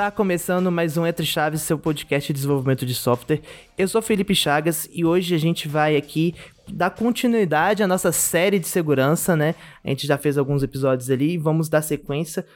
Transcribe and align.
Está 0.00 0.10
começando 0.10 0.72
mais 0.72 0.96
um 0.96 1.06
Entre 1.06 1.26
Chaves, 1.26 1.60
seu 1.60 1.78
podcast 1.78 2.26
de 2.28 2.32
desenvolvimento 2.32 2.86
de 2.86 2.94
software. 2.94 3.42
Eu 3.76 3.86
sou 3.86 4.00
Felipe 4.00 4.34
Chagas 4.34 4.88
e 4.90 5.04
hoje 5.04 5.34
a 5.34 5.38
gente 5.38 5.68
vai 5.68 5.94
aqui 5.94 6.34
dar 6.66 6.88
continuidade 6.88 7.82
à 7.82 7.86
nossa 7.86 8.10
série 8.10 8.58
de 8.58 8.66
segurança, 8.66 9.36
né? 9.36 9.54
A 9.84 9.90
gente 9.90 10.06
já 10.06 10.16
fez 10.16 10.38
alguns 10.38 10.62
episódios 10.62 11.10
ali, 11.10 11.36
vamos 11.36 11.68
dar 11.68 11.82
sequência. 11.82 12.46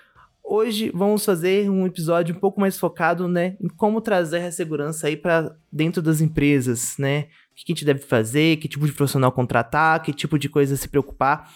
Hoje 0.42 0.90
vamos 0.94 1.22
fazer 1.22 1.68
um 1.68 1.84
episódio 1.84 2.34
um 2.34 2.38
pouco 2.38 2.58
mais 2.58 2.78
focado, 2.78 3.28
né, 3.28 3.58
em 3.60 3.68
como 3.68 4.00
trazer 4.00 4.38
a 4.38 4.50
segurança 4.50 5.06
aí 5.06 5.14
para 5.14 5.54
dentro 5.70 6.00
das 6.00 6.22
empresas, 6.22 6.96
né? 6.96 7.26
O 7.52 7.56
que 7.56 7.64
a 7.70 7.74
gente 7.74 7.84
deve 7.84 8.00
fazer, 8.00 8.56
que 8.56 8.68
tipo 8.68 8.86
de 8.86 8.92
profissional 8.92 9.30
contratar, 9.30 10.00
que 10.00 10.14
tipo 10.14 10.38
de 10.38 10.48
coisa 10.48 10.78
se 10.78 10.88
preocupar. 10.88 11.52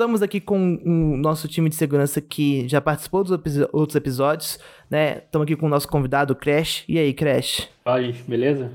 Estamos 0.00 0.22
aqui 0.22 0.40
com 0.40 0.76
o 0.82 1.14
nosso 1.18 1.46
time 1.46 1.68
de 1.68 1.74
segurança 1.74 2.22
que 2.22 2.66
já 2.66 2.80
participou 2.80 3.22
dos 3.22 3.32
outros 3.70 3.94
episódios, 3.94 4.58
né? 4.88 5.18
Estamos 5.18 5.44
aqui 5.44 5.54
com 5.54 5.66
o 5.66 5.68
nosso 5.68 5.86
convidado, 5.86 6.34
Crash. 6.34 6.84
E 6.88 6.98
aí, 6.98 7.12
Crash? 7.12 7.68
Fala, 7.84 8.02
gente, 8.02 8.22
beleza? 8.22 8.72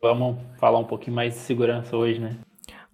Vamos 0.00 0.36
falar 0.56 0.78
um 0.78 0.84
pouquinho 0.84 1.16
mais 1.16 1.34
de 1.34 1.40
segurança 1.40 1.96
hoje, 1.96 2.20
né? 2.20 2.36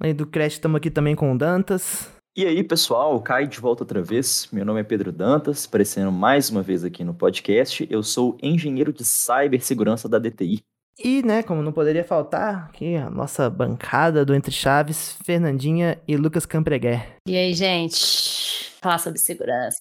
Além 0.01 0.15
do 0.15 0.25
Crash, 0.25 0.55
estamos 0.55 0.79
aqui 0.79 0.91
também 0.91 1.15
com 1.15 1.31
o 1.31 1.37
Dantas. 1.37 2.11
E 2.35 2.47
aí, 2.47 2.65
pessoal, 2.65 3.21
Cai 3.21 3.47
de 3.47 3.61
volta 3.61 3.83
outra 3.83 4.03
vez. 4.03 4.49
Meu 4.51 4.65
nome 4.65 4.81
é 4.81 4.83
Pedro 4.83 5.13
Dantas, 5.13 5.67
aparecendo 5.67 6.11
mais 6.11 6.49
uma 6.49 6.63
vez 6.63 6.85
aqui 6.85 7.05
no 7.05 7.13
podcast. 7.13 7.87
Eu 7.91 8.03
sou 8.03 8.39
engenheiro 8.43 8.95
de 8.95 9.05
cibersegurança 9.05 10.09
da 10.09 10.19
DTI. 10.19 10.63
E, 10.99 11.23
né, 11.23 11.43
como 11.43 11.63
não 11.63 11.73
poderia 11.73 12.05
faltar, 12.05 12.67
aqui 12.67 12.95
a 12.95 13.11
nossa 13.11 13.51
bancada 13.51 14.25
do 14.25 14.35
Entre 14.35 14.53
Chaves, 14.53 15.19
Fernandinha 15.25 16.01
e 16.07 16.17
Lucas 16.17 16.47
Campreguer. 16.47 17.17
E 17.27 17.37
aí, 17.37 17.53
gente? 17.53 18.73
Falar 18.81 18.99
sobre 18.99 19.19
segurança, 19.19 19.81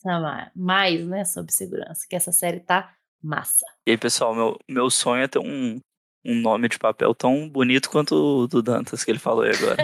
mais, 0.55 1.05
né, 1.05 1.23
sobre 1.23 1.51
segurança, 1.51 2.05
que 2.09 2.15
essa 2.15 2.31
série 2.31 2.61
tá 2.61 2.93
massa. 3.21 3.65
E 3.85 3.91
aí, 3.91 3.97
pessoal, 3.97 4.33
meu, 4.33 4.57
meu 4.67 4.89
sonho 4.89 5.23
é 5.23 5.27
ter 5.27 5.39
um, 5.39 5.79
um 6.25 6.35
nome 6.35 6.67
de 6.67 6.79
papel 6.79 7.13
tão 7.13 7.47
bonito 7.47 7.89
quanto 7.89 8.15
o 8.15 8.47
do 8.47 8.63
Dantas 8.63 9.03
que 9.03 9.11
ele 9.11 9.19
falou 9.19 9.43
aí 9.43 9.51
agora. 9.51 9.77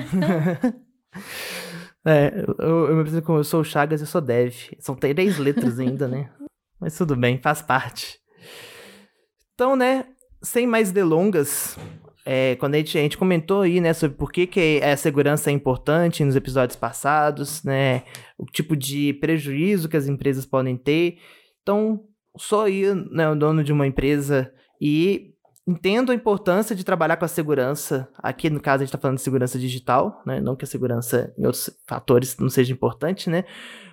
é, 2.06 2.44
eu, 2.60 2.88
eu 2.88 2.96
me 2.96 3.02
apresento 3.02 3.26
como 3.26 3.40
eu 3.40 3.44
sou 3.44 3.62
o 3.62 3.66
Chagas, 3.66 4.02
eu 4.02 4.08
sou 4.08 4.22
Dev. 4.22 4.54
São 4.80 4.96
três 4.96 5.38
letras 5.38 5.80
ainda, 5.80 6.08
né? 6.08 6.32
Mas 6.80 6.98
tudo 6.98 7.16
bem, 7.16 7.40
faz 7.40 7.62
parte. 7.62 8.20
Então, 9.54 9.76
né, 9.76 10.06
sem 10.42 10.66
mais 10.66 10.92
delongas, 10.92 11.78
é, 12.26 12.56
quando 12.58 12.76
a 12.76 12.78
gente, 12.78 12.98
a 12.98 13.02
gente 13.02 13.18
comentou 13.18 13.62
aí, 13.62 13.82
né, 13.82 13.94
sobre 13.94 14.16
por 14.18 14.32
que, 14.32 14.46
que 14.46 14.82
a 14.84 14.96
segurança 14.96 15.50
é 15.50 15.54
importante 15.54 16.24
nos 16.24 16.36
episódios 16.36 16.76
passados, 16.76 17.64
né, 17.64 18.04
o 18.38 18.46
tipo 18.46 18.76
de 18.76 19.14
prejuízo 19.14 19.90
que 19.90 19.98
as 19.98 20.08
empresas 20.08 20.46
podem 20.46 20.78
ter. 20.78 21.18
Então, 21.62 22.04
sou 22.38 22.62
aí, 22.62 22.84
né, 23.12 23.30
o 23.30 23.36
dono 23.36 23.64
de 23.64 23.74
uma 23.74 23.88
empresa 23.88 24.52
e 24.80 25.34
entendo 25.68 26.12
a 26.12 26.16
importância 26.16 26.76
de 26.76 26.84
trabalhar 26.84 27.18
com 27.18 27.26
a 27.26 27.28
segurança. 27.28 28.10
Aqui, 28.18 28.50
no 28.50 28.60
caso, 28.60 28.84
a 28.84 28.86
gente 28.86 28.90
está 28.90 28.98
falando 28.98 29.18
de 29.18 29.24
segurança 29.24 29.58
digital, 29.58 30.22
né, 30.26 30.40
não 30.40 30.56
que 30.56 30.66
a 30.66 30.68
segurança 30.68 31.34
em 31.38 31.46
outros 31.46 31.70
fatores 31.88 32.38
não 32.38 32.50
seja 32.50 32.74
importante, 32.74 33.30
né, 33.30 33.44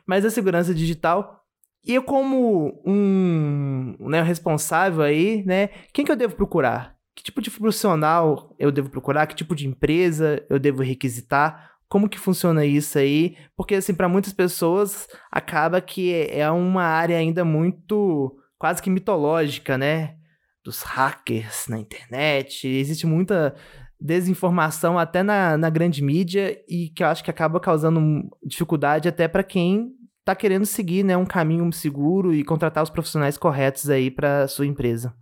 mas 0.07 0.25
a 0.25 0.31
segurança 0.31 0.75
digital 0.75 1.47
e 1.87 1.95
eu, 1.95 2.03
como 2.03 2.83
um 2.85 3.66
né, 4.01 4.23
responsável 4.23 5.03
aí, 5.03 5.45
né? 5.45 5.69
Quem 5.93 6.05
que 6.05 6.13
eu 6.13 6.17
devo 6.17 6.35
procurar? 6.35 6.97
Que 7.15 7.23
tipo 7.23 7.41
de 7.41 7.51
profissional 7.51 8.55
eu 8.59 8.71
devo 8.71 8.91
procurar? 8.91 9.27
Que 9.27 9.35
tipo 9.35 9.55
de 9.55 9.67
empresa 9.67 10.45
eu 10.51 10.59
devo 10.59 10.83
requisitar? 10.83 11.73
Como 11.89 12.09
que 12.09 12.19
funciona 12.19 12.65
isso 12.65 12.99
aí? 12.99 13.37
Porque, 13.57 13.77
assim, 13.77 13.95
para 13.95 14.09
muitas 14.09 14.33
pessoas, 14.33 15.07
acaba 15.31 15.81
que 15.81 16.13
é 16.31 16.51
uma 16.51 16.83
área 16.83 17.17
ainda 17.17 17.45
muito 17.45 18.37
quase 18.59 18.83
que 18.83 18.91
mitológica, 18.91 19.79
né? 19.79 20.17
Dos 20.65 20.83
hackers 20.83 21.67
na 21.69 21.79
internet. 21.79 22.67
Existe 22.67 23.07
muita 23.07 23.55
desinformação 24.01 24.99
até 24.99 25.23
na, 25.23 25.57
na 25.57 25.71
grande 25.71 26.03
mídia 26.03 26.59
e 26.69 26.91
que 26.91 27.03
eu 27.03 27.07
acho 27.07 27.25
que 27.25 27.31
acaba 27.31 27.61
causando 27.61 28.29
dificuldade 28.45 29.09
até 29.09 29.27
para 29.27 29.43
quem 29.43 29.93
tá 30.27 30.35
querendo 30.35 30.67
seguir, 30.67 31.05
né, 31.05 31.17
um 31.17 31.25
caminho 31.25 31.73
seguro 31.73 32.35
e 32.35 32.43
contratar 32.43 32.83
os 32.83 32.91
profissionais 32.91 33.39
corretos 33.39 33.89
aí 33.89 34.11
para 34.11 34.49
sua 34.49 34.67
empresa. 34.67 35.15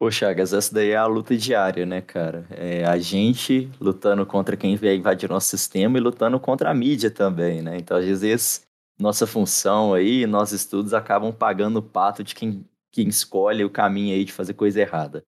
Pô, 0.00 0.10
Chagas, 0.10 0.52
essa 0.52 0.74
daí 0.74 0.90
é 0.90 0.96
a 0.96 1.06
luta 1.06 1.36
diária, 1.36 1.86
né, 1.86 2.00
cara? 2.00 2.44
É 2.50 2.84
a 2.84 2.98
gente 2.98 3.70
lutando 3.80 4.26
contra 4.26 4.56
quem 4.56 4.74
vier 4.74 4.96
invadir 4.96 5.28
nosso 5.28 5.46
sistema 5.46 5.96
e 5.96 6.00
lutando 6.00 6.40
contra 6.40 6.70
a 6.70 6.74
mídia 6.74 7.08
também, 7.10 7.62
né? 7.62 7.76
Então, 7.78 7.96
às 7.96 8.20
vezes, 8.20 8.66
nossa 8.98 9.28
função 9.28 9.94
aí, 9.94 10.26
nossos 10.26 10.60
estudos 10.60 10.92
acabam 10.92 11.32
pagando 11.32 11.78
o 11.78 11.82
pato 11.82 12.24
de 12.24 12.34
quem, 12.34 12.64
quem 12.92 13.08
escolhe 13.08 13.64
o 13.64 13.70
caminho 13.70 14.14
aí 14.14 14.24
de 14.24 14.32
fazer 14.32 14.54
coisa 14.54 14.80
errada. 14.80 15.24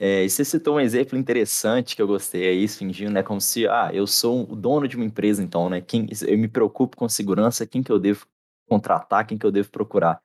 É, 0.00 0.24
e 0.24 0.30
você 0.30 0.44
citou 0.44 0.76
um 0.76 0.80
exemplo 0.80 1.18
interessante 1.18 1.94
que 1.94 2.02
eu 2.02 2.06
gostei 2.06 2.48
aí, 2.48 2.68
fingindo, 2.68 3.12
né? 3.12 3.22
Como 3.22 3.40
se, 3.40 3.68
ah, 3.68 3.90
eu 3.92 4.06
sou 4.06 4.50
o 4.50 4.56
dono 4.56 4.86
de 4.86 4.96
uma 4.96 5.04
empresa, 5.04 5.42
então, 5.42 5.68
né? 5.68 5.80
Quem, 5.80 6.08
eu 6.26 6.38
me 6.38 6.48
preocupo 6.48 6.96
com 6.96 7.08
segurança, 7.08 7.66
quem 7.66 7.82
que 7.82 7.90
eu 7.90 7.98
devo 7.98 8.26
contratar, 8.68 9.26
quem 9.26 9.38
que 9.38 9.46
eu 9.46 9.50
devo 9.50 9.70
procurar. 9.70 10.20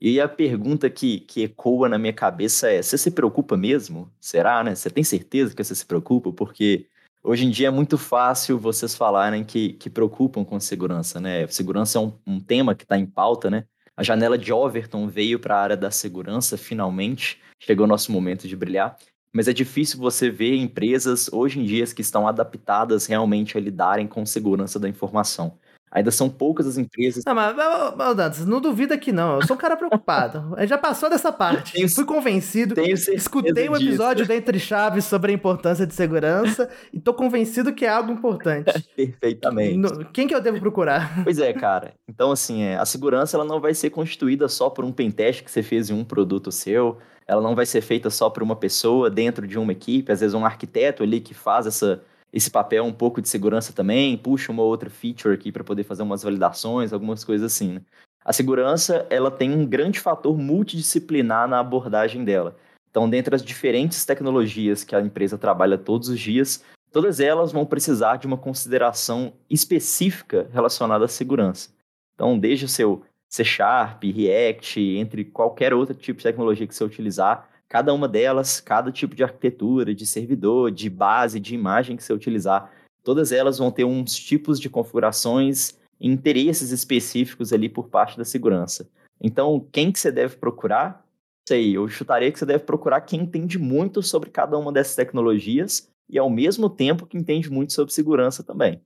E 0.00 0.20
a 0.20 0.28
pergunta 0.28 0.88
que, 0.88 1.20
que 1.20 1.42
ecoa 1.42 1.88
na 1.88 1.98
minha 1.98 2.12
cabeça 2.12 2.70
é: 2.70 2.80
você 2.80 2.96
se 2.96 3.10
preocupa 3.10 3.56
mesmo? 3.56 4.10
Será, 4.20 4.62
né? 4.62 4.74
Você 4.74 4.88
tem 4.90 5.02
certeza 5.02 5.54
que 5.54 5.62
você 5.62 5.74
se 5.74 5.84
preocupa? 5.84 6.32
Porque 6.32 6.86
hoje 7.22 7.44
em 7.44 7.50
dia 7.50 7.68
é 7.68 7.70
muito 7.70 7.98
fácil 7.98 8.58
vocês 8.58 8.94
falarem 8.94 9.44
que, 9.44 9.72
que 9.74 9.90
preocupam 9.90 10.44
com 10.44 10.60
segurança, 10.60 11.20
né? 11.20 11.46
Segurança 11.48 11.98
é 11.98 12.00
um, 12.00 12.12
um 12.26 12.40
tema 12.40 12.74
que 12.74 12.84
está 12.84 12.96
em 12.96 13.06
pauta, 13.06 13.50
né? 13.50 13.64
A 13.96 14.04
janela 14.04 14.38
de 14.38 14.52
Overton 14.52 15.08
veio 15.08 15.40
para 15.40 15.56
a 15.56 15.60
área 15.60 15.76
da 15.76 15.90
segurança, 15.90 16.56
finalmente. 16.56 17.40
Chegou 17.58 17.84
o 17.84 17.88
nosso 17.88 18.12
momento 18.12 18.46
de 18.46 18.54
brilhar. 18.54 18.96
Mas 19.32 19.48
é 19.48 19.52
difícil 19.52 19.98
você 19.98 20.30
ver 20.30 20.54
empresas 20.54 21.28
hoje 21.32 21.58
em 21.58 21.64
dia 21.64 21.84
que 21.86 22.00
estão 22.00 22.26
adaptadas 22.26 23.06
realmente 23.06 23.58
a 23.58 23.60
lidarem 23.60 24.06
com 24.06 24.24
segurança 24.24 24.78
da 24.78 24.88
informação. 24.88 25.58
Ainda 25.90 26.10
são 26.10 26.28
poucas 26.28 26.66
as 26.66 26.76
empresas. 26.76 27.24
Não, 27.24 27.34
mas, 27.34 27.56
mas 27.96 28.16
Dantas, 28.16 28.46
não 28.46 28.60
duvida 28.60 28.98
que 28.98 29.10
não. 29.10 29.36
Eu 29.36 29.46
sou 29.46 29.56
um 29.56 29.58
cara 29.58 29.76
preocupado. 29.76 30.54
já 30.66 30.76
passou 30.76 31.08
dessa 31.08 31.32
parte. 31.32 31.72
Tenho, 31.72 31.88
Fui 31.88 32.04
convencido. 32.04 32.74
Tenho 32.74 32.94
escutei 32.94 33.68
um 33.68 33.76
episódio 33.76 34.16
disso. 34.16 34.28
da 34.28 34.36
Entre 34.36 34.58
Chaves 34.58 35.06
sobre 35.06 35.32
a 35.32 35.34
importância 35.34 35.86
de 35.86 35.94
segurança 35.94 36.68
e 36.92 37.00
tô 37.00 37.14
convencido 37.14 37.72
que 37.72 37.86
é 37.86 37.88
algo 37.88 38.12
importante. 38.12 38.70
Perfeitamente. 38.94 40.04
Quem 40.12 40.26
que 40.26 40.34
eu 40.34 40.40
devo 40.40 40.60
procurar? 40.60 41.24
Pois 41.24 41.38
é, 41.38 41.52
cara. 41.54 41.94
Então, 42.06 42.32
assim, 42.32 42.62
é, 42.62 42.76
a 42.76 42.84
segurança 42.84 43.36
ela 43.36 43.44
não 43.44 43.60
vai 43.60 43.72
ser 43.72 43.90
constituída 43.90 44.46
só 44.48 44.68
por 44.68 44.84
um 44.84 44.92
pentest 44.92 45.42
que 45.42 45.50
você 45.50 45.62
fez 45.62 45.88
em 45.88 45.94
um 45.94 46.04
produto 46.04 46.52
seu. 46.52 46.98
Ela 47.26 47.40
não 47.40 47.54
vai 47.54 47.64
ser 47.64 47.80
feita 47.80 48.10
só 48.10 48.28
por 48.28 48.42
uma 48.42 48.56
pessoa 48.56 49.10
dentro 49.10 49.46
de 49.46 49.58
uma 49.58 49.72
equipe. 49.72 50.12
Às 50.12 50.20
vezes, 50.20 50.34
um 50.34 50.44
arquiteto 50.44 51.02
ali 51.02 51.20
que 51.20 51.34
faz 51.34 51.66
essa 51.66 52.02
esse 52.32 52.50
papel 52.50 52.84
um 52.84 52.92
pouco 52.92 53.22
de 53.22 53.28
segurança 53.28 53.72
também, 53.72 54.16
puxa 54.16 54.52
uma 54.52 54.62
outra 54.62 54.90
feature 54.90 55.34
aqui 55.34 55.50
para 55.50 55.64
poder 55.64 55.84
fazer 55.84 56.02
umas 56.02 56.22
validações, 56.22 56.92
algumas 56.92 57.24
coisas 57.24 57.52
assim. 57.52 57.74
Né? 57.74 57.82
A 58.24 58.32
segurança, 58.32 59.06
ela 59.08 59.30
tem 59.30 59.50
um 59.50 59.64
grande 59.64 59.98
fator 59.98 60.36
multidisciplinar 60.36 61.48
na 61.48 61.60
abordagem 61.60 62.24
dela. 62.24 62.56
Então, 62.90 63.08
dentre 63.08 63.34
as 63.34 63.42
diferentes 63.42 64.04
tecnologias 64.04 64.84
que 64.84 64.94
a 64.94 65.00
empresa 65.00 65.38
trabalha 65.38 65.78
todos 65.78 66.08
os 66.08 66.20
dias, 66.20 66.62
todas 66.92 67.20
elas 67.20 67.52
vão 67.52 67.64
precisar 67.64 68.16
de 68.16 68.26
uma 68.26 68.36
consideração 68.36 69.32
específica 69.48 70.48
relacionada 70.52 71.04
à 71.04 71.08
segurança. 71.08 71.70
Então, 72.14 72.38
desde 72.38 72.64
o 72.64 72.68
seu 72.68 73.02
C 73.28 73.44
Sharp, 73.44 74.02
React, 74.04 74.80
entre 74.80 75.24
qualquer 75.24 75.72
outro 75.74 75.94
tipo 75.94 76.18
de 76.18 76.24
tecnologia 76.24 76.66
que 76.66 76.74
você 76.74 76.82
utilizar, 76.82 77.48
cada 77.68 77.92
uma 77.92 78.08
delas, 78.08 78.60
cada 78.60 78.90
tipo 78.90 79.14
de 79.14 79.22
arquitetura, 79.22 79.94
de 79.94 80.06
servidor, 80.06 80.70
de 80.70 80.88
base, 80.88 81.38
de 81.38 81.54
imagem 81.54 81.96
que 81.96 82.02
você 82.02 82.12
utilizar, 82.12 82.72
todas 83.04 83.30
elas 83.30 83.58
vão 83.58 83.70
ter 83.70 83.84
uns 83.84 84.16
tipos 84.16 84.58
de 84.58 84.70
configurações 84.70 85.78
e 86.00 86.08
interesses 86.08 86.70
específicos 86.70 87.52
ali 87.52 87.68
por 87.68 87.88
parte 87.88 88.16
da 88.16 88.24
segurança. 88.24 88.88
Então, 89.20 89.66
quem 89.72 89.92
que 89.92 89.98
você 89.98 90.10
deve 90.10 90.36
procurar? 90.36 91.04
Sei, 91.48 91.76
eu 91.76 91.88
chutaria 91.88 92.30
que 92.30 92.38
você 92.38 92.46
deve 92.46 92.64
procurar 92.64 93.00
quem 93.02 93.22
entende 93.22 93.58
muito 93.58 94.02
sobre 94.02 94.30
cada 94.30 94.56
uma 94.56 94.72
dessas 94.72 94.94
tecnologias 94.94 95.90
e 96.08 96.18
ao 96.18 96.30
mesmo 96.30 96.70
tempo 96.70 97.06
que 97.06 97.18
entende 97.18 97.50
muito 97.50 97.72
sobre 97.72 97.92
segurança 97.92 98.42
também. 98.42 98.80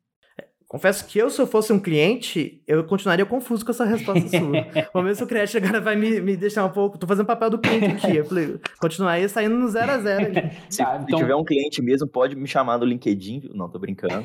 Confesso 0.73 1.07
que 1.07 1.19
eu, 1.19 1.29
se 1.29 1.39
eu 1.39 1.47
fosse 1.47 1.71
um 1.71 1.79
cliente, 1.79 2.63
eu 2.67 2.83
continuaria 2.85 3.27
confuso 3.27 3.63
com 3.63 3.73
essa 3.73 3.85
resposta 3.85 4.27
sua. 4.39 4.89
Vamos 4.95 5.11
ver 5.11 5.17
se 5.17 5.23
o 5.23 5.27
cliente 5.27 5.55
agora 5.59 5.83
vai 5.83 5.95
me, 5.95 6.19
me 6.19 6.35
deixar 6.35 6.65
um 6.65 6.71
pouco. 6.71 6.97
Tô 6.97 7.07
fazendo 7.07 7.27
papel 7.27 7.51
do 7.51 7.59
cliente 7.59 7.85
aqui. 8.07 8.17
Eu 8.17 8.25
falei, 8.25 8.59
continuaria 8.81 9.29
saindo 9.29 9.55
no 9.55 9.69
zero 9.69 9.93
a 9.93 9.99
zero. 9.99 10.33
Se, 10.71 10.83
ah, 10.83 10.99
então... 11.03 11.19
se 11.19 11.25
tiver 11.25 11.35
um 11.35 11.45
cliente 11.45 11.83
mesmo, 11.83 12.09
pode 12.09 12.35
me 12.35 12.47
chamar 12.47 12.79
no 12.79 12.87
LinkedIn. 12.87 13.51
Não, 13.53 13.69
tô 13.69 13.79
brincando. 13.79 14.25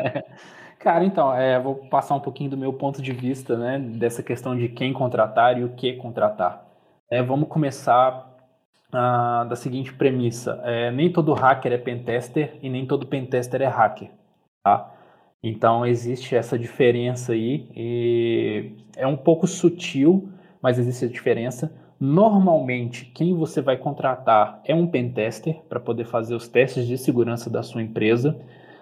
Cara, 0.80 1.04
então, 1.04 1.34
é, 1.34 1.60
vou 1.60 1.74
passar 1.74 2.14
um 2.14 2.20
pouquinho 2.20 2.48
do 2.48 2.56
meu 2.56 2.72
ponto 2.72 3.02
de 3.02 3.12
vista, 3.12 3.54
né? 3.54 3.78
Dessa 3.78 4.22
questão 4.22 4.56
de 4.56 4.70
quem 4.70 4.94
contratar 4.94 5.58
e 5.60 5.64
o 5.64 5.74
que 5.74 5.92
contratar. 5.98 6.66
É, 7.10 7.22
vamos 7.22 7.46
começar 7.46 8.34
ah, 8.90 9.44
da 9.46 9.54
seguinte 9.54 9.92
premissa: 9.92 10.62
é, 10.64 10.90
nem 10.90 11.12
todo 11.12 11.34
hacker 11.34 11.72
é 11.72 11.78
pentester 11.78 12.54
e 12.62 12.70
nem 12.70 12.86
todo 12.86 13.06
pentester 13.06 13.60
é 13.60 13.66
hacker, 13.66 14.08
tá? 14.64 14.94
Então 15.42 15.86
existe 15.86 16.34
essa 16.34 16.58
diferença 16.58 17.32
aí 17.32 17.68
e 17.76 18.72
é 18.96 19.06
um 19.06 19.16
pouco 19.16 19.46
sutil, 19.46 20.28
mas 20.60 20.78
existe 20.78 21.04
a 21.04 21.08
diferença. 21.08 21.72
Normalmente, 22.00 23.06
quem 23.06 23.34
você 23.34 23.60
vai 23.60 23.76
contratar 23.76 24.60
é 24.64 24.74
um 24.74 24.86
pentester 24.86 25.60
para 25.68 25.80
poder 25.80 26.04
fazer 26.04 26.34
os 26.34 26.48
testes 26.48 26.86
de 26.86 26.96
segurança 26.96 27.50
da 27.50 27.62
sua 27.62 27.82
empresa. 27.82 28.38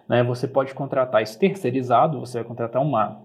Né? 0.08 0.22
Você 0.22 0.46
pode 0.46 0.74
contratar 0.74 1.22
isso 1.22 1.38
terceirizado, 1.38 2.20
você 2.20 2.38
vai 2.38 2.46
contratar 2.46 2.82
uma, 2.82 3.20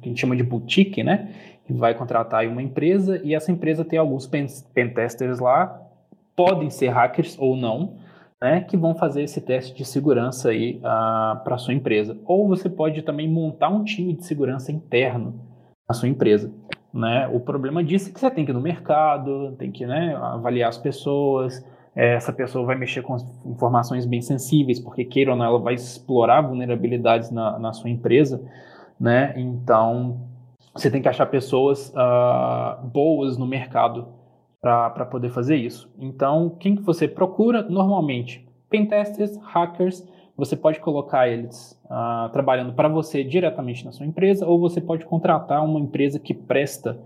que 0.00 0.08
a 0.08 0.08
gente 0.08 0.20
chama 0.20 0.36
de 0.36 0.42
boutique, 0.42 1.02
né? 1.02 1.32
Que 1.64 1.72
vai 1.72 1.94
contratar 1.94 2.46
uma 2.46 2.62
empresa 2.62 3.20
e 3.24 3.34
essa 3.34 3.50
empresa 3.50 3.84
tem 3.84 3.98
alguns 3.98 4.28
pentesters 4.74 5.38
lá, 5.38 5.80
podem 6.34 6.68
ser 6.68 6.88
hackers 6.88 7.36
ou 7.38 7.56
não, 7.56 7.94
né? 8.46 8.60
Que 8.60 8.76
vão 8.76 8.94
fazer 8.94 9.22
esse 9.22 9.40
teste 9.40 9.74
de 9.74 9.84
segurança 9.84 10.50
aí 10.50 10.76
uh, 10.76 10.86
ah, 10.86 11.40
para 11.42 11.58
sua 11.58 11.74
empresa. 11.74 12.16
Ou 12.24 12.46
você 12.46 12.70
pode 12.70 13.02
também 13.02 13.28
montar 13.28 13.68
um 13.68 13.82
time 13.82 14.14
de 14.14 14.24
segurança 14.24 14.70
interno 14.70 15.34
na 15.88 15.94
sua 15.94 16.08
empresa. 16.08 16.52
Né? 16.94 17.28
O 17.32 17.40
problema 17.40 17.82
disso 17.82 18.08
é 18.08 18.12
que 18.12 18.20
você 18.20 18.30
tem 18.30 18.44
que 18.44 18.52
ir 18.52 18.54
no 18.54 18.60
mercado, 18.60 19.56
tem 19.58 19.72
que 19.72 19.84
né, 19.84 20.14
avaliar 20.14 20.68
as 20.68 20.78
pessoas, 20.78 21.64
essa 21.94 22.32
pessoa 22.32 22.64
vai 22.64 22.76
mexer 22.76 23.02
com 23.02 23.16
informações 23.44 24.06
bem 24.06 24.22
sensíveis, 24.22 24.78
porque 24.78 25.04
queira 25.04 25.32
ou 25.32 25.36
não, 25.36 25.44
ela 25.44 25.58
vai 25.58 25.74
explorar 25.74 26.40
vulnerabilidades 26.40 27.30
na, 27.30 27.58
na 27.58 27.72
sua 27.72 27.90
empresa, 27.90 28.40
né? 28.98 29.34
Então, 29.36 30.20
você 30.72 30.90
tem 30.90 31.02
que 31.02 31.08
achar 31.08 31.26
pessoas 31.26 31.90
uh, 31.90 32.86
boas 32.86 33.36
no 33.36 33.46
mercado 33.46 34.06
para 34.66 35.06
poder 35.06 35.30
fazer 35.30 35.56
isso. 35.56 35.88
Então, 35.98 36.56
quem 36.58 36.74
que 36.74 36.82
você 36.82 37.06
procura? 37.06 37.62
Normalmente, 37.62 38.46
pentesters, 38.68 39.36
hackers, 39.38 40.06
você 40.36 40.56
pode 40.56 40.80
colocar 40.80 41.28
eles 41.28 41.80
uh, 41.84 42.30
trabalhando 42.32 42.74
para 42.74 42.88
você 42.88 43.24
diretamente 43.24 43.84
na 43.84 43.92
sua 43.92 44.06
empresa, 44.06 44.46
ou 44.46 44.60
você 44.60 44.80
pode 44.80 45.04
contratar 45.06 45.64
uma 45.64 45.80
empresa 45.80 46.18
que 46.18 46.34
presta 46.34 47.00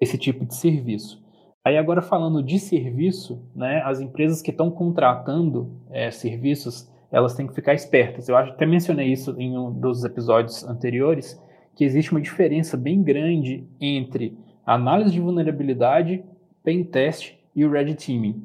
esse 0.00 0.16
tipo 0.18 0.44
de 0.44 0.54
serviço. 0.54 1.24
Aí 1.64 1.76
agora 1.76 2.00
falando 2.00 2.42
de 2.42 2.60
serviço, 2.60 3.42
né, 3.54 3.82
as 3.84 4.00
empresas 4.00 4.40
que 4.40 4.52
estão 4.52 4.70
contratando 4.70 5.80
é, 5.90 6.12
serviços, 6.12 6.88
elas 7.10 7.34
têm 7.34 7.46
que 7.46 7.54
ficar 7.54 7.74
espertas. 7.74 8.28
Eu 8.28 8.36
acho 8.36 8.52
até 8.52 8.64
mencionei 8.66 9.10
isso 9.10 9.34
em 9.36 9.58
um 9.58 9.72
dos 9.72 10.04
episódios 10.04 10.62
anteriores, 10.64 11.42
que 11.74 11.84
existe 11.84 12.12
uma 12.12 12.20
diferença 12.20 12.76
bem 12.76 13.02
grande 13.02 13.66
entre 13.80 14.38
análise 14.64 15.12
de 15.12 15.20
vulnerabilidade, 15.20 16.24
pen 16.66 16.82
test 16.82 17.32
e 17.54 17.64
o 17.64 17.70
red 17.70 17.94
teaming. 17.94 18.42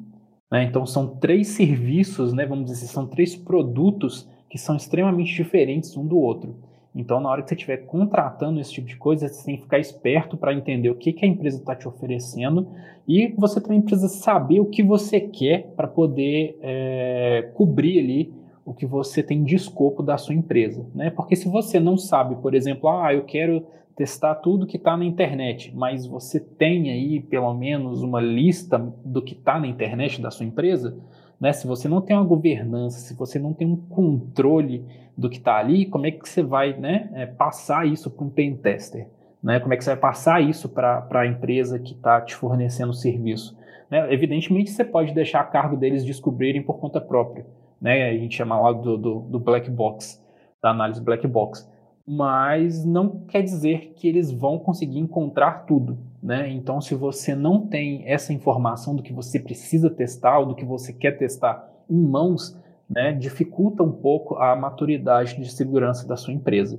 Né? 0.48 0.62
Então 0.62 0.86
são 0.86 1.16
três 1.16 1.48
serviços, 1.48 2.32
né, 2.32 2.46
vamos 2.46 2.66
dizer, 2.66 2.84
assim, 2.84 2.94
são 2.94 3.06
três 3.06 3.34
produtos 3.34 4.30
que 4.48 4.56
são 4.56 4.76
extremamente 4.76 5.34
diferentes 5.34 5.96
um 5.96 6.06
do 6.06 6.16
outro. 6.16 6.54
Então, 6.94 7.20
na 7.20 7.30
hora 7.30 7.42
que 7.42 7.48
você 7.48 7.54
estiver 7.54 7.78
contratando 7.86 8.60
esse 8.60 8.70
tipo 8.70 8.86
de 8.86 8.96
coisa, 8.96 9.26
você 9.26 9.46
tem 9.46 9.56
que 9.56 9.62
ficar 9.62 9.78
esperto 9.78 10.36
para 10.36 10.52
entender 10.52 10.90
o 10.90 10.94
que, 10.94 11.10
que 11.10 11.24
a 11.24 11.28
empresa 11.28 11.56
está 11.56 11.74
te 11.74 11.88
oferecendo 11.88 12.68
e 13.08 13.34
você 13.38 13.60
também 13.62 13.80
precisa 13.80 14.08
saber 14.08 14.60
o 14.60 14.66
que 14.66 14.82
você 14.82 15.18
quer 15.18 15.72
para 15.74 15.88
poder 15.88 16.58
é, 16.60 17.50
cobrir 17.54 17.98
ali 17.98 18.34
o 18.62 18.74
que 18.74 18.84
você 18.84 19.22
tem 19.22 19.42
de 19.42 19.56
escopo 19.56 20.02
da 20.02 20.18
sua 20.18 20.34
empresa. 20.34 20.86
Né? 20.94 21.08
Porque 21.08 21.34
se 21.34 21.48
você 21.48 21.80
não 21.80 21.96
sabe, 21.96 22.36
por 22.36 22.54
exemplo, 22.54 22.90
ah, 22.90 23.12
eu 23.12 23.24
quero 23.24 23.64
testar 23.96 24.36
tudo 24.36 24.66
que 24.66 24.76
está 24.76 24.96
na 24.96 25.04
internet, 25.04 25.72
mas 25.74 26.06
você 26.06 26.40
tem 26.40 26.90
aí 26.90 27.20
pelo 27.20 27.52
menos 27.54 28.02
uma 28.02 28.20
lista 28.20 28.78
do 29.04 29.22
que 29.22 29.34
está 29.34 29.58
na 29.58 29.66
internet 29.66 30.20
da 30.20 30.30
sua 30.30 30.46
empresa, 30.46 30.96
né? 31.40 31.52
Se 31.52 31.66
você 31.66 31.88
não 31.88 32.00
tem 32.00 32.16
uma 32.16 32.24
governança, 32.24 33.00
se 33.00 33.14
você 33.14 33.38
não 33.38 33.52
tem 33.52 33.66
um 33.66 33.74
controle 33.74 34.84
do 35.16 35.28
que 35.28 35.38
está 35.38 35.56
ali, 35.56 35.86
como 35.86 36.06
é 36.06 36.10
que 36.12 36.28
você 36.28 36.42
vai 36.42 36.72
né, 36.72 37.10
é, 37.14 37.26
passar 37.26 37.86
isso 37.86 38.08
para 38.10 38.24
um 38.24 38.30
pen 38.30 38.56
tester? 38.56 39.08
Né? 39.42 39.58
Como 39.58 39.74
é 39.74 39.76
que 39.76 39.82
você 39.82 39.90
vai 39.90 39.98
passar 39.98 40.40
isso 40.40 40.68
para 40.68 41.06
a 41.10 41.26
empresa 41.26 41.78
que 41.78 41.94
está 41.94 42.20
te 42.20 42.34
fornecendo 42.34 42.90
o 42.90 42.94
serviço? 42.94 43.58
Né? 43.90 44.12
Evidentemente, 44.12 44.70
você 44.70 44.84
pode 44.84 45.12
deixar 45.12 45.40
a 45.40 45.44
cargo 45.44 45.76
deles 45.76 46.04
descobrirem 46.04 46.62
por 46.62 46.78
conta 46.78 47.00
própria. 47.00 47.44
Né? 47.80 48.08
A 48.08 48.16
gente 48.16 48.36
chama 48.36 48.58
lá 48.60 48.72
do, 48.72 48.96
do, 48.96 49.20
do 49.22 49.40
black 49.40 49.68
box, 49.68 50.24
da 50.62 50.70
análise 50.70 51.02
black 51.02 51.26
box. 51.26 51.68
Mas 52.06 52.84
não 52.84 53.20
quer 53.26 53.42
dizer 53.42 53.92
que 53.96 54.08
eles 54.08 54.30
vão 54.30 54.58
conseguir 54.58 54.98
encontrar 54.98 55.66
tudo. 55.66 55.98
Né? 56.22 56.50
Então, 56.50 56.80
se 56.80 56.94
você 56.94 57.34
não 57.34 57.66
tem 57.66 58.02
essa 58.06 58.32
informação 58.32 58.94
do 58.94 59.02
que 59.02 59.12
você 59.12 59.40
precisa 59.40 59.90
testar 59.90 60.38
ou 60.38 60.46
do 60.46 60.54
que 60.54 60.64
você 60.64 60.92
quer 60.92 61.18
testar 61.18 61.68
em 61.90 62.00
mãos, 62.00 62.56
né, 62.88 63.12
dificulta 63.12 63.82
um 63.82 63.92
pouco 63.92 64.36
a 64.36 64.54
maturidade 64.54 65.36
de 65.36 65.50
segurança 65.50 66.06
da 66.06 66.16
sua 66.16 66.32
empresa. 66.32 66.78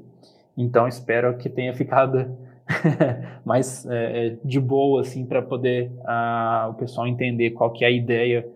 Então, 0.55 0.87
espero 0.87 1.37
que 1.37 1.49
tenha 1.49 1.73
ficado 1.75 2.37
mais 3.43 3.85
é, 3.85 4.27
é 4.27 4.37
de 4.43 4.59
boa 4.59 5.01
assim 5.01 5.25
para 5.25 5.41
poder 5.41 5.91
uh, 5.99 6.69
o 6.69 6.73
pessoal 6.75 7.05
entender 7.07 7.51
qual 7.51 7.71
que 7.71 7.83
é 7.83 7.87
a 7.87 7.91
ideia 7.91 8.47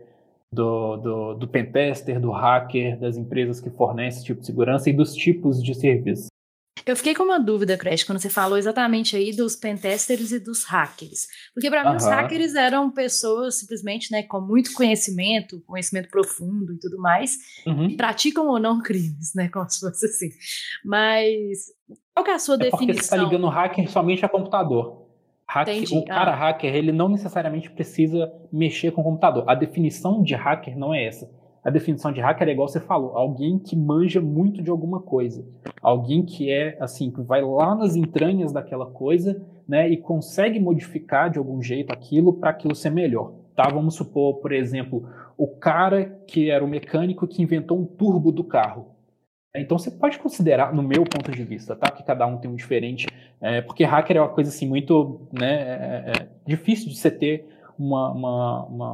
do, 0.51 0.97
do, 0.97 1.33
do 1.33 1.47
pentester, 1.47 2.19
do 2.19 2.31
hacker, 2.31 2.97
das 2.97 3.17
empresas 3.17 3.59
que 3.59 3.69
fornecem 3.69 4.19
esse 4.19 4.25
tipo 4.25 4.39
de 4.39 4.45
segurança 4.45 4.89
e 4.89 4.93
dos 4.93 5.13
tipos 5.13 5.61
de 5.61 5.75
serviços. 5.75 6.27
Eu 6.87 6.95
fiquei 6.95 7.13
com 7.13 7.23
uma 7.23 7.37
dúvida, 7.37 7.77
Crash, 7.77 8.03
quando 8.03 8.19
você 8.19 8.29
falou 8.29 8.57
exatamente 8.57 9.15
aí 9.15 9.35
dos 9.35 9.57
pentesters 9.57 10.31
e 10.31 10.39
dos 10.39 10.63
hackers. 10.63 11.27
Porque 11.53 11.69
para 11.69 11.89
mim 11.89 11.97
os 11.97 12.05
hackers 12.05 12.55
eram 12.55 12.89
pessoas 12.89 13.59
simplesmente, 13.59 14.09
né, 14.11 14.23
com 14.23 14.39
muito 14.39 14.73
conhecimento, 14.73 15.61
conhecimento 15.67 16.09
profundo 16.09 16.73
e 16.73 16.79
tudo 16.79 16.97
mais, 16.97 17.37
uhum. 17.65 17.89
e 17.89 17.97
praticam 17.97 18.47
ou 18.47 18.57
não 18.57 18.79
crimes, 18.83 19.33
né, 19.35 19.49
como 19.49 19.69
se 19.69 19.81
fosse 19.81 20.05
assim. 20.05 20.29
Mas 20.85 21.73
qual 22.13 22.23
que 22.23 22.31
é 22.31 22.35
a 22.35 22.39
sua 22.39 22.55
é 22.55 22.59
definição? 22.59 22.87
Porque 22.87 22.93
você 22.93 23.15
está 23.15 23.17
ligando 23.17 23.49
hacker 23.49 23.91
somente 23.91 24.25
a 24.25 24.29
computador. 24.29 25.07
Hack, 25.49 25.69
o 25.91 26.05
cara 26.05 26.31
ah. 26.31 26.35
hacker, 26.35 26.75
ele 26.75 26.91
não 26.91 27.07
necessariamente 27.07 27.69
precisa 27.69 28.31
mexer 28.51 28.91
com 28.91 29.01
o 29.01 29.03
computador. 29.03 29.43
A 29.47 29.55
definição 29.55 30.21
de 30.21 30.35
hacker 30.35 30.77
não 30.77 30.93
é 30.93 31.05
essa 31.05 31.25
a 31.67 31.69
definição 31.69 32.13
de 32.13 32.21
hacker 32.21 32.47
é 32.47 32.51
igual 32.53 32.69
você 32.69 32.79
falou, 32.79 33.17
alguém 33.17 33.59
que 33.59 33.75
manja 33.75 34.21
muito 34.21 34.61
de 34.61 34.71
alguma 34.71 35.01
coisa, 35.01 35.45
alguém 35.81 36.23
que 36.23 36.49
é 36.49 36.77
assim, 36.79 37.11
que 37.11 37.21
vai 37.21 37.41
lá 37.41 37.75
nas 37.75 37.97
entranhas 37.97 38.53
daquela 38.53 38.85
coisa, 38.85 39.45
né, 39.67 39.89
e 39.89 39.97
consegue 39.97 40.61
modificar 40.61 41.29
de 41.29 41.37
algum 41.37 41.61
jeito 41.61 41.91
aquilo 41.91 42.31
para 42.31 42.51
aquilo 42.51 42.73
ser 42.73 42.91
melhor. 42.91 43.33
Tá? 43.53 43.67
Vamos 43.67 43.95
supor, 43.95 44.35
por 44.35 44.53
exemplo, 44.53 45.09
o 45.37 45.45
cara 45.45 46.05
que 46.25 46.49
era 46.49 46.63
o 46.63 46.67
mecânico 46.69 47.27
que 47.27 47.43
inventou 47.43 47.77
um 47.77 47.85
turbo 47.85 48.31
do 48.31 48.45
carro. 48.45 48.95
Então 49.53 49.77
você 49.77 49.91
pode 49.91 50.19
considerar, 50.19 50.73
no 50.73 50.81
meu 50.81 51.03
ponto 51.03 51.29
de 51.31 51.43
vista, 51.43 51.75
tá? 51.75 51.91
Que 51.91 52.01
cada 52.01 52.25
um 52.25 52.37
tem 52.37 52.49
um 52.49 52.55
diferente, 52.55 53.07
é, 53.41 53.59
porque 53.59 53.83
hacker 53.83 54.15
é 54.15 54.21
uma 54.21 54.29
coisa 54.29 54.49
assim 54.51 54.69
muito, 54.69 55.27
né, 55.33 55.53
é, 55.53 56.11
é 56.11 56.27
difícil 56.45 56.87
de 56.87 56.95
você 56.95 57.11
ter 57.11 57.45
uma, 57.77 58.09
uma, 58.11 58.63
uma 58.67 58.93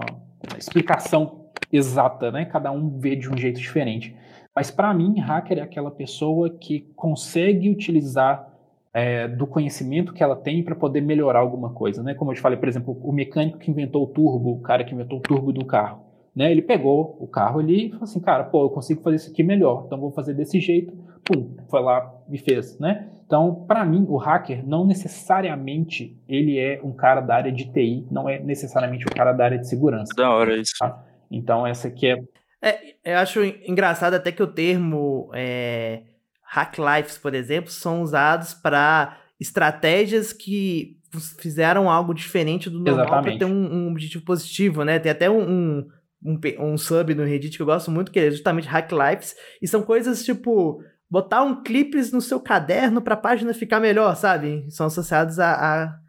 explicação 0.57 1.42
exata, 1.71 2.31
né? 2.31 2.45
Cada 2.45 2.71
um 2.71 2.97
vê 2.99 3.15
de 3.15 3.29
um 3.29 3.37
jeito 3.37 3.59
diferente. 3.59 4.15
Mas 4.55 4.69
para 4.69 4.93
mim, 4.93 5.19
hacker 5.19 5.57
é 5.57 5.61
aquela 5.61 5.89
pessoa 5.89 6.49
que 6.49 6.81
consegue 6.95 7.69
utilizar 7.69 8.53
é, 8.93 9.27
do 9.27 9.47
conhecimento 9.47 10.13
que 10.13 10.21
ela 10.21 10.35
tem 10.35 10.63
para 10.63 10.75
poder 10.75 11.01
melhorar 11.01 11.39
alguma 11.39 11.71
coisa, 11.71 12.03
né? 12.03 12.13
Como 12.13 12.31
eu 12.31 12.35
te 12.35 12.41
falei, 12.41 12.59
por 12.59 12.69
exemplo, 12.69 12.97
o 13.01 13.11
mecânico 13.11 13.57
que 13.57 13.71
inventou 13.71 14.03
o 14.03 14.07
turbo, 14.07 14.51
o 14.51 14.61
cara 14.61 14.83
que 14.83 14.93
inventou 14.93 15.17
o 15.17 15.21
turbo 15.21 15.51
do 15.51 15.65
carro, 15.65 16.03
né? 16.35 16.51
Ele 16.51 16.61
pegou 16.61 17.17
o 17.19 17.27
carro 17.27 17.59
ali 17.59 17.87
e 17.87 17.89
falou 17.89 18.03
assim, 18.03 18.19
cara, 18.19 18.43
pô, 18.43 18.65
eu 18.65 18.69
consigo 18.69 19.01
fazer 19.01 19.15
isso 19.15 19.31
aqui 19.31 19.41
melhor, 19.41 19.85
então 19.87 19.99
vou 19.99 20.11
fazer 20.11 20.35
desse 20.35 20.59
jeito, 20.59 20.93
pum, 21.25 21.55
foi 21.67 21.81
lá 21.81 22.13
e 22.29 22.37
fez, 22.37 22.77
né? 22.77 23.09
Então, 23.25 23.65
para 23.67 23.83
mim, 23.83 24.05
o 24.07 24.17
hacker 24.17 24.63
não 24.63 24.85
necessariamente 24.85 26.15
ele 26.29 26.59
é 26.59 26.79
um 26.83 26.91
cara 26.91 27.19
da 27.19 27.33
área 27.33 27.51
de 27.51 27.65
TI, 27.71 28.05
não 28.11 28.29
é 28.29 28.37
necessariamente 28.37 29.05
o 29.05 29.09
um 29.11 29.15
cara 29.15 29.33
da 29.33 29.45
área 29.45 29.57
de 29.57 29.67
segurança. 29.67 30.13
Da 30.15 30.29
hora 30.29 30.55
isso. 30.55 30.73
Tá? 30.77 31.03
Então, 31.33 31.65
essa 31.65 31.87
aqui 31.87 32.07
é. 32.07 32.23
é 32.61 32.95
eu 33.03 33.17
acho 33.17 33.43
engraçado 33.43 34.13
até 34.13 34.31
que 34.31 34.43
o 34.43 34.47
termo 34.47 35.31
é, 35.33 36.03
hack 36.43 36.77
lives, 36.77 37.17
por 37.17 37.33
exemplo, 37.33 37.71
são 37.71 38.01
usados 38.01 38.53
para 38.53 39.17
estratégias 39.39 40.31
que 40.31 40.97
fizeram 41.39 41.89
algo 41.89 42.13
diferente 42.13 42.69
do 42.69 42.79
normal 42.79 43.21
para 43.21 43.37
ter 43.37 43.45
um, 43.45 43.73
um, 43.73 43.91
objetivo 43.91 44.23
positivo, 44.23 44.83
né? 44.83 44.99
Tem 44.99 45.11
até 45.11 45.29
um, 45.29 45.41
um, 45.41 45.87
um, 46.23 46.39
um 46.59 46.77
sub 46.77 47.13
no 47.13 47.23
Reddit 47.23 47.57
que 47.57 47.61
eu 47.61 47.67
gosto 47.67 47.91
muito, 47.91 48.11
que 48.11 48.19
é 48.19 48.31
justamente 48.31 48.67
hack 48.67 48.91
lives, 48.91 49.35
e 49.61 49.67
são 49.67 49.83
coisas 49.83 50.23
tipo 50.23 50.81
botar 51.09 51.43
um 51.43 51.61
clipes 51.61 52.11
no 52.11 52.21
seu 52.21 52.39
caderno 52.39 53.01
para 53.01 53.13
a 53.13 53.17
página 53.17 53.53
ficar 53.53 53.79
melhor, 53.79 54.15
sabe? 54.15 54.65
São 54.69 54.87
associados 54.87 55.39
a, 55.39 55.53
a 55.53 55.99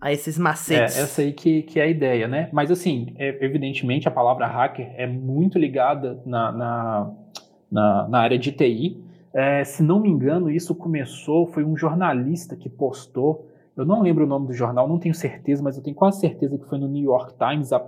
a 0.00 0.12
esses 0.12 0.38
macetes. 0.38 0.96
É, 0.96 1.02
essa 1.02 1.22
aí 1.22 1.32
que, 1.32 1.62
que 1.62 1.80
é 1.80 1.84
a 1.84 1.86
ideia, 1.86 2.28
né? 2.28 2.48
Mas 2.52 2.70
assim, 2.70 3.14
é, 3.16 3.44
evidentemente 3.44 4.08
a 4.08 4.10
palavra 4.10 4.46
hacker 4.46 4.92
é 4.96 5.06
muito 5.06 5.58
ligada 5.58 6.20
na, 6.24 6.52
na, 6.52 7.10
na, 7.70 8.08
na 8.08 8.18
área 8.18 8.38
de 8.38 8.52
TI. 8.52 9.02
É, 9.32 9.62
se 9.64 9.82
não 9.82 10.00
me 10.00 10.08
engano, 10.08 10.50
isso 10.50 10.74
começou, 10.74 11.46
foi 11.46 11.64
um 11.64 11.76
jornalista 11.76 12.56
que 12.56 12.68
postou, 12.68 13.48
eu 13.76 13.84
não 13.84 14.02
lembro 14.02 14.24
o 14.24 14.26
nome 14.26 14.48
do 14.48 14.52
jornal, 14.52 14.88
não 14.88 14.98
tenho 14.98 15.14
certeza, 15.14 15.62
mas 15.62 15.76
eu 15.76 15.82
tenho 15.82 15.94
quase 15.94 16.18
certeza 16.18 16.58
que 16.58 16.66
foi 16.66 16.78
no 16.78 16.88
New 16.88 17.04
York 17.04 17.34
Times 17.38 17.72
há 17.72 17.86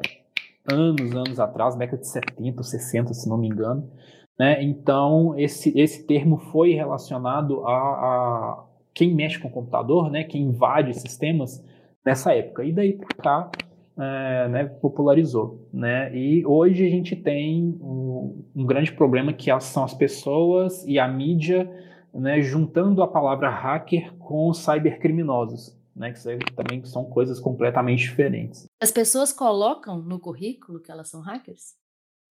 anos, 0.70 1.12
anos 1.12 1.40
atrás, 1.40 1.74
década 1.74 2.00
de 2.00 2.06
70, 2.06 2.62
60, 2.62 3.12
se 3.12 3.28
não 3.28 3.36
me 3.36 3.48
engano. 3.48 3.90
Né? 4.38 4.62
Então, 4.62 5.34
esse, 5.36 5.76
esse 5.78 6.06
termo 6.06 6.38
foi 6.38 6.74
relacionado 6.74 7.66
a, 7.66 7.72
a 7.72 8.64
quem 8.94 9.14
mexe 9.14 9.38
com 9.38 9.48
o 9.48 9.50
computador, 9.50 10.10
né? 10.10 10.24
quem 10.24 10.42
invade 10.42 10.94
sistemas, 10.94 11.60
nessa 12.04 12.34
época. 12.34 12.64
E 12.64 12.72
daí 12.72 12.94
para 12.94 13.16
cá, 13.16 13.50
é, 13.98 14.48
né, 14.48 14.64
popularizou, 14.64 15.68
né? 15.72 16.14
E 16.16 16.44
hoje 16.46 16.86
a 16.86 16.90
gente 16.90 17.14
tem 17.14 17.78
um, 17.80 18.44
um, 18.56 18.64
grande 18.64 18.92
problema 18.92 19.32
que 19.32 19.50
são 19.60 19.84
as 19.84 19.92
pessoas 19.92 20.84
e 20.86 20.98
a 20.98 21.06
mídia, 21.06 21.70
né, 22.12 22.40
juntando 22.40 23.02
a 23.02 23.08
palavra 23.08 23.50
hacker 23.50 24.14
com 24.14 24.52
cybercriminosos, 24.54 25.76
né? 25.94 26.12
Que 26.12 26.52
também 26.54 26.84
são 26.84 27.04
coisas 27.04 27.38
completamente 27.38 28.00
diferentes. 28.00 28.64
As 28.80 28.90
pessoas 28.90 29.32
colocam 29.32 29.98
no 30.00 30.18
currículo 30.18 30.80
que 30.80 30.90
elas 30.90 31.08
são 31.08 31.20
hackers? 31.20 31.74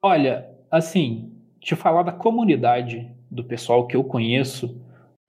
Olha, 0.01 0.49
assim, 0.71 1.33
te 1.59 1.75
falar 1.75 2.03
da 2.03 2.11
comunidade 2.11 3.13
do 3.29 3.43
pessoal 3.43 3.85
que 3.85 3.95
eu 3.95 4.03
conheço, 4.03 4.81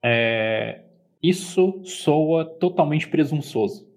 é, 0.03 0.81
isso 1.21 1.81
soa 1.83 2.45
totalmente 2.45 3.07
presunçoso. 3.07 3.90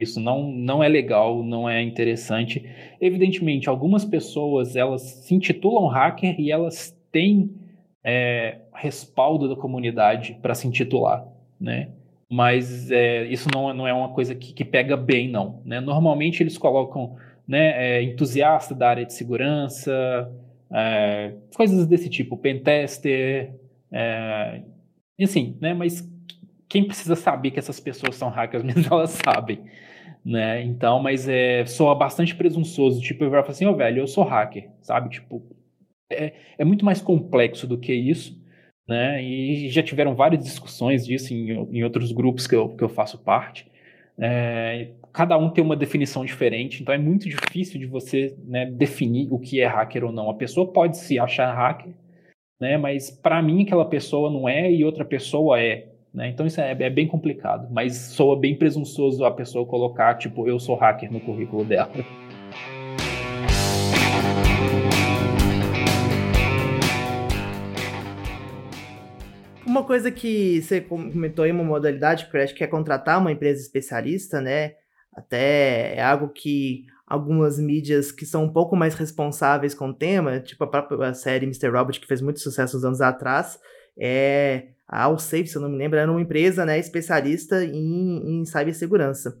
Isso 0.00 0.20
não, 0.20 0.52
não 0.52 0.82
é 0.82 0.88
legal, 0.88 1.42
não 1.42 1.68
é 1.68 1.82
interessante. 1.82 2.64
Evidentemente, 3.00 3.68
algumas 3.68 4.04
pessoas 4.04 4.76
elas 4.76 5.02
se 5.02 5.34
intitulam 5.34 5.88
hacker 5.88 6.38
e 6.38 6.52
elas 6.52 6.96
têm 7.10 7.50
é, 8.04 8.58
respaldo 8.72 9.48
da 9.48 9.56
comunidade 9.56 10.38
para 10.40 10.54
se 10.54 10.68
intitular, 10.68 11.26
né? 11.60 11.90
Mas 12.30 12.90
é, 12.90 13.24
isso 13.24 13.48
não, 13.52 13.72
não 13.74 13.88
é 13.88 13.92
uma 13.92 14.10
coisa 14.10 14.34
que, 14.34 14.52
que 14.52 14.64
pega 14.64 14.96
bem, 14.96 15.28
não. 15.30 15.62
Né? 15.64 15.80
Normalmente 15.80 16.42
eles 16.42 16.58
colocam 16.58 17.16
né, 17.46 17.96
é, 17.96 18.02
entusiasta 18.02 18.74
da 18.74 18.90
área 18.90 19.06
de 19.06 19.14
segurança, 19.14 20.30
é, 20.70 21.32
coisas 21.56 21.86
desse 21.86 22.10
tipo, 22.10 22.36
pentester, 22.36 23.54
é, 23.90 24.60
assim, 25.20 25.56
né? 25.58 25.72
Mas 25.72 26.06
quem 26.68 26.84
precisa 26.84 27.16
saber 27.16 27.50
que 27.50 27.58
essas 27.58 27.80
pessoas 27.80 28.14
são 28.14 28.28
hackers 28.28 28.62
mesmo, 28.62 28.94
elas 28.94 29.10
sabem 29.10 29.62
né? 30.28 30.62
Então, 30.62 31.00
mas 31.00 31.26
é, 31.26 31.64
soa 31.64 31.94
bastante 31.94 32.36
presunçoso, 32.36 33.00
tipo, 33.00 33.24
eu 33.24 33.30
vou 33.30 33.40
falar 33.40 33.50
assim, 33.50 33.64
ó, 33.64 33.70
oh, 33.70 33.76
velho, 33.76 34.00
eu 34.02 34.06
sou 34.06 34.24
hacker, 34.24 34.68
sabe? 34.82 35.08
Tipo, 35.08 35.42
é, 36.10 36.34
é 36.58 36.64
muito 36.66 36.84
mais 36.84 37.00
complexo 37.00 37.66
do 37.66 37.78
que 37.78 37.94
isso, 37.94 38.38
né? 38.86 39.22
E 39.22 39.70
já 39.70 39.82
tiveram 39.82 40.14
várias 40.14 40.44
discussões 40.44 41.06
disso 41.06 41.32
em, 41.32 41.50
em 41.78 41.82
outros 41.82 42.12
grupos 42.12 42.46
que 42.46 42.54
eu, 42.54 42.68
que 42.76 42.84
eu 42.84 42.90
faço 42.90 43.16
parte. 43.18 43.66
É, 44.18 44.90
cada 45.14 45.38
um 45.38 45.48
tem 45.48 45.64
uma 45.64 45.76
definição 45.76 46.26
diferente, 46.26 46.82
então 46.82 46.94
é 46.94 46.98
muito 46.98 47.26
difícil 47.26 47.80
de 47.80 47.86
você 47.86 48.36
né, 48.44 48.66
definir 48.66 49.32
o 49.32 49.38
que 49.38 49.60
é 49.62 49.66
hacker 49.66 50.04
ou 50.04 50.12
não. 50.12 50.28
A 50.28 50.34
pessoa 50.34 50.70
pode 50.70 50.98
se 50.98 51.18
achar 51.18 51.54
hacker, 51.54 51.94
né? 52.60 52.76
Mas 52.76 53.10
para 53.10 53.40
mim 53.40 53.62
aquela 53.62 53.86
pessoa 53.86 54.30
não 54.30 54.46
é 54.46 54.70
e 54.70 54.84
outra 54.84 55.06
pessoa 55.06 55.58
é. 55.58 55.88
Né? 56.12 56.28
Então 56.28 56.46
isso 56.46 56.60
é, 56.60 56.70
é, 56.70 56.90
bem 56.90 57.06
complicado, 57.06 57.68
mas 57.70 57.96
soa 57.96 58.38
bem 58.38 58.56
presunçoso 58.56 59.24
a 59.24 59.30
pessoa 59.30 59.66
colocar, 59.66 60.14
tipo, 60.16 60.48
eu 60.48 60.58
sou 60.58 60.74
hacker 60.74 61.12
no 61.12 61.20
currículo 61.20 61.64
dela. 61.64 61.90
Uma 69.66 69.84
coisa 69.84 70.10
que 70.10 70.62
você 70.62 70.80
comentou 70.80 71.44
aí, 71.44 71.52
uma 71.52 71.62
modalidade, 71.62 72.26
Crash, 72.26 72.52
que 72.52 72.64
é 72.64 72.66
contratar 72.66 73.18
uma 73.18 73.30
empresa 73.30 73.60
especialista, 73.60 74.40
né? 74.40 74.72
Até 75.14 75.94
é 75.94 76.02
algo 76.02 76.30
que 76.30 76.86
algumas 77.06 77.58
mídias 77.58 78.10
que 78.10 78.24
são 78.24 78.44
um 78.44 78.52
pouco 78.52 78.74
mais 78.74 78.94
responsáveis 78.94 79.74
com 79.74 79.88
o 79.88 79.94
tema, 79.94 80.40
tipo 80.40 80.64
a 80.64 80.66
própria 80.66 81.12
série 81.14 81.44
Mr. 81.44 81.68
Robot, 81.68 82.00
que 82.00 82.06
fez 82.06 82.22
muito 82.22 82.40
sucesso 82.40 82.76
uns 82.76 82.84
anos 82.84 83.00
atrás, 83.00 83.58
é 83.98 84.68
a 84.88 85.04
Allsafe, 85.04 85.46
se 85.46 85.56
eu 85.56 85.62
não 85.62 85.68
me 85.68 85.76
lembro, 85.76 85.98
era 85.98 86.10
uma 86.10 86.20
empresa 86.20 86.64
né, 86.64 86.78
especialista 86.78 87.62
em, 87.62 88.40
em 88.40 88.44
cibersegurança. 88.46 89.38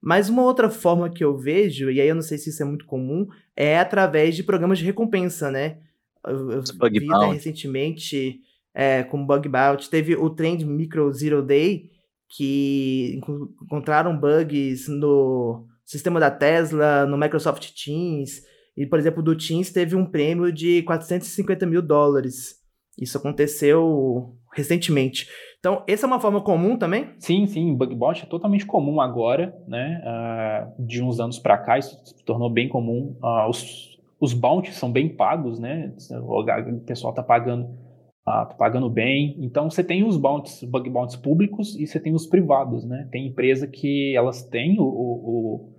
Mas 0.00 0.28
uma 0.28 0.42
outra 0.42 0.68
forma 0.68 1.10
que 1.10 1.24
eu 1.24 1.36
vejo, 1.36 1.90
e 1.90 2.00
aí 2.00 2.08
eu 2.08 2.14
não 2.14 2.22
sei 2.22 2.36
se 2.36 2.50
isso 2.50 2.62
é 2.62 2.66
muito 2.66 2.84
comum, 2.84 3.26
é 3.56 3.78
através 3.78 4.36
de 4.36 4.42
programas 4.42 4.78
de 4.78 4.84
recompensa, 4.84 5.50
né? 5.50 5.78
Eu, 6.26 6.50
eu 6.50 6.62
vi 6.90 7.12
até 7.12 7.32
recentemente 7.32 8.40
é, 8.74 9.02
com 9.02 9.26
Bug 9.26 9.48
Bounty, 9.48 9.88
teve 9.88 10.14
o 10.16 10.28
Trend 10.30 10.64
Micro 10.64 11.10
Zero 11.12 11.42
Day, 11.42 11.90
que 12.28 13.18
encontraram 13.62 14.18
bugs 14.18 14.86
no 14.86 15.66
sistema 15.84 16.20
da 16.20 16.30
Tesla, 16.30 17.04
no 17.06 17.18
Microsoft 17.18 17.70
Teams, 17.72 18.42
e, 18.76 18.86
por 18.86 18.98
exemplo, 18.98 19.22
do 19.22 19.36
Teams 19.36 19.70
teve 19.70 19.96
um 19.96 20.06
prêmio 20.06 20.52
de 20.52 20.82
450 20.82 21.66
mil 21.66 21.82
dólares. 21.82 22.56
Isso 22.98 23.18
aconteceu 23.18 24.38
recentemente. 24.52 25.28
Então, 25.58 25.84
essa 25.86 26.06
é 26.06 26.08
uma 26.08 26.20
forma 26.20 26.40
comum 26.40 26.76
também? 26.76 27.10
Sim, 27.18 27.46
sim, 27.46 27.74
bug 27.74 27.94
bounty 27.94 28.24
é 28.24 28.26
totalmente 28.26 28.66
comum 28.66 29.00
agora, 29.00 29.54
né? 29.68 30.02
Uh, 30.04 30.86
de 30.86 31.02
uns 31.02 31.20
anos 31.20 31.38
para 31.38 31.58
cá, 31.58 31.78
isso 31.78 32.00
se 32.04 32.24
tornou 32.24 32.50
bem 32.50 32.68
comum. 32.68 33.16
Uh, 33.22 33.48
os, 33.48 33.98
os 34.18 34.32
bounties 34.32 34.76
são 34.76 34.90
bem 34.90 35.08
pagos, 35.08 35.58
né? 35.58 35.94
O 36.22 36.80
pessoal 36.80 37.12
tá 37.12 37.22
pagando, 37.22 37.64
uh, 37.64 38.48
tá 38.48 38.54
pagando 38.58 38.88
bem. 38.88 39.36
Então, 39.38 39.70
você 39.70 39.84
tem 39.84 40.02
os 40.02 40.16
bounties, 40.16 40.64
bug 40.64 40.88
bounties 40.88 41.16
públicos 41.16 41.78
e 41.78 41.86
você 41.86 42.00
tem 42.00 42.14
os 42.14 42.26
privados, 42.26 42.84
né? 42.84 43.06
Tem 43.12 43.26
empresa 43.26 43.66
que 43.66 44.16
elas 44.16 44.42
têm 44.42 44.80
o, 44.80 44.84
o, 44.84 45.74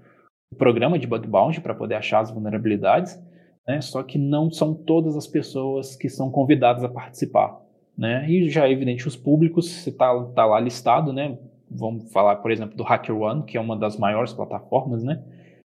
o 0.51 0.55
programa 0.55 0.99
de 0.99 1.07
bug 1.07 1.27
bounty 1.27 1.59
para 1.59 1.73
poder 1.73 1.95
achar 1.95 2.19
as 2.19 2.29
vulnerabilidades, 2.29 3.19
né? 3.67 3.81
Só 3.81 4.03
que 4.03 4.19
não 4.19 4.51
são 4.51 4.75
todas 4.75 5.17
as 5.17 5.25
pessoas 5.25 5.95
que 5.95 6.07
são 6.07 6.29
convidadas 6.29 6.83
a 6.83 6.89
participar 6.89 7.60
né? 7.97 8.29
E 8.29 8.49
já 8.49 8.67
é 8.67 8.71
evidente 8.71 9.07
os 9.07 9.15
públicos, 9.15 9.69
você 9.69 9.89
está 9.89 10.23
tá 10.35 10.45
lá 10.45 10.59
listado, 10.59 11.13
né? 11.13 11.37
Vamos 11.69 12.11
falar, 12.11 12.37
por 12.37 12.51
exemplo, 12.51 12.75
do 12.75 12.83
HackerOne, 12.83 13.43
que 13.43 13.57
é 13.57 13.61
uma 13.61 13.77
das 13.77 13.97
maiores 13.97 14.33
plataformas, 14.33 15.03
né? 15.03 15.21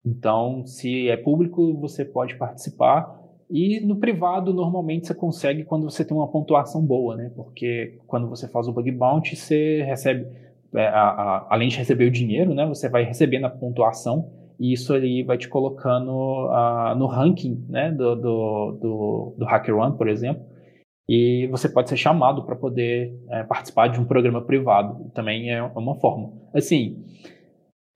Então, 0.05 0.65
se 0.67 1.09
é 1.09 1.17
público, 1.17 1.75
você 1.75 2.05
pode 2.05 2.37
participar. 2.37 3.15
E 3.51 3.81
no 3.81 3.97
privado, 3.97 4.53
normalmente, 4.53 5.07
você 5.07 5.15
consegue 5.15 5.65
quando 5.65 5.85
você 5.85 6.05
tem 6.05 6.17
uma 6.17 6.29
pontuação 6.29 6.85
boa, 6.85 7.17
né? 7.17 7.31
Porque 7.35 7.99
quando 8.07 8.29
você 8.29 8.49
faz 8.49 8.69
o 8.69 8.73
bug 8.73 8.91
bounty, 8.91 9.37
você 9.37 9.83
recebe, 9.83 10.27
é, 10.75 10.87
a, 10.87 11.09
a, 11.09 11.47
além 11.51 11.69
de 11.69 11.79
receber 11.79 12.07
o 12.07 12.11
dinheiro, 12.11 12.55
né? 12.55 12.67
Você 12.67 12.89
vai 12.89 13.05
recebendo 13.05 13.47
a 13.47 13.51
pontuação 13.51 14.31
e 14.59 14.73
isso 14.73 14.93
ali 14.93 15.23
vai 15.23 15.39
te 15.39 15.49
colocando 15.49 16.11
uh, 16.11 16.95
no 16.97 17.07
ranking, 17.07 17.65
né? 17.69 17.91
Do, 17.91 18.17
do, 18.17 18.73
do, 18.81 19.35
do 19.39 19.45
HackerOne, 19.45 19.97
por 19.97 20.09
exemplo 20.09 20.56
e 21.09 21.47
você 21.49 21.69
pode 21.69 21.89
ser 21.89 21.97
chamado 21.97 22.45
para 22.45 22.57
poder 22.57 23.15
é, 23.31 23.45
participar 23.45 23.89
de 23.89 24.01
um 24.01 24.05
programa 24.05 24.43
privado. 24.43 25.11
Também 25.15 25.53
é 25.53 25.63
uma 25.63 25.95
forma. 25.95 26.33
Assim, 26.53 27.05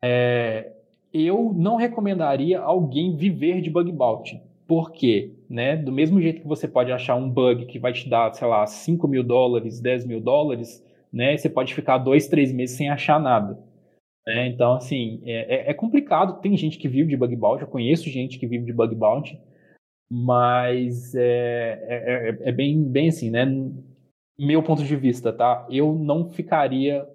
é, 0.03 0.73
eu 1.13 1.53
não 1.55 1.77
recomendaria 1.77 2.61
alguém 2.61 3.17
viver 3.17 3.61
de 3.61 3.71
bug 3.71 3.91
bounty. 3.91 4.41
Por 4.67 4.93
quê? 4.93 5.35
Né? 5.49 5.77
Do 5.77 5.91
mesmo 5.91 6.21
jeito 6.21 6.43
que 6.43 6.47
você 6.47 6.69
pode 6.69 6.93
achar 6.93 7.17
um 7.17 7.29
bug 7.29 7.67
que 7.67 7.81
vai 7.81 7.93
te 7.93 8.09
dar, 8.09 8.33
sei 8.33 8.47
lá, 8.47 8.65
5 8.65 9.09
mil 9.09 9.25
dólares, 9.25 9.81
10 9.81 10.07
mil 10.07 10.21
dólares, 10.21 10.85
né? 11.13 11.37
você 11.37 11.49
pode 11.49 11.75
ficar 11.75 11.99
dois, 11.99 12.29
três 12.29 12.53
meses 12.53 12.77
sem 12.77 12.89
achar 12.89 13.19
nada. 13.19 13.59
Né? 14.25 14.47
Então, 14.47 14.75
assim, 14.75 15.21
é, 15.25 15.69
é, 15.69 15.71
é 15.71 15.75
complicado. 15.75 16.41
Tem 16.41 16.57
gente 16.57 16.79
que 16.79 16.87
vive 16.87 17.09
de 17.09 17.17
bug 17.17 17.35
bounty, 17.35 17.63
eu 17.63 17.69
conheço 17.69 18.09
gente 18.09 18.39
que 18.39 18.47
vive 18.47 18.65
de 18.65 18.73
bug 18.73 18.95
bounty, 18.95 19.41
mas 20.11 21.15
é, 21.15 21.79
é, 21.87 22.29
é, 22.29 22.49
é, 22.49 22.53
bem, 22.53 22.83
bem 22.83 23.09
assim, 23.09 23.31
né? 23.31 23.47
Meu 24.39 24.63
ponto 24.63 24.83
de 24.83 24.97
vista, 24.97 25.33
tá? 25.33 25.67
Eu 25.71 25.95
não 25.95 26.29
ficaria 26.29 27.07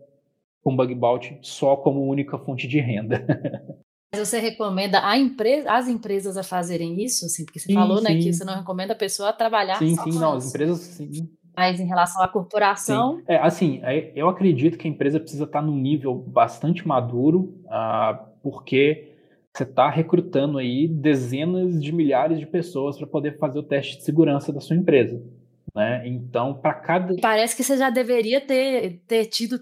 com 0.64 0.76
bug 0.76 0.96
bounty 0.96 1.38
só 1.42 1.76
como 1.76 2.08
única 2.08 2.38
fonte 2.38 2.68
de 2.68 2.80
renda. 2.80 3.26
Mas 4.14 4.30
você 4.30 4.40
recomenda 4.40 5.06
a 5.06 5.18
empresa, 5.18 5.70
as 5.70 5.90
empresas 5.90 6.38
a 6.38 6.44
fazerem 6.44 7.04
isso, 7.04 7.26
assim, 7.26 7.44
porque 7.44 7.60
você 7.60 7.68
sim, 7.68 7.74
falou, 7.74 7.98
sim. 7.98 8.04
né, 8.06 8.16
que 8.16 8.32
você 8.32 8.46
não 8.46 8.56
recomenda 8.56 8.94
a 8.94 8.96
pessoa 8.96 9.34
trabalhar 9.34 9.78
sim, 9.78 9.94
sim, 9.96 10.18
não, 10.18 10.34
as 10.34 10.48
empresas 10.48 10.80
sim. 10.80 11.30
Mas 11.56 11.80
em 11.80 11.86
relação 11.86 12.22
à 12.22 12.28
corporação, 12.28 13.22
é 13.28 13.38
assim, 13.38 13.82
é, 13.84 14.12
eu 14.16 14.30
acredito 14.30 14.78
que 14.78 14.88
a 14.88 14.92
empresa 14.92 15.20
precisa 15.20 15.44
estar 15.44 15.62
num 15.62 15.76
nível 15.76 16.14
bastante 16.14 16.88
maduro, 16.88 17.62
uh, 17.66 18.26
porque 18.42 19.15
você 19.56 19.64
está 19.64 19.90
recrutando 19.90 20.58
aí 20.58 20.86
dezenas 20.88 21.82
de 21.82 21.94
milhares 21.94 22.40
de 22.40 22.46
pessoas 22.46 22.98
para 22.98 23.08
poder 23.08 23.38
fazer 23.38 23.58
o 23.58 23.64
teste 23.64 23.98
de 23.98 24.04
segurança 24.04 24.52
da 24.52 24.60
sua 24.60 24.76
empresa. 24.76 25.22
Né? 25.74 26.06
Então, 26.06 26.54
para 26.54 26.74
cada. 26.74 27.16
Parece 27.22 27.56
que 27.56 27.64
você 27.64 27.78
já 27.78 27.90
deveria 27.90 28.42
ter, 28.42 29.02
ter 29.08 29.26
tido, 29.26 29.58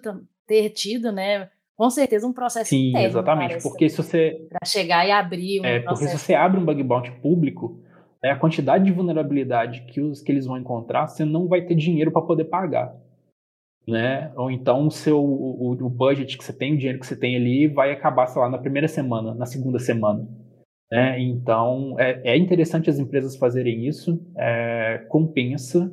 ter 0.47 0.69
tido, 0.71 1.11
né? 1.11 1.49
Com 1.75 1.89
certeza, 1.89 2.27
um 2.27 2.33
processo 2.33 2.69
Sim, 2.69 2.89
interno, 2.89 3.07
exatamente. 3.07 3.61
Porque 3.61 3.87
se 3.87 3.97
você. 3.97 4.47
Para 4.49 4.65
chegar 4.65 5.07
e 5.07 5.11
abrir 5.11 5.61
um. 5.61 5.65
É, 5.65 5.79
processo. 5.79 6.01
porque 6.01 6.17
se 6.17 6.25
você 6.25 6.33
abre 6.33 6.59
um 6.59 6.65
bug 6.65 6.83
bounty 6.83 7.11
público, 7.21 7.79
né, 8.21 8.31
a 8.31 8.35
quantidade 8.35 8.85
de 8.85 8.91
vulnerabilidade 8.91 9.85
que, 9.91 10.01
os, 10.01 10.21
que 10.21 10.31
eles 10.31 10.45
vão 10.45 10.57
encontrar, 10.57 11.07
você 11.07 11.23
não 11.23 11.47
vai 11.47 11.61
ter 11.61 11.75
dinheiro 11.75 12.11
para 12.11 12.21
poder 12.21 12.45
pagar 12.45 12.95
né? 13.87 14.31
Ou 14.35 14.49
então 14.49 14.87
o 14.87 14.91
seu 14.91 15.19
o, 15.19 15.71
o, 15.71 15.89
budget 15.89 16.37
que 16.37 16.43
você 16.43 16.53
tem, 16.53 16.73
o 16.73 16.77
dinheiro 16.77 16.99
que 16.99 17.05
você 17.05 17.15
tem 17.15 17.35
ali, 17.35 17.67
vai 17.67 17.91
acabar, 17.91 18.27
sei 18.27 18.41
lá, 18.41 18.49
na 18.49 18.57
primeira 18.57 18.87
semana, 18.87 19.33
na 19.33 19.45
segunda 19.45 19.79
semana. 19.79 20.27
Né? 20.91 21.19
Então 21.19 21.95
é, 21.99 22.33
é 22.35 22.37
interessante 22.37 22.89
as 22.89 22.99
empresas 22.99 23.35
fazerem 23.35 23.87
isso, 23.87 24.21
é, 24.37 25.05
compensa, 25.09 25.91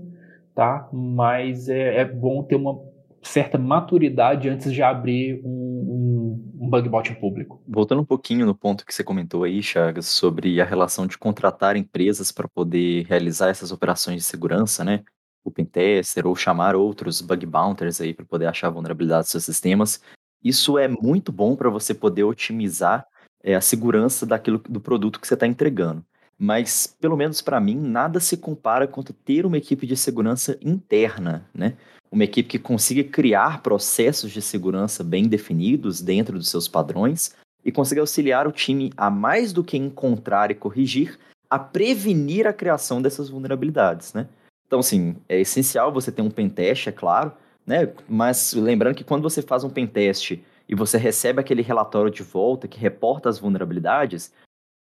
tá? 0.55 0.89
Mas 0.93 1.69
é, 1.69 2.01
é, 2.01 2.05
bom 2.05 2.43
ter 2.43 2.57
uma 2.57 2.79
certa 3.23 3.59
maturidade 3.59 4.49
antes 4.49 4.73
de 4.73 4.83
abrir 4.83 5.41
um, 5.45 5.51
um, 5.51 6.65
um 6.65 6.69
bug 6.71 6.89
bounty 6.89 7.15
público. 7.15 7.63
Voltando 7.67 8.03
um 8.03 8.05
pouquinho 8.05 8.47
no 8.47 8.55
ponto 8.55 8.85
que 8.85 8.95
você 8.95 9.05
comentou 9.05 9.45
aí, 9.45 9.63
Chagas, 9.63 10.07
sobre 10.07 10.61
a 10.61 10.65
relação 10.65 11.07
de 11.07 11.19
contratar 11.19 11.77
empresas 11.77 12.33
para 12.33 12.49
poder 12.49 13.05
realizar 13.07 13.49
essas 13.49 13.73
operações 13.73 14.17
de 14.17 14.23
segurança, 14.23 14.85
né? 14.85 15.03
O 15.45 15.51
pentester 15.51 16.27
ou 16.27 16.37
chamar 16.37 16.77
outros 16.77 17.21
bug 17.21 17.47
bounters 17.47 18.01
aí 18.01 18.13
para 18.13 18.25
poder 18.25 18.47
achar 18.47 18.71
vulnerabilidades 18.71 19.27
dos 19.27 19.31
seus 19.33 19.45
sistemas. 19.45 20.01
Isso 20.43 20.79
é 20.79 20.89
muito 20.89 21.33
bom 21.33 21.57
para 21.57 21.71
você 21.71 21.95
poder 21.95 22.25
otimizar 22.25 23.07
é, 23.43 23.55
a 23.55 23.61
segurança 23.61 24.27
daquilo 24.27 24.59
do 24.69 24.81
produto 24.81 25.21
que 25.21 25.27
você 25.27 25.35
está 25.35 25.47
entregando. 25.47 26.05
Mas, 26.39 26.97
pelo 26.99 27.17
menos 27.17 27.43
para 27.43 27.61
mim, 27.61 27.77
nada 27.77 28.19
se 28.19 28.37
compara 28.37 28.89
quanto 28.89 29.13
ter 29.13 29.45
uma 29.45 29.59
equipe 29.59 29.87
de 29.87 29.95
segurança 29.97 30.59
interna, 30.63 31.47
né? 31.55 31.77
Uma 32.11 32.25
equipe 32.25 32.49
que 32.49 32.59
consiga 32.59 33.05
criar 33.05 33.63
processos 33.63 34.33
de 34.33 34.41
segurança 34.41 35.05
bem 35.05 35.29
definidos 35.29 36.01
dentro 36.01 36.39
dos 36.39 36.49
seus 36.49 36.67
padrões 36.67 37.35
e 37.63 37.71
consiga 37.71 38.01
auxiliar 38.01 38.49
o 38.49 38.53
time 38.53 38.91
a 38.97 39.11
mais 39.11 39.53
do 39.53 39.63
que 39.63 39.77
encontrar 39.77 40.51
e 40.51 40.55
corrigir, 40.55 41.19
a 41.49 41.59
prevenir 41.59 42.47
a 42.47 42.55
criação 42.55 43.03
dessas 43.03 43.29
vulnerabilidades, 43.29 44.15
né? 44.15 44.27
Então, 44.71 44.79
assim, 44.79 45.17
é 45.29 45.41
essencial 45.41 45.93
você 45.93 46.13
ter 46.13 46.23
um 46.23 46.31
pentest, 46.31 46.87
é 46.87 46.93
claro, 46.93 47.33
né? 47.67 47.93
Mas 48.09 48.53
lembrando 48.53 48.95
que 48.95 49.03
quando 49.03 49.25
você 49.25 49.43
faz 49.43 49.65
um 49.65 49.69
pentest 49.69 50.39
e 50.69 50.75
você 50.77 50.97
recebe 50.97 51.41
aquele 51.41 51.61
relatório 51.61 52.09
de 52.09 52.23
volta 52.23 52.69
que 52.69 52.79
reporta 52.79 53.29
as 53.29 53.37
vulnerabilidades, 53.37 54.33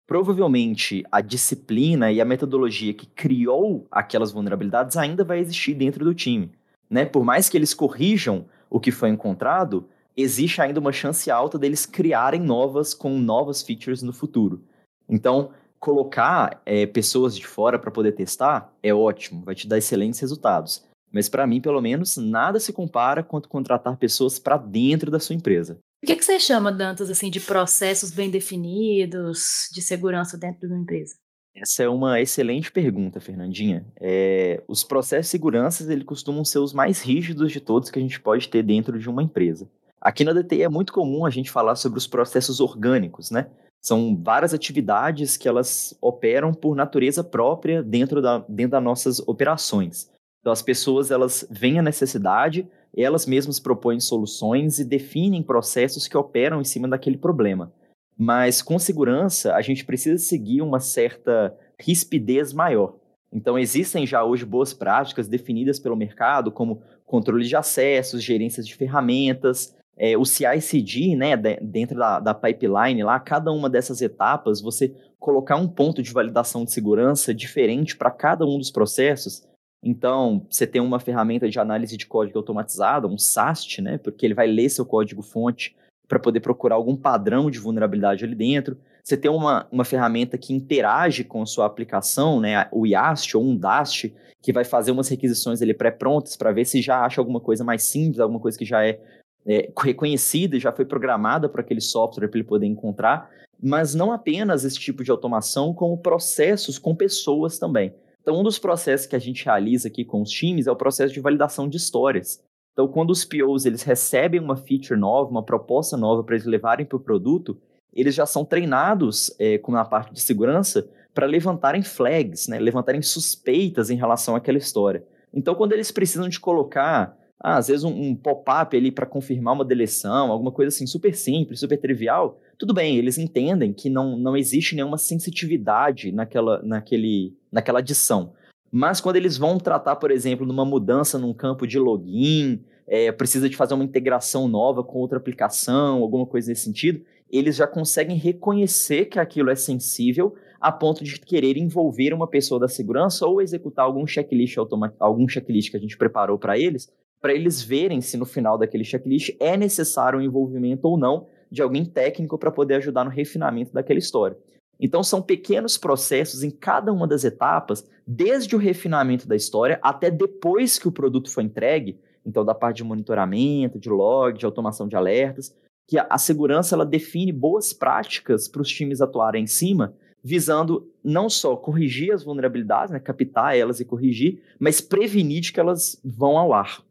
provavelmente 0.04 1.04
a 1.12 1.20
disciplina 1.20 2.10
e 2.10 2.20
a 2.20 2.24
metodologia 2.24 2.92
que 2.92 3.06
criou 3.06 3.86
aquelas 3.88 4.32
vulnerabilidades 4.32 4.96
ainda 4.96 5.22
vai 5.22 5.38
existir 5.38 5.74
dentro 5.74 6.04
do 6.04 6.12
time. 6.12 6.50
Né? 6.90 7.04
Por 7.04 7.24
mais 7.24 7.48
que 7.48 7.56
eles 7.56 7.72
corrijam 7.72 8.44
o 8.68 8.80
que 8.80 8.90
foi 8.90 9.10
encontrado, 9.10 9.88
existe 10.16 10.60
ainda 10.60 10.80
uma 10.80 10.90
chance 10.90 11.30
alta 11.30 11.56
deles 11.56 11.86
criarem 11.86 12.40
novas 12.40 12.92
com 12.92 13.20
novas 13.20 13.62
features 13.62 14.02
no 14.02 14.12
futuro. 14.12 14.64
Então, 15.08 15.52
colocar 15.86 16.60
é, 16.66 16.84
pessoas 16.84 17.36
de 17.36 17.46
fora 17.46 17.78
para 17.78 17.92
poder 17.92 18.10
testar 18.10 18.72
é 18.82 18.92
ótimo, 18.92 19.44
vai 19.44 19.54
te 19.54 19.68
dar 19.68 19.78
excelentes 19.78 20.18
resultados. 20.18 20.84
Mas 21.12 21.28
para 21.28 21.46
mim, 21.46 21.60
pelo 21.60 21.80
menos, 21.80 22.16
nada 22.16 22.58
se 22.58 22.72
compara 22.72 23.22
quanto 23.22 23.48
contratar 23.48 23.96
pessoas 23.96 24.36
para 24.36 24.56
dentro 24.56 25.12
da 25.12 25.20
sua 25.20 25.36
empresa. 25.36 25.78
O 26.02 26.06
que, 26.06 26.16
que 26.16 26.24
você 26.24 26.40
chama, 26.40 26.72
Dantas, 26.72 27.08
assim, 27.08 27.30
de 27.30 27.38
processos 27.38 28.10
bem 28.10 28.28
definidos, 28.28 29.68
de 29.72 29.80
segurança 29.80 30.36
dentro 30.36 30.66
de 30.66 30.66
uma 30.66 30.82
empresa? 30.82 31.14
Essa 31.54 31.84
é 31.84 31.88
uma 31.88 32.20
excelente 32.20 32.72
pergunta, 32.72 33.20
Fernandinha. 33.20 33.86
É, 34.00 34.64
os 34.66 34.82
processos 34.82 35.26
de 35.26 35.30
segurança 35.30 35.90
eles 35.90 36.04
costumam 36.04 36.44
ser 36.44 36.58
os 36.58 36.72
mais 36.72 37.00
rígidos 37.00 37.52
de 37.52 37.60
todos 37.60 37.90
que 37.90 37.98
a 38.00 38.02
gente 38.02 38.20
pode 38.20 38.48
ter 38.48 38.64
dentro 38.64 38.98
de 38.98 39.08
uma 39.08 39.22
empresa. 39.22 39.70
Aqui 40.00 40.24
na 40.24 40.32
DTI 40.32 40.64
é 40.64 40.68
muito 40.68 40.92
comum 40.92 41.24
a 41.24 41.30
gente 41.30 41.50
falar 41.50 41.76
sobre 41.76 41.98
os 41.98 42.08
processos 42.08 42.58
orgânicos, 42.58 43.30
né? 43.30 43.46
São 43.86 44.20
várias 44.20 44.52
atividades 44.52 45.36
que 45.36 45.46
elas 45.46 45.96
operam 46.00 46.52
por 46.52 46.74
natureza 46.74 47.22
própria 47.22 47.84
dentro, 47.84 48.20
da, 48.20 48.38
dentro 48.48 48.72
das 48.72 48.82
nossas 48.82 49.20
operações. 49.20 50.10
Então 50.40 50.52
as 50.52 50.60
pessoas 50.60 51.12
elas 51.12 51.46
veem 51.48 51.78
a 51.78 51.82
necessidade, 51.82 52.68
elas 52.96 53.26
mesmas 53.26 53.60
propõem 53.60 54.00
soluções 54.00 54.80
e 54.80 54.84
definem 54.84 55.40
processos 55.40 56.08
que 56.08 56.16
operam 56.16 56.60
em 56.60 56.64
cima 56.64 56.88
daquele 56.88 57.16
problema. 57.16 57.72
Mas 58.18 58.60
com 58.60 58.76
segurança, 58.76 59.54
a 59.54 59.62
gente 59.62 59.84
precisa 59.84 60.18
seguir 60.18 60.62
uma 60.62 60.80
certa 60.80 61.56
rispidez 61.78 62.52
maior. 62.52 62.96
Então, 63.32 63.56
existem 63.56 64.04
já 64.04 64.24
hoje 64.24 64.44
boas 64.44 64.74
práticas 64.74 65.28
definidas 65.28 65.78
pelo 65.78 65.94
mercado, 65.94 66.50
como 66.50 66.82
controle 67.04 67.46
de 67.46 67.54
acessos, 67.54 68.20
gerências 68.20 68.66
de 68.66 68.74
ferramentas, 68.74 69.76
é, 69.96 70.16
o 70.16 70.24
CI/CD, 70.24 71.16
né, 71.16 71.36
dentro 71.36 71.96
da, 71.96 72.20
da 72.20 72.34
pipeline 72.34 73.02
lá, 73.02 73.18
cada 73.18 73.50
uma 73.52 73.70
dessas 73.70 74.00
etapas, 74.02 74.60
você 74.60 74.94
colocar 75.18 75.56
um 75.56 75.66
ponto 75.68 76.02
de 76.02 76.12
validação 76.12 76.64
de 76.64 76.72
segurança 76.72 77.34
diferente 77.34 77.96
para 77.96 78.10
cada 78.10 78.44
um 78.44 78.58
dos 78.58 78.70
processos, 78.70 79.46
então, 79.82 80.44
você 80.50 80.66
tem 80.66 80.82
uma 80.82 80.98
ferramenta 80.98 81.48
de 81.48 81.60
análise 81.60 81.96
de 81.96 82.06
código 82.06 82.38
automatizada, 82.38 83.06
um 83.06 83.16
SAST, 83.16 83.80
né? 83.80 83.98
Porque 83.98 84.26
ele 84.26 84.34
vai 84.34 84.48
ler 84.48 84.68
seu 84.68 84.84
código-fonte 84.84 85.76
para 86.08 86.18
poder 86.18 86.40
procurar 86.40 86.74
algum 86.74 86.96
padrão 86.96 87.48
de 87.48 87.60
vulnerabilidade 87.60 88.24
ali 88.24 88.34
dentro. 88.34 88.76
Você 89.02 89.16
tem 89.16 89.30
uma, 89.30 89.68
uma 89.70 89.84
ferramenta 89.84 90.36
que 90.36 90.52
interage 90.52 91.22
com 91.22 91.40
a 91.40 91.46
sua 91.46 91.66
aplicação, 91.66 92.40
né? 92.40 92.66
O 92.72 92.84
YAST 92.84 93.36
ou 93.36 93.44
um 93.44 93.56
DAST, 93.56 94.12
que 94.42 94.52
vai 94.52 94.64
fazer 94.64 94.90
umas 94.90 95.08
requisições 95.08 95.60
pré-prontas 95.78 96.36
para 96.36 96.50
ver 96.50 96.64
se 96.64 96.82
já 96.82 97.04
acha 97.04 97.20
alguma 97.20 97.40
coisa 97.40 97.62
mais 97.62 97.84
simples, 97.84 98.18
alguma 98.18 98.40
coisa 98.40 98.58
que 98.58 98.64
já 98.64 98.84
é, 98.84 99.00
é 99.46 99.70
reconhecida 99.78 100.56
e 100.56 100.60
já 100.60 100.72
foi 100.72 100.84
programada 100.84 101.48
para 101.48 101.60
aquele 101.60 101.80
software 101.80 102.28
para 102.28 102.38
ele 102.38 102.48
poder 102.48 102.66
encontrar. 102.66 103.30
Mas 103.62 103.94
não 103.94 104.12
apenas 104.12 104.64
esse 104.64 104.78
tipo 104.78 105.04
de 105.04 105.10
automação, 105.10 105.72
como 105.72 105.96
processos 105.98 106.78
com 106.78 106.94
pessoas 106.94 107.58
também. 107.58 107.94
Então, 108.20 108.40
um 108.40 108.42
dos 108.42 108.58
processos 108.58 109.06
que 109.06 109.14
a 109.14 109.20
gente 109.20 109.44
realiza 109.44 109.88
aqui 109.88 110.04
com 110.04 110.20
os 110.20 110.30
times 110.30 110.66
é 110.66 110.72
o 110.72 110.76
processo 110.76 111.14
de 111.14 111.20
validação 111.20 111.68
de 111.68 111.76
histórias. 111.76 112.42
Então, 112.72 112.88
quando 112.88 113.10
os 113.10 113.24
POs 113.24 113.64
eles 113.64 113.82
recebem 113.82 114.40
uma 114.40 114.56
feature 114.56 114.98
nova, 114.98 115.30
uma 115.30 115.44
proposta 115.44 115.96
nova 115.96 116.24
para 116.24 116.34
eles 116.34 116.44
levarem 116.44 116.84
para 116.84 116.96
o 116.96 117.00
produto, 117.00 117.56
eles 117.94 118.14
já 118.14 118.26
são 118.26 118.44
treinados 118.44 119.34
é, 119.38 119.56
com 119.58 119.74
a 119.76 119.84
parte 119.84 120.12
de 120.12 120.20
segurança 120.20 120.86
para 121.14 121.24
levantarem 121.24 121.82
flags, 121.82 122.46
né, 122.48 122.58
levantarem 122.58 123.00
suspeitas 123.00 123.88
em 123.88 123.96
relação 123.96 124.36
àquela 124.36 124.58
história. 124.58 125.02
Então, 125.32 125.54
quando 125.54 125.72
eles 125.72 125.90
precisam 125.90 126.28
de 126.28 126.38
colocar, 126.38 127.16
ah, 127.40 127.58
às 127.58 127.68
vezes, 127.68 127.84
um, 127.84 127.90
um 127.90 128.14
pop-up 128.14 128.76
ali 128.76 128.90
para 128.90 129.06
confirmar 129.06 129.54
uma 129.54 129.64
deleção, 129.64 130.32
alguma 130.32 130.50
coisa 130.50 130.68
assim 130.68 130.86
super 130.86 131.14
simples, 131.14 131.60
super 131.60 131.78
trivial, 131.78 132.40
tudo 132.58 132.72
bem, 132.72 132.96
eles 132.96 133.18
entendem 133.18 133.72
que 133.72 133.90
não, 133.90 134.16
não 134.16 134.36
existe 134.36 134.74
nenhuma 134.74 134.96
sensitividade 134.96 136.10
naquela, 136.12 136.62
naquele, 136.62 137.34
naquela 137.52 137.80
adição. 137.80 138.32
Mas 138.72 139.00
quando 139.00 139.16
eles 139.16 139.36
vão 139.36 139.58
tratar, 139.58 139.96
por 139.96 140.10
exemplo, 140.10 140.46
numa 140.46 140.64
mudança 140.64 141.18
num 141.18 141.34
campo 141.34 141.66
de 141.66 141.78
login, 141.78 142.62
é, 142.86 143.12
precisa 143.12 143.48
de 143.48 143.56
fazer 143.56 143.74
uma 143.74 143.84
integração 143.84 144.48
nova 144.48 144.82
com 144.82 144.98
outra 144.98 145.18
aplicação, 145.18 146.02
alguma 146.02 146.26
coisa 146.26 146.48
nesse 146.48 146.62
sentido, 146.62 147.02
eles 147.30 147.56
já 147.56 147.66
conseguem 147.66 148.16
reconhecer 148.16 149.06
que 149.06 149.18
aquilo 149.18 149.50
é 149.50 149.54
sensível 149.54 150.34
a 150.60 150.72
ponto 150.72 151.04
de 151.04 151.20
querer 151.20 151.56
envolver 151.56 152.14
uma 152.14 152.26
pessoa 152.26 152.58
da 152.58 152.68
segurança 152.68 153.26
ou 153.26 153.42
executar 153.42 153.84
algum 153.84 154.06
checklist 154.06 154.56
algum 154.98 155.28
checklist 155.28 155.70
que 155.70 155.76
a 155.76 155.80
gente 155.80 155.96
preparou 155.98 156.38
para 156.38 156.58
eles, 156.58 156.90
para 157.26 157.34
eles 157.34 157.60
verem 157.60 158.00
se 158.00 158.16
no 158.16 158.24
final 158.24 158.56
daquele 158.56 158.84
checklist 158.84 159.34
é 159.40 159.56
necessário 159.56 160.16
um 160.16 160.22
envolvimento 160.22 160.86
ou 160.86 160.96
não 160.96 161.26
de 161.50 161.60
alguém 161.60 161.84
técnico 161.84 162.38
para 162.38 162.52
poder 162.52 162.76
ajudar 162.76 163.04
no 163.04 163.10
refinamento 163.10 163.72
daquela 163.72 163.98
história. 163.98 164.38
Então, 164.78 165.02
são 165.02 165.20
pequenos 165.20 165.76
processos 165.76 166.44
em 166.44 166.52
cada 166.52 166.92
uma 166.92 167.04
das 167.04 167.24
etapas, 167.24 167.84
desde 168.06 168.54
o 168.54 168.60
refinamento 168.60 169.26
da 169.26 169.34
história 169.34 169.80
até 169.82 170.08
depois 170.08 170.78
que 170.78 170.86
o 170.86 170.92
produto 170.92 171.28
foi 171.28 171.42
entregue. 171.42 171.98
Então, 172.24 172.44
da 172.44 172.54
parte 172.54 172.76
de 172.76 172.84
monitoramento, 172.84 173.76
de 173.76 173.90
log, 173.90 174.38
de 174.38 174.46
automação 174.46 174.86
de 174.86 174.94
alertas, 174.94 175.52
que 175.88 175.98
a, 175.98 176.06
a 176.08 176.18
segurança 176.18 176.76
ela 176.76 176.86
define 176.86 177.32
boas 177.32 177.72
práticas 177.72 178.46
para 178.46 178.62
os 178.62 178.68
times 178.68 179.00
atuarem 179.00 179.42
em 179.42 179.48
cima, 179.48 179.96
visando 180.22 180.88
não 181.02 181.28
só 181.28 181.56
corrigir 181.56 182.12
as 182.12 182.22
vulnerabilidades, 182.22 182.92
né, 182.92 183.00
captar 183.00 183.56
elas 183.56 183.80
e 183.80 183.84
corrigir, 183.84 184.40
mas 184.60 184.80
prevenir 184.80 185.40
de 185.40 185.52
que 185.52 185.58
elas 185.58 186.00
vão 186.04 186.38
ao 186.38 186.52
ar. 186.52 186.86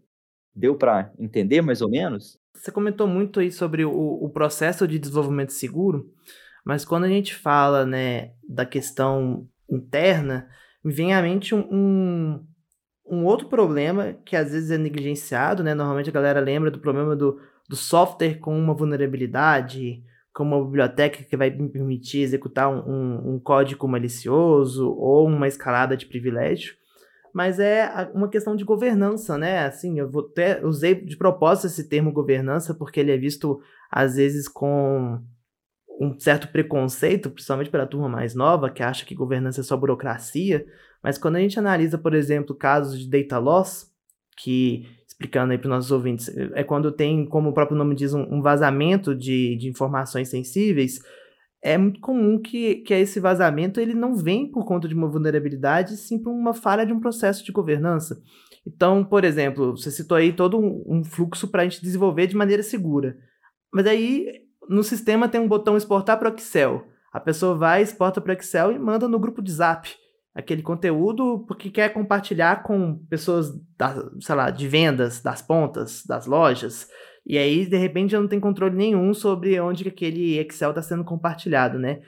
Deu 0.56 0.76
para 0.76 1.12
entender 1.20 1.62
mais 1.62 1.82
ou 1.82 1.89
menos? 1.89 2.39
Você 2.54 2.72
comentou 2.72 3.08
muito 3.08 3.39
aí 3.39 3.52
sobre 3.52 3.84
o, 3.84 3.91
o 3.91 4.30
processo 4.30 4.88
de 4.88 4.98
desenvolvimento 4.98 5.52
seguro, 5.52 6.10
mas 6.63 6.86
quando 6.86 7.04
a 7.04 7.10
gente 7.10 7.36
fala 7.36 7.86
né, 7.86 8.32
da 8.48 8.65
questão 8.65 9.48
interna, 9.70 10.48
me 10.84 10.94
vem 10.94 11.13
à 11.13 11.22
mente 11.22 11.54
um, 11.54 11.68
um, 11.70 12.48
um, 13.06 13.26
outro 13.26 13.48
problema 13.50 14.13
que 14.26 14.36
às 14.36 14.52
vezes 14.52 14.72
é 14.72 14.78
negligenciado, 14.78 15.63
né? 15.63 15.74
Normalmente 15.74 16.10
a 16.10 16.13
galera 16.13 16.39
lembra 16.39 16.72
do 16.72 16.80
problema 16.80 17.15
do, 17.15 17.39
do 17.68 17.76
software 17.76 18.39
com 18.39 18.58
uma 18.58 18.74
vulnerabilidade, 18.74 20.04
com 20.34 20.44
uma 20.44 20.63
biblioteca 20.63 21.24
que 21.24 21.38
vai 21.38 21.52
permitir 21.52 22.22
executar 22.22 22.70
um, 22.70 22.80
um, 22.80 23.36
um 23.36 23.39
código 23.39 23.88
malicioso 23.88 24.89
ou 24.89 25.28
uma 25.28 25.48
escalada 25.48 25.98
de 25.98 26.06
privilégio 26.06 26.76
mas 27.36 27.60
é 27.60 28.10
uma 28.13 28.30
questão 28.30 28.56
de 28.56 28.63
governança, 28.63 29.38
né? 29.38 29.65
Assim, 29.65 30.00
eu 30.00 30.10
até 30.32 30.65
usei 30.65 30.95
de 30.95 31.17
propósito 31.17 31.67
esse 31.67 31.89
termo 31.89 32.13
governança 32.13 32.74
porque 32.74 32.98
ele 32.98 33.12
é 33.12 33.17
visto 33.17 33.60
às 33.91 34.15
vezes 34.15 34.48
com 34.48 35.21
um 36.00 36.17
certo 36.17 36.48
preconceito, 36.48 37.30
principalmente 37.30 37.69
pela 37.69 37.86
turma 37.86 38.08
mais 38.08 38.34
nova, 38.34 38.69
que 38.69 38.82
acha 38.82 39.06
que 39.06 39.13
governança 39.13 39.60
é 39.60 39.65
só 39.65 39.76
burocracia, 39.76 40.65
mas 41.04 41.17
quando 41.17 41.36
a 41.36 41.41
gente 41.41 41.60
analisa, 41.60 41.98
por 41.98 42.13
exemplo, 42.13 42.56
casos 42.56 42.98
de 42.98 43.10
data 43.10 43.38
loss, 43.38 43.91
que, 44.38 44.88
explicando 45.06 45.52
aí 45.52 45.58
para 45.58 45.67
os 45.67 45.76
nossos 45.76 45.91
ouvintes, 45.91 46.30
é 46.54 46.63
quando 46.63 46.89
tem, 46.89 47.26
como 47.26 47.50
o 47.50 47.54
próprio 47.54 47.78
nome 47.78 47.95
diz, 47.95 48.13
um, 48.13 48.24
um 48.34 48.41
vazamento 48.41 49.13
de, 49.13 49.58
de 49.58 49.67
informações 49.67 50.30
sensíveis, 50.30 51.00
é 51.65 51.80
muito 51.80 51.99
comum 51.99 52.39
que, 52.39 52.75
que 52.75 52.93
esse 52.93 53.19
vazamento 53.19 53.80
ele 53.80 53.95
não 53.95 54.15
vem 54.15 54.51
por 54.51 54.63
conta 54.65 54.88
de 54.88 54.93
uma 54.93 55.08
vulnerabilidade, 55.08 55.97
sim 55.97 56.21
por 56.21 56.30
uma 56.30 56.54
falha 56.54 56.86
de 56.86 56.93
um 56.93 56.99
processo 56.99 57.43
de 57.43 57.51
governança. 57.51 58.21
Então, 58.67 59.04
por 59.04 59.23
exemplo, 59.23 59.75
você 59.75 59.89
citou 59.89 60.15
aí 60.15 60.32
todo 60.32 60.60
um, 60.60 60.84
um 60.86 61.04
fluxo 61.04 61.47
para 61.47 61.63
a 61.63 61.65
gente 61.65 61.82
desenvolver 61.82 62.28
de 62.28 62.36
maneira 62.36 62.62
segura. 62.62 63.17
Mas 63.73 63.88
aí, 63.88 64.43
no 64.69 64.84
sistema 64.84 65.28
tem 65.28 65.41
um 65.41 65.47
botão 65.47 65.75
exportar 65.75 66.19
para 66.19 66.32
o 66.32 66.36
Excel. 66.36 66.86
A 67.12 67.19
pessoa 67.19 67.56
vai, 67.56 67.82
exporta 67.82 68.21
para 68.21 68.36
o 68.36 68.38
Excel 68.38 68.71
e 68.71 68.78
manda 68.78 69.08
no 69.08 69.17
grupo 69.17 69.41
de 69.41 69.51
Zap 69.51 69.89
aquele 70.36 70.62
conteúdo 70.62 71.45
porque 71.47 71.71
quer 71.71 71.89
compartilhar 71.89 72.62
com 72.62 72.99
pessoas, 73.10 73.51
da, 73.75 74.08
sei 74.19 74.36
lá, 74.36 74.51
de 74.51 74.67
vendas, 74.67 75.19
das 75.19 75.41
pontas, 75.41 76.04
das 76.06 76.28
lojas. 76.28 76.88
E 77.26 77.38
aí, 77.38 77.66
de 77.66 77.78
repente, 77.78 78.12
já 78.12 78.20
não 78.20 78.28
tem 78.28 78.40
controle 78.40 78.76
nenhum 78.76 79.14
sobre 79.14 79.60
onde 79.60 79.84
que 79.84 79.90
aquele 79.90 80.38
Excel 80.38 80.70
está 80.70 80.82
sendo 80.82 81.04
compartilhado, 81.04 81.80
né? 81.80 82.02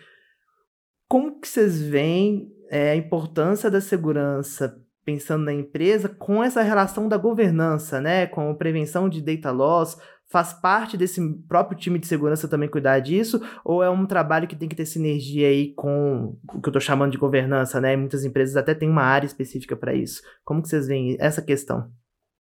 Como 1.10 1.40
que 1.40 1.48
vocês 1.48 1.82
veem 1.82 2.52
é, 2.70 2.92
a 2.92 2.96
importância 2.96 3.72
da 3.72 3.82
segurança 3.82 4.80
pensando 5.04 5.46
na 5.46 5.54
empresa 5.54 6.10
com 6.10 6.44
essa 6.44 6.62
relação 6.62 7.08
da 7.08 7.18
governança, 7.18 8.02
né? 8.02 8.28
Com 8.28 8.52
a 8.52 8.56
prevenção 8.56 9.08
de 9.08 9.22
data 9.22 9.52
loss, 9.52 9.98
faz 10.30 10.54
parte 10.54 10.98
desse 10.98 11.22
próprio 11.48 11.80
time 11.80 11.98
de 11.98 12.06
segurança 12.06 12.48
também 12.48 12.70
cuidar 12.70 13.00
disso? 13.00 13.42
Ou 13.64 13.82
é 13.82 13.90
um 13.90 14.06
trabalho 14.06 14.48
que 14.48 14.56
tem 14.56 14.68
que 14.68 14.76
ter 14.76 14.86
sinergia 14.86 15.48
aí 15.48 15.74
com 15.74 16.38
o 16.54 16.62
que 16.62 16.68
eu 16.68 16.72
estou 16.72 16.82
chamando 16.82 17.12
de 17.12 17.18
governança, 17.18 17.80
né? 17.80 17.96
Muitas 17.96 18.26
empresas 18.26 18.56
até 18.56 18.74
têm 18.74 18.90
uma 18.90 19.04
área 19.04 19.26
específica 19.26 19.76
para 19.76 19.94
isso. 19.96 20.22
Como 20.44 20.62
que 20.62 20.68
vocês 20.68 20.88
veem 20.88 21.16
essa 21.20 21.42
questão? 21.42 21.90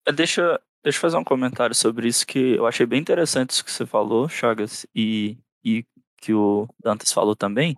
É, 0.05 0.11
deixa, 0.11 0.59
deixa 0.83 0.97
eu 0.97 1.01
fazer 1.01 1.17
um 1.17 1.23
comentário 1.23 1.75
sobre 1.75 2.07
isso 2.07 2.25
que 2.25 2.55
eu 2.55 2.65
achei 2.65 2.85
bem 2.85 2.99
interessante 2.99 3.51
isso 3.51 3.65
que 3.65 3.71
você 3.71 3.85
falou, 3.85 4.27
Chagas, 4.27 4.85
e, 4.95 5.37
e 5.63 5.85
que 6.17 6.33
o 6.33 6.67
Dantas 6.79 7.11
falou 7.11 7.35
também, 7.35 7.75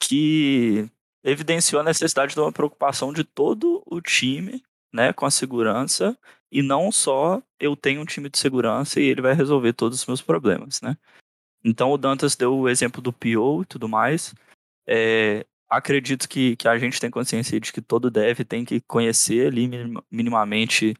que 0.00 0.90
evidenciou 1.22 1.80
a 1.80 1.84
necessidade 1.84 2.34
de 2.34 2.40
uma 2.40 2.52
preocupação 2.52 3.12
de 3.12 3.24
todo 3.24 3.82
o 3.86 4.00
time 4.00 4.62
né, 4.92 5.12
com 5.12 5.26
a 5.26 5.30
segurança 5.30 6.18
e 6.50 6.62
não 6.62 6.90
só 6.90 7.42
eu 7.60 7.76
tenho 7.76 8.00
um 8.00 8.06
time 8.06 8.30
de 8.30 8.38
segurança 8.38 9.00
e 9.00 9.04
ele 9.04 9.20
vai 9.20 9.34
resolver 9.34 9.72
todos 9.72 10.00
os 10.00 10.06
meus 10.06 10.22
problemas, 10.22 10.80
né? 10.80 10.96
Então 11.62 11.90
o 11.90 11.98
Dantas 11.98 12.36
deu 12.36 12.56
o 12.56 12.68
exemplo 12.68 13.02
do 13.02 13.12
PO 13.12 13.62
e 13.62 13.66
tudo 13.66 13.88
mais. 13.88 14.34
É, 14.86 15.44
acredito 15.68 16.28
que, 16.28 16.56
que 16.56 16.66
a 16.66 16.78
gente 16.78 17.00
tem 17.00 17.10
consciência 17.10 17.60
de 17.60 17.72
que 17.72 17.82
todo 17.82 18.10
dev 18.10 18.40
tem 18.40 18.64
que 18.64 18.80
conhecer 18.82 19.48
ali 19.48 19.68
minimamente 20.10 20.96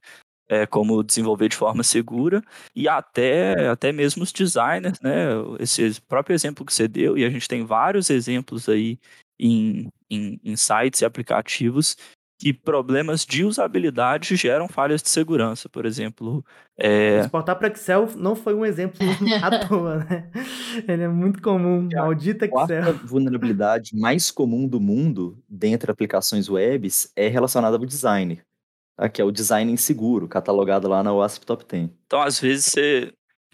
é, 0.48 0.66
como 0.66 1.04
desenvolver 1.04 1.48
de 1.48 1.56
forma 1.56 1.82
segura 1.82 2.42
e 2.74 2.88
até, 2.88 3.68
até 3.68 3.92
mesmo 3.92 4.22
os 4.22 4.32
designers, 4.32 5.00
né? 5.00 5.28
Esse 5.60 6.00
próprio 6.02 6.34
exemplo 6.34 6.64
que 6.64 6.72
você 6.72 6.88
deu, 6.88 7.18
e 7.18 7.24
a 7.24 7.30
gente 7.30 7.48
tem 7.48 7.64
vários 7.64 8.10
exemplos 8.10 8.68
aí 8.68 8.98
em, 9.38 9.88
em, 10.10 10.40
em 10.42 10.56
sites 10.56 11.02
e 11.02 11.04
aplicativos 11.04 11.96
que 12.40 12.52
problemas 12.52 13.26
de 13.26 13.44
usabilidade 13.44 14.36
geram 14.36 14.68
falhas 14.68 15.02
de 15.02 15.08
segurança, 15.08 15.68
por 15.68 15.84
exemplo. 15.84 16.44
É... 16.78 17.20
Exportar 17.20 17.58
para 17.58 17.68
Excel 17.68 18.08
não 18.16 18.36
foi 18.36 18.54
um 18.54 18.64
exemplo 18.64 18.98
à 19.42 19.66
toa, 19.66 20.04
né? 20.04 20.30
Ele 20.86 21.02
é 21.02 21.08
muito 21.08 21.42
comum, 21.42 21.88
é 21.92 21.96
maldita 21.96 22.46
Excel. 22.46 22.90
A 22.90 22.92
vulnerabilidade 23.04 23.96
mais 23.96 24.30
comum 24.30 24.68
do 24.68 24.80
mundo, 24.80 25.36
dentre 25.48 25.90
aplicações 25.90 26.48
webs, 26.48 27.10
é 27.16 27.26
relacionada 27.26 27.76
ao 27.76 27.84
design. 27.84 28.40
Tá? 28.98 29.08
Que 29.08 29.22
é 29.22 29.24
o 29.24 29.30
design 29.30 29.70
inseguro, 29.70 30.26
catalogado 30.28 30.88
lá 30.88 31.02
na 31.04 31.12
WASP 31.12 31.46
Top 31.46 31.64
10. 31.64 31.88
Então, 32.06 32.20
às 32.20 32.40
vezes, 32.40 32.64
você 32.66 33.12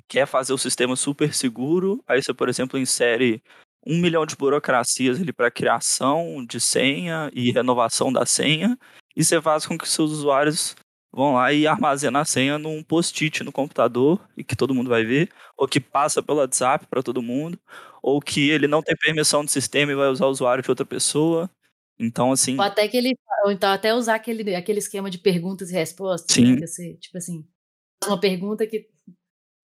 quer 0.09 0.26
fazer 0.26 0.52
o 0.54 0.59
sistema 0.59 0.96
super 0.96 1.35
seguro, 1.35 2.02
aí 2.09 2.22
você, 2.22 2.33
por 2.33 2.48
exemplo, 2.48 2.78
insere 2.78 3.42
um 3.87 4.00
milhão 4.00 4.24
de 4.24 4.35
burocracias 4.37 5.20
ali 5.20 5.33
para 5.33 5.50
criação 5.50 6.44
de 6.48 6.59
senha 6.61 7.30
e 7.35 7.50
renovação 7.52 8.11
da 8.11 8.24
senha, 8.24 8.78
e 9.14 9.22
você 9.22 9.40
faz 9.42 9.66
com 9.66 9.76
que 9.76 9.87
seus 9.88 10.11
usuários 10.12 10.74
vão 11.12 11.35
lá 11.35 11.52
e 11.52 11.66
armazenam 11.66 12.20
a 12.20 12.24
senha 12.24 12.59
num 12.59 12.83
post-it 12.83 13.44
no 13.44 13.52
computador 13.52 14.20
e 14.37 14.42
que 14.42 14.57
todo 14.57 14.74
mundo 14.74 14.88
vai 14.88 15.04
ver, 15.04 15.28
ou 15.59 15.68
que 15.68 15.78
passa 15.80 16.22
pelo 16.22 16.38
WhatsApp 16.38 16.87
para 16.87 17.02
todo 17.02 17.22
mundo, 17.22 17.59
ou 18.02 18.20
que 18.20 18.48
ele 18.50 18.66
não 18.66 18.83
tem 18.83 18.96
permissão 18.96 19.44
do 19.44 19.50
sistema 19.50 19.92
e 19.92 19.94
vai 19.94 20.09
usar 20.09 20.26
o 20.26 20.30
usuário 20.30 20.62
de 20.64 20.70
outra 20.70 20.87
pessoa. 20.87 21.50
Então, 21.98 22.33
assim. 22.33 22.57
Ou 22.57 22.62
até 22.62 22.87
que 22.88 22.96
ele. 22.96 23.16
Ou 23.44 23.52
então 23.52 23.70
até 23.70 23.94
usar 23.94 24.16
aquele, 24.16 24.54
aquele 24.54 24.78
esquema 24.78 25.11
de 25.11 25.18
perguntas 25.18 25.70
e 25.70 25.74
respostas. 25.74 26.35
Sim. 26.35 26.57
Né? 26.57 26.66
Você, 26.66 26.94
tipo 26.94 27.16
assim, 27.16 27.46
uma 28.07 28.18
pergunta 28.18 28.66
que 28.66 28.88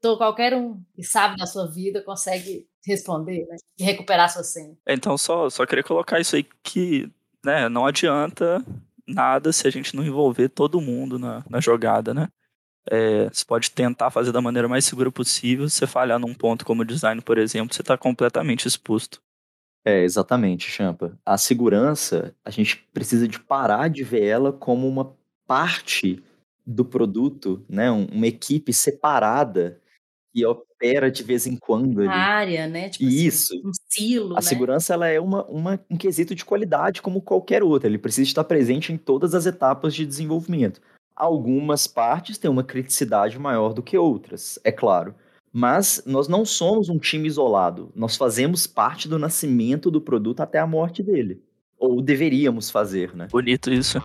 qualquer 0.01 0.55
um 0.55 0.83
que 0.95 1.03
sabe 1.03 1.37
da 1.37 1.47
sua 1.47 1.71
vida 1.71 2.03
consegue 2.03 2.67
responder 2.87 3.47
né? 3.47 3.57
e 3.79 3.85
recuperar 3.85 4.31
sua 4.31 4.43
senha. 4.43 4.77
É, 4.87 4.95
então, 4.95 5.17
só, 5.19 5.51
só 5.51 5.67
queria 5.67 5.85
colocar 5.85 6.21
isso 6.21 6.37
aí 6.37 6.47
que 6.63 7.11
né, 7.45 7.69
não 7.69 7.87
adianta 7.87 8.65
nada 9.07 9.53
se 9.53 9.67
a 9.67 9.71
gente 9.71 9.95
não 9.95 10.05
envolver 10.05 10.49
todo 10.49 10.81
mundo 10.81 11.19
na, 11.19 11.45
na 11.49 11.61
jogada, 11.61 12.15
né? 12.15 12.29
É, 12.91 13.29
você 13.29 13.45
pode 13.45 13.71
tentar 13.71 14.11
fazer 14.11 14.33
da 14.33 14.41
maneira 14.41 14.67
mais 14.67 14.85
segura 14.85 15.11
possível. 15.11 15.69
Se 15.69 15.77
você 15.77 15.87
falhar 15.87 16.19
num 16.19 16.35
ponto 16.35 16.65
como 16.65 16.85
design, 16.85 17.21
por 17.21 17.37
exemplo, 17.37 17.75
você 17.75 17.83
está 17.83 17.97
completamente 17.99 18.67
exposto. 18.67 19.21
É, 19.85 20.03
exatamente, 20.03 20.71
Champa. 20.71 21.19
A 21.25 21.39
segurança, 21.39 22.35
a 22.45 22.51
gente 22.51 22.87
precisa 22.93 23.27
de 23.27 23.39
parar 23.41 23.89
de 23.89 24.05
ver 24.05 24.25
ela 24.25 24.53
como 24.53 24.87
uma 24.87 25.17
parte 25.47 26.23
do 26.67 26.85
produto, 26.85 27.65
né? 27.69 27.91
Uma 27.91 28.27
equipe 28.27 28.73
separada 28.73 29.81
que 30.33 30.45
opera 30.45 31.11
de 31.11 31.23
vez 31.23 31.47
em 31.47 31.57
quando. 31.57 32.03
Uma 32.03 32.13
área, 32.13 32.67
né? 32.67 32.89
Tipo 32.89 33.11
Isso. 33.11 33.55
Assim, 33.55 33.67
um 33.67 33.73
silo. 33.89 34.33
A 34.33 34.37
né? 34.37 34.43
segurança 34.43 34.95
ela 34.95 35.09
é 35.09 35.19
uma, 35.19 35.45
uma, 35.47 35.81
um 35.91 35.97
quesito 35.97 36.35
de 36.35 36.45
qualidade 36.45 37.03
como 37.03 37.21
qualquer 37.21 37.63
outra. 37.63 37.89
Ele 37.89 37.99
precisa 37.99 38.29
estar 38.29 38.45
presente 38.45 38.93
em 38.93 38.97
todas 38.97 39.35
as 39.35 39.47
etapas 39.47 39.95
de 39.95 40.07
desenvolvimento. 40.07 40.81
Algumas 41.17 41.87
partes 41.87 42.39
têm 42.39 42.51
uma 42.51 42.65
criticidade 42.65 43.39
maior 43.39 43.75
do 43.75 43.83
que 43.83 43.99
outras, 43.99 44.59
é 44.65 44.73
claro. 44.73 45.15
Mas 45.53 46.03
nós 46.07 46.29
não 46.29 46.45
somos 46.45 46.89
um 46.89 46.99
time 46.99 47.27
isolado. 47.27 47.91
Nós 47.95 48.17
fazemos 48.17 48.67
parte 48.67 49.09
do 49.09 49.19
nascimento 49.19 49.91
do 49.91 50.01
produto 50.01 50.41
até 50.41 50.59
a 50.59 50.67
morte 50.67 51.03
dele. 51.03 51.43
Ou 51.79 52.01
deveríamos 52.01 52.71
fazer, 52.71 53.15
né? 53.17 53.27
Bonito 53.31 53.73
isso. 53.73 54.01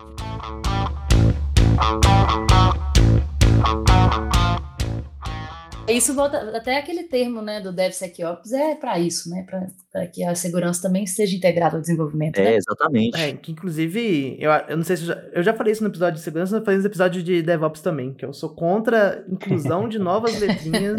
Isso 5.88 6.14
volta 6.14 6.56
até 6.56 6.78
aquele 6.78 7.04
termo, 7.04 7.40
né, 7.40 7.60
do 7.60 7.72
DevSecOps 7.72 8.52
é 8.52 8.74
para 8.74 8.98
isso, 8.98 9.30
né, 9.30 9.46
para 9.92 10.06
que 10.06 10.24
a 10.24 10.34
segurança 10.34 10.82
também 10.82 11.04
esteja 11.04 11.36
integrada 11.36 11.76
ao 11.76 11.80
desenvolvimento. 11.80 12.38
É, 12.38 12.44
né? 12.44 12.56
exatamente. 12.56 13.20
É, 13.20 13.32
que 13.32 13.52
inclusive, 13.52 14.36
eu, 14.40 14.50
eu 14.68 14.76
não 14.76 14.84
sei 14.84 14.96
se 14.96 15.02
eu 15.04 15.08
já, 15.08 15.24
eu 15.32 15.42
já 15.42 15.54
falei 15.54 15.72
isso 15.72 15.82
no 15.82 15.88
episódio 15.88 16.18
de 16.18 16.24
segurança, 16.24 16.56
mas 16.56 16.64
falei 16.64 16.80
no 16.80 16.86
episódio 16.86 17.22
de 17.22 17.42
DevOps 17.42 17.80
também, 17.80 18.12
que 18.14 18.24
eu 18.24 18.32
sou 18.32 18.50
contra 18.50 19.24
a 19.26 19.32
inclusão 19.32 19.88
de 19.88 19.98
novas 19.98 20.38
letrinhas 20.40 20.96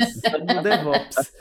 no 0.47 0.63
DevOps. 0.63 1.31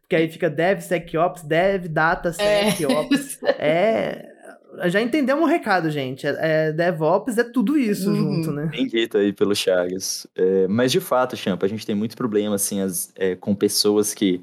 Porque 0.00 0.16
aí 0.16 0.28
fica 0.28 0.48
DevSecOps, 0.48 1.42
Dev, 1.42 1.86
Data, 1.88 2.32
SecOps. 2.32 3.38
É. 3.58 4.32
é 4.34 4.37
já 4.86 5.00
entendemos 5.00 5.44
o 5.44 5.46
recado, 5.46 5.90
gente. 5.90 6.26
É, 6.26 6.36
é, 6.68 6.72
DevOps 6.72 7.38
é 7.38 7.44
tudo 7.44 7.76
isso 7.76 8.10
uhum. 8.10 8.16
junto, 8.16 8.52
né? 8.52 8.66
Bem 8.66 8.86
dito 8.86 9.16
aí 9.16 9.32
pelo 9.32 9.54
Chagas. 9.54 10.26
É, 10.34 10.68
mas 10.68 10.92
de 10.92 11.00
fato, 11.00 11.36
Champa, 11.36 11.66
a 11.66 11.68
gente 11.68 11.86
tem 11.86 11.94
muito 11.94 12.16
problema 12.16 12.54
assim, 12.54 12.80
as, 12.80 13.12
é, 13.16 13.34
com 13.34 13.54
pessoas 13.54 14.14
que. 14.14 14.42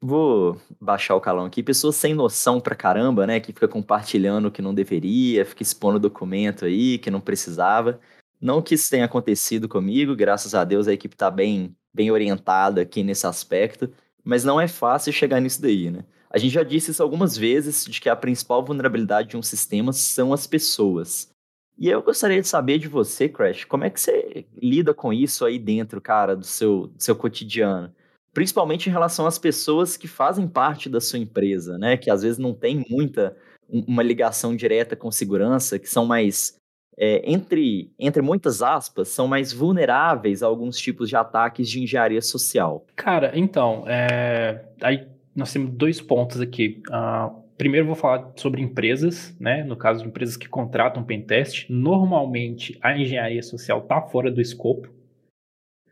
Vou 0.00 0.60
baixar 0.80 1.16
o 1.16 1.20
calão 1.20 1.44
aqui. 1.46 1.62
Pessoas 1.62 1.96
sem 1.96 2.14
noção 2.14 2.60
pra 2.60 2.76
caramba, 2.76 3.26
né? 3.26 3.40
Que 3.40 3.52
fica 3.52 3.66
compartilhando 3.66 4.46
o 4.46 4.50
que 4.50 4.62
não 4.62 4.72
deveria, 4.72 5.44
fica 5.44 5.62
expondo 5.62 5.98
documento 5.98 6.64
aí 6.64 6.98
que 6.98 7.10
não 7.10 7.20
precisava. 7.20 7.98
Não 8.40 8.62
que 8.62 8.74
isso 8.74 8.88
tenha 8.88 9.04
acontecido 9.04 9.68
comigo, 9.68 10.14
graças 10.14 10.54
a 10.54 10.62
Deus 10.62 10.86
a 10.86 10.92
equipe 10.92 11.16
tá 11.16 11.28
bem, 11.28 11.74
bem 11.92 12.12
orientada 12.12 12.80
aqui 12.82 13.02
nesse 13.02 13.26
aspecto. 13.26 13.90
Mas 14.24 14.44
não 14.44 14.60
é 14.60 14.68
fácil 14.68 15.12
chegar 15.12 15.40
nisso 15.40 15.60
daí, 15.60 15.90
né? 15.90 16.04
A 16.30 16.38
gente 16.38 16.52
já 16.52 16.62
disse 16.62 16.90
isso 16.90 17.02
algumas 17.02 17.36
vezes, 17.36 17.84
de 17.84 18.00
que 18.00 18.08
a 18.08 18.16
principal 18.16 18.64
vulnerabilidade 18.64 19.28
de 19.28 19.36
um 19.36 19.42
sistema 19.42 19.92
são 19.92 20.32
as 20.32 20.46
pessoas. 20.46 21.30
E 21.78 21.88
eu 21.88 22.02
gostaria 22.02 22.40
de 22.40 22.48
saber 22.48 22.78
de 22.78 22.88
você, 22.88 23.28
Crash, 23.28 23.64
como 23.64 23.84
é 23.84 23.90
que 23.90 24.00
você 24.00 24.44
lida 24.60 24.92
com 24.92 25.12
isso 25.12 25.44
aí 25.44 25.58
dentro, 25.58 26.00
cara, 26.00 26.34
do 26.34 26.44
seu, 26.44 26.88
do 26.88 27.02
seu 27.02 27.14
cotidiano? 27.14 27.92
Principalmente 28.34 28.88
em 28.88 28.92
relação 28.92 29.26
às 29.26 29.38
pessoas 29.38 29.96
que 29.96 30.08
fazem 30.08 30.46
parte 30.46 30.88
da 30.88 31.00
sua 31.00 31.18
empresa, 31.18 31.78
né? 31.78 31.96
Que 31.96 32.10
às 32.10 32.22
vezes 32.22 32.36
não 32.36 32.52
tem 32.52 32.84
muita, 32.90 33.36
uma 33.68 34.02
ligação 34.02 34.54
direta 34.56 34.96
com 34.96 35.10
segurança, 35.10 35.78
que 35.78 35.88
são 35.88 36.04
mais, 36.04 36.56
é, 36.96 37.22
entre, 37.24 37.92
entre 37.98 38.22
muitas 38.22 38.60
aspas, 38.60 39.08
são 39.08 39.28
mais 39.28 39.52
vulneráveis 39.52 40.42
a 40.42 40.46
alguns 40.46 40.76
tipos 40.78 41.08
de 41.08 41.16
ataques 41.16 41.68
de 41.68 41.80
engenharia 41.80 42.20
social. 42.20 42.84
Cara, 42.96 43.32
então, 43.38 43.84
é... 43.86 44.64
aí 44.82 45.06
nós 45.38 45.52
temos 45.52 45.70
dois 45.70 46.00
pontos 46.00 46.40
aqui. 46.40 46.82
Uh, 46.88 47.32
primeiro 47.56 47.86
vou 47.86 47.94
falar 47.94 48.32
sobre 48.34 48.60
empresas, 48.60 49.36
né? 49.38 49.62
No 49.62 49.76
caso 49.76 50.02
de 50.02 50.08
empresas 50.08 50.36
que 50.36 50.48
contratam 50.48 51.04
pentest, 51.04 51.70
normalmente 51.70 52.76
a 52.82 52.98
engenharia 52.98 53.42
social 53.42 53.78
está 53.78 54.02
fora 54.02 54.32
do 54.32 54.40
escopo, 54.40 54.88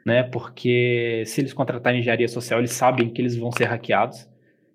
né? 0.05 0.25
Porque 0.25 1.23
se 1.27 1.41
eles 1.41 1.53
contratarem 1.53 2.01
engenharia 2.01 2.27
social, 2.27 2.59
eles 2.59 2.73
sabem 2.73 3.09
que 3.09 3.23
eles 3.23 3.37
vão 3.37 3.53
ser 3.53 3.67
hackeados. 3.67 4.29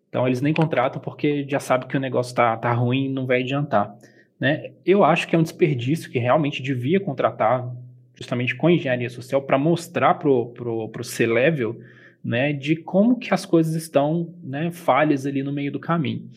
Então 0.08 0.26
eles 0.26 0.40
nem 0.40 0.54
contratam 0.54 1.02
porque 1.02 1.46
já 1.50 1.60
sabem 1.60 1.90
que 1.90 1.98
o 1.98 2.00
negócio 2.00 2.34
tá, 2.34 2.56
tá 2.56 2.72
ruim 2.72 3.08
e 3.08 3.10
não 3.10 3.26
vai 3.26 3.42
adiantar. 3.42 3.94
Né? 4.40 4.72
Eu 4.86 5.04
acho 5.04 5.28
que 5.28 5.36
é 5.36 5.40
um 5.40 5.44
desperdício 5.44 6.10
que 6.10 6.18
realmente 6.18 6.64
devia 6.64 7.00
contratar 7.00 7.70
justamente 8.16 8.56
com 8.56 8.70
engenharia 8.70 9.10
social 9.10 9.42
para 9.42 9.58
mostrar 9.58 10.14
para 10.14 10.30
o 10.30 11.04
C-Level 11.04 11.78
né, 12.24 12.54
de 12.54 12.76
como 12.76 13.18
que 13.18 13.34
as 13.34 13.46
coisas 13.46 13.76
estão 13.76 14.34
né, 14.44 14.72
falhas 14.72 15.26
ali 15.26 15.42
no 15.42 15.52
meio 15.52 15.72
do 15.72 15.80
caminho. 15.80 16.30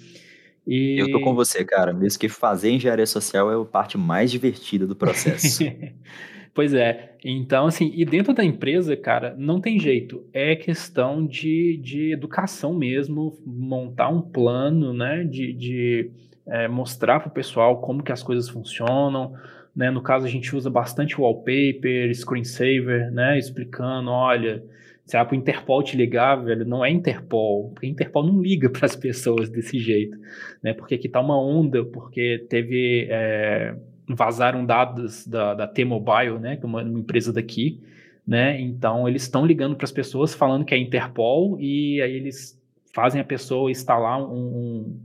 E... 0.66 0.98
Eu 0.98 1.10
tô 1.10 1.20
com 1.20 1.34
você, 1.34 1.64
cara. 1.64 1.92
Mesmo 1.92 2.18
que 2.18 2.28
fazer 2.28 2.70
engenharia 2.70 3.06
social 3.06 3.50
é 3.52 3.60
a 3.60 3.64
parte 3.64 3.98
mais 3.98 4.30
divertida 4.30 4.86
do 4.86 4.96
processo. 4.96 5.62
pois 6.54 6.72
é. 6.72 7.16
Então, 7.22 7.66
assim, 7.66 7.92
e 7.94 8.04
dentro 8.04 8.32
da 8.32 8.42
empresa, 8.42 8.96
cara, 8.96 9.34
não 9.36 9.60
tem 9.60 9.78
jeito. 9.78 10.24
É 10.32 10.56
questão 10.56 11.26
de, 11.26 11.78
de 11.82 12.12
educação 12.12 12.72
mesmo, 12.74 13.38
montar 13.44 14.08
um 14.08 14.22
plano, 14.22 14.92
né, 14.94 15.24
de, 15.24 15.52
de 15.52 16.10
é, 16.46 16.66
mostrar 16.66 17.20
para 17.20 17.28
o 17.28 17.32
pessoal 17.32 17.80
como 17.80 18.02
que 18.02 18.12
as 18.12 18.22
coisas 18.22 18.48
funcionam. 18.48 19.34
Né? 19.76 19.90
No 19.90 20.02
caso, 20.02 20.24
a 20.24 20.30
gente 20.30 20.54
usa 20.56 20.70
bastante 20.70 21.20
wallpaper, 21.20 22.14
screensaver, 22.14 23.10
né, 23.10 23.38
explicando, 23.38 24.10
olha 24.10 24.62
se 25.06 25.12
para 25.12 25.32
o 25.32 25.34
Interpol 25.34 25.82
te 25.82 25.96
ligar, 25.96 26.36
velho, 26.36 26.64
não 26.64 26.84
é 26.84 26.90
Interpol, 26.90 27.70
porque 27.70 27.86
Interpol 27.86 28.26
não 28.26 28.40
liga 28.40 28.68
para 28.70 28.86
as 28.86 28.96
pessoas 28.96 29.50
desse 29.50 29.78
jeito, 29.78 30.16
né? 30.62 30.72
Porque 30.72 30.94
aqui 30.94 31.08
tá 31.08 31.20
uma 31.20 31.38
onda, 31.38 31.84
porque 31.84 32.46
teve 32.48 33.06
é, 33.10 33.76
vazaram 34.08 34.64
dados 34.64 35.26
da, 35.26 35.54
da 35.54 35.66
T-Mobile, 35.66 36.38
né? 36.38 36.56
Que 36.56 36.64
é 36.64 36.66
uma, 36.66 36.82
uma 36.82 36.98
empresa 37.00 37.32
daqui, 37.32 37.82
né? 38.26 38.58
Então 38.60 39.06
eles 39.06 39.22
estão 39.22 39.44
ligando 39.44 39.76
para 39.76 39.84
as 39.84 39.92
pessoas 39.92 40.34
falando 40.34 40.64
que 40.64 40.74
é 40.74 40.78
Interpol 40.78 41.60
e 41.60 42.00
aí 42.00 42.14
eles 42.14 42.58
fazem 42.94 43.20
a 43.20 43.24
pessoa 43.24 43.70
instalar 43.70 44.22
um, 44.22 44.32
um, 44.32 45.00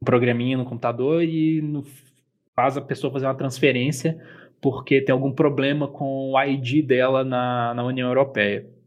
um 0.00 0.04
programinha 0.04 0.56
no 0.56 0.64
computador 0.64 1.22
e 1.22 1.60
no, 1.60 1.84
faz 2.54 2.76
a 2.76 2.80
pessoa 2.80 3.12
fazer 3.12 3.26
uma 3.26 3.34
transferência 3.34 4.18
porque 4.60 5.00
tem 5.00 5.12
algum 5.12 5.32
problema 5.32 5.86
com 5.86 6.32
o 6.32 6.42
ID 6.42 6.84
dela 6.86 7.24
na, 7.24 7.74
na 7.74 7.84
União 7.84 8.08
Europeia. 8.08 8.77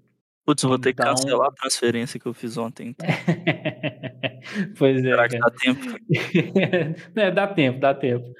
Putz, 0.51 0.63
vou 0.63 0.77
ter 0.77 0.93
que 0.93 1.01
então 1.01 1.15
cancelar 1.15 1.47
a 1.47 1.51
transferência 1.51 2.19
que 2.19 2.25
eu 2.25 2.33
fiz 2.33 2.57
ontem. 2.57 2.89
Então. 2.89 3.07
pois 4.77 4.97
é. 4.97 5.01
Será 5.01 5.29
que 5.29 5.39
dá 5.39 5.49
tempo? 5.49 5.81
é, 7.15 7.31
dá 7.31 7.47
tempo, 7.47 7.79
dá 7.79 7.93
tempo. 7.93 8.33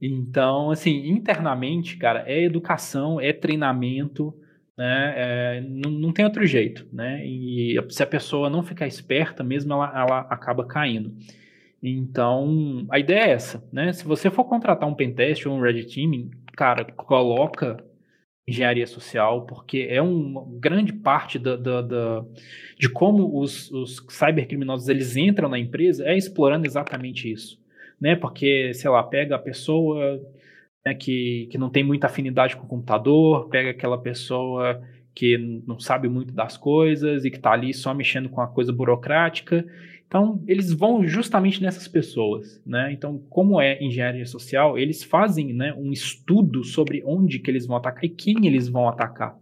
Então, 0.00 0.70
assim, 0.70 1.08
internamente, 1.08 1.96
cara, 1.96 2.22
é 2.26 2.42
educação, 2.42 3.18
é 3.18 3.32
treinamento, 3.32 4.34
né? 4.76 5.14
É, 5.16 5.60
não, 5.66 5.90
não 5.90 6.12
tem 6.12 6.26
outro 6.26 6.44
jeito, 6.44 6.86
né? 6.92 7.24
E 7.24 7.82
se 7.88 8.02
a 8.02 8.06
pessoa 8.06 8.50
não 8.50 8.62
ficar 8.62 8.86
esperta 8.86 9.42
mesmo, 9.42 9.72
ela, 9.72 9.90
ela 9.98 10.20
acaba 10.28 10.66
caindo. 10.66 11.16
Então, 11.82 12.86
a 12.90 12.98
ideia 12.98 13.24
é 13.24 13.30
essa, 13.30 13.66
né? 13.72 13.90
Se 13.94 14.04
você 14.04 14.30
for 14.30 14.44
contratar 14.44 14.86
um 14.86 14.94
pentest 14.94 15.48
ou 15.48 15.56
um 15.56 15.62
red 15.62 15.82
teaming, 15.84 16.30
cara, 16.54 16.84
coloca 16.84 17.82
engenharia 18.46 18.86
social, 18.86 19.46
porque 19.46 19.86
é 19.88 20.02
uma 20.02 20.44
grande 20.60 20.92
parte 20.92 21.38
da, 21.38 21.56
da, 21.56 21.80
da 21.80 22.24
de 22.78 22.88
como 22.88 23.40
os, 23.40 23.70
os 23.70 24.04
cybercriminosos 24.08 24.88
eles 24.88 25.16
entram 25.16 25.48
na 25.48 25.58
empresa 25.58 26.04
é 26.04 26.16
explorando 26.16 26.66
exatamente 26.66 27.30
isso, 27.30 27.58
né? 28.00 28.14
Porque, 28.14 28.72
sei 28.74 28.90
lá, 28.90 29.02
pega 29.02 29.36
a 29.36 29.38
pessoa 29.38 30.20
né, 30.84 30.94
que, 30.94 31.48
que 31.50 31.56
não 31.56 31.70
tem 31.70 31.82
muita 31.82 32.06
afinidade 32.06 32.56
com 32.56 32.64
o 32.64 32.68
computador, 32.68 33.48
pega 33.48 33.70
aquela 33.70 33.96
pessoa 33.96 34.82
que 35.14 35.38
não 35.66 35.78
sabe 35.78 36.08
muito 36.08 36.34
das 36.34 36.56
coisas 36.56 37.24
e 37.24 37.30
que 37.30 37.36
está 37.36 37.52
ali 37.52 37.72
só 37.72 37.94
mexendo 37.94 38.28
com 38.28 38.40
a 38.40 38.48
coisa 38.48 38.72
burocrática 38.72 39.64
então, 40.14 40.40
eles 40.46 40.72
vão 40.72 41.04
justamente 41.04 41.60
nessas 41.60 41.88
pessoas, 41.88 42.62
né? 42.64 42.92
Então, 42.92 43.20
como 43.28 43.60
é 43.60 43.82
engenharia 43.82 44.24
social, 44.24 44.78
eles 44.78 45.02
fazem 45.02 45.52
né, 45.52 45.74
um 45.76 45.90
estudo 45.90 46.62
sobre 46.62 47.02
onde 47.04 47.40
que 47.40 47.50
eles 47.50 47.66
vão 47.66 47.76
atacar 47.76 48.04
e 48.04 48.08
quem 48.08 48.46
eles 48.46 48.68
vão 48.68 48.88
atacar, 48.88 49.36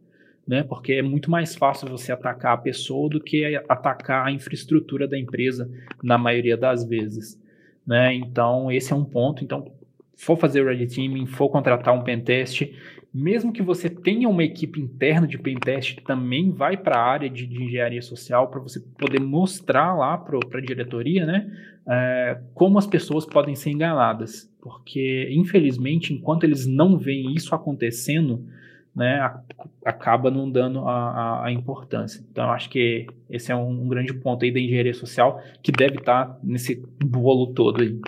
né? 0.48 0.62
Porque 0.62 0.94
é 0.94 1.02
muito 1.02 1.30
mais 1.30 1.54
fácil 1.54 1.90
você 1.90 2.10
atacar 2.10 2.54
a 2.54 2.56
pessoa 2.56 3.10
do 3.10 3.20
que 3.20 3.44
atacar 3.68 4.26
a 4.26 4.32
infraestrutura 4.32 5.06
da 5.06 5.18
empresa, 5.18 5.70
na 6.02 6.16
maioria 6.16 6.56
das 6.56 6.82
vezes, 6.86 7.38
né? 7.86 8.14
Então, 8.14 8.72
esse 8.72 8.94
é 8.94 8.96
um 8.96 9.04
ponto. 9.04 9.44
Então, 9.44 9.70
for 10.16 10.38
fazer 10.38 10.64
red 10.64 10.86
teaming, 10.86 11.26
for 11.26 11.50
contratar 11.50 11.92
um 11.92 12.02
pentest, 12.02 12.72
mesmo 13.12 13.52
que 13.52 13.62
você 13.62 13.90
tenha 13.90 14.28
uma 14.28 14.42
equipe 14.42 14.80
interna 14.80 15.26
de 15.26 15.36
pentest, 15.38 16.00
também 16.02 16.50
vai 16.50 16.76
para 16.76 16.96
a 16.96 17.04
área 17.04 17.28
de, 17.28 17.46
de, 17.46 17.62
engenharia 17.62 18.00
social 18.00 18.48
para 18.48 18.60
você 18.60 18.80
poder 18.98 19.20
mostrar 19.20 19.94
lá 19.94 20.16
para 20.16 20.38
a 20.38 20.60
diretoria, 20.60 21.26
né, 21.26 21.50
é, 21.86 22.40
como 22.54 22.78
as 22.78 22.86
pessoas 22.86 23.26
podem 23.26 23.54
ser 23.54 23.70
enganadas, 23.70 24.50
porque 24.60 25.28
infelizmente, 25.30 26.14
enquanto 26.14 26.44
eles 26.44 26.66
não 26.66 26.96
veem 26.96 27.34
isso 27.34 27.54
acontecendo, 27.54 28.46
né, 28.94 29.20
a, 29.20 29.40
acaba 29.84 30.30
não 30.30 30.50
dando 30.50 30.80
a, 30.80 31.10
a, 31.10 31.46
a, 31.46 31.52
importância. 31.52 32.24
Então, 32.30 32.50
acho 32.50 32.70
que 32.70 33.06
esse 33.28 33.50
é 33.50 33.56
um, 33.56 33.84
um, 33.84 33.88
grande 33.88 34.12
ponto 34.12 34.44
aí 34.44 34.50
da 34.50 34.60
engenharia 34.60 34.94
social 34.94 35.42
que 35.62 35.72
deve 35.72 35.98
estar 35.98 36.26
tá 36.26 36.38
nesse 36.42 36.82
bolo 37.04 37.48
todo 37.48 37.82
aí. 37.82 37.98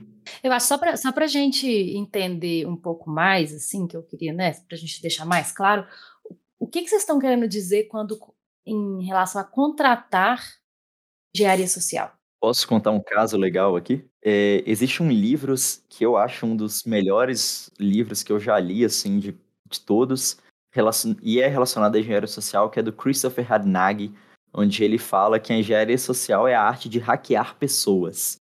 Eu 0.43 0.53
acho 0.53 0.67
só 0.67 0.79
para 0.79 0.97
só 0.97 1.11
a 1.15 1.27
gente 1.27 1.67
entender 1.67 2.67
um 2.67 2.77
pouco 2.77 3.11
mais, 3.11 3.53
assim, 3.53 3.87
que 3.87 3.97
eu 3.97 4.03
queria, 4.03 4.33
né, 4.33 4.53
para 4.53 4.77
a 4.77 4.79
gente 4.79 5.01
deixar 5.01 5.25
mais 5.25 5.53
claro, 5.53 5.87
o 6.59 6.67
que, 6.67 6.83
que 6.83 6.89
vocês 6.89 7.03
estão 7.03 7.19
querendo 7.19 7.49
dizer 7.49 7.85
quando 7.85 8.19
em 8.67 9.05
relação 9.05 9.41
a 9.41 9.45
contratar 9.45 10.43
engenharia 11.35 11.69
social? 11.69 12.13
Posso 12.41 12.67
contar 12.69 12.91
um 12.91 13.03
caso 13.03 13.37
legal 13.37 13.77
aqui? 13.77 14.05
É, 14.23 14.63
existe 14.67 15.03
um 15.03 15.11
livro 15.11 15.55
que 15.89 16.05
eu 16.05 16.17
acho 16.17 16.47
um 16.47 16.57
dos 16.57 16.85
melhores 16.85 17.71
livros 17.79 18.23
que 18.23 18.33
eu 18.33 18.39
já 18.39 18.59
li, 18.59 18.85
assim, 18.85 19.19
de, 19.19 19.33
de 19.71 19.81
todos, 19.81 20.39
e 21.23 21.41
é 21.41 21.47
relacionado 21.47 21.95
à 21.95 22.01
engenharia 22.01 22.27
social, 22.27 22.69
que 22.69 22.81
é 22.81 22.83
do 22.83 22.93
Christopher 22.93 23.51
Hadnag, 23.51 24.13
onde 24.53 24.83
ele 24.83 24.99
fala 24.99 25.39
que 25.39 25.53
a 25.53 25.57
engenharia 25.57 25.99
social 25.99 26.49
é 26.49 26.55
a 26.55 26.63
arte 26.63 26.89
de 26.89 26.99
hackear 26.99 27.57
pessoas. 27.57 28.37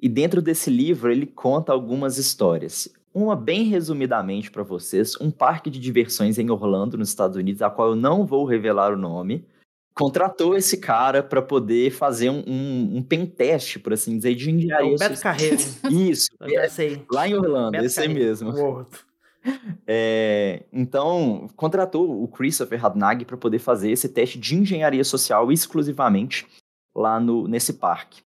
E 0.00 0.08
dentro 0.08 0.42
desse 0.42 0.70
livro 0.70 1.10
ele 1.10 1.26
conta 1.26 1.72
algumas 1.72 2.18
histórias. 2.18 2.88
Uma 3.14 3.34
bem 3.34 3.64
resumidamente 3.64 4.50
para 4.50 4.62
vocês, 4.62 5.18
um 5.20 5.30
parque 5.30 5.70
de 5.70 5.80
diversões 5.80 6.38
em 6.38 6.50
Orlando, 6.50 6.98
nos 6.98 7.08
Estados 7.08 7.36
Unidos, 7.36 7.62
a 7.62 7.70
qual 7.70 7.90
eu 7.90 7.96
não 7.96 8.26
vou 8.26 8.44
revelar 8.44 8.92
o 8.92 8.96
nome, 8.96 9.46
contratou 9.94 10.54
esse 10.54 10.76
cara 10.76 11.22
para 11.22 11.40
poder 11.40 11.90
fazer 11.90 12.28
um, 12.28 12.44
um, 12.46 12.96
um 12.98 13.02
pentest, 13.02 13.78
por 13.78 13.94
assim 13.94 14.18
dizer, 14.18 14.34
de 14.34 14.50
engenharia. 14.50 14.92
É 14.92 14.94
o 14.94 14.98
Beto 14.98 15.20
Carreiro. 15.20 15.56
Isso, 15.90 16.28
é, 16.42 17.00
lá 17.10 17.26
em 17.26 17.34
Orlando, 17.34 17.72
Beto 17.72 17.86
esse 17.86 18.00
aí 18.00 18.08
mesmo. 18.08 18.52
É, 19.86 20.64
então, 20.72 21.48
contratou 21.56 22.22
o 22.22 22.28
Christopher 22.28 22.84
Hadnag 22.84 23.24
para 23.24 23.36
poder 23.36 23.60
fazer 23.60 23.90
esse 23.90 24.08
teste 24.08 24.38
de 24.38 24.56
engenharia 24.56 25.04
social 25.04 25.50
exclusivamente 25.50 26.46
lá 26.94 27.18
no, 27.18 27.48
nesse 27.48 27.74
parque. 27.74 28.25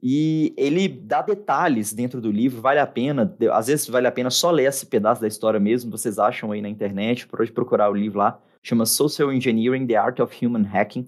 E 0.00 0.54
ele 0.56 0.86
dá 0.86 1.22
detalhes 1.22 1.92
dentro 1.92 2.20
do 2.20 2.30
livro, 2.30 2.60
vale 2.60 2.78
a 2.78 2.86
pena, 2.86 3.36
às 3.52 3.66
vezes 3.66 3.88
vale 3.88 4.06
a 4.06 4.12
pena 4.12 4.30
só 4.30 4.50
ler 4.50 4.68
esse 4.68 4.86
pedaço 4.86 5.20
da 5.20 5.26
história 5.26 5.58
mesmo, 5.58 5.90
vocês 5.90 6.18
acham 6.18 6.52
aí 6.52 6.62
na 6.62 6.68
internet, 6.68 7.26
pode 7.26 7.50
procurar 7.50 7.90
o 7.90 7.94
livro 7.94 8.18
lá, 8.18 8.40
chama 8.62 8.86
Social 8.86 9.32
Engineering, 9.32 9.86
The 9.86 9.96
Art 9.96 10.20
of 10.20 10.46
Human 10.46 10.64
Hacking, 10.64 11.06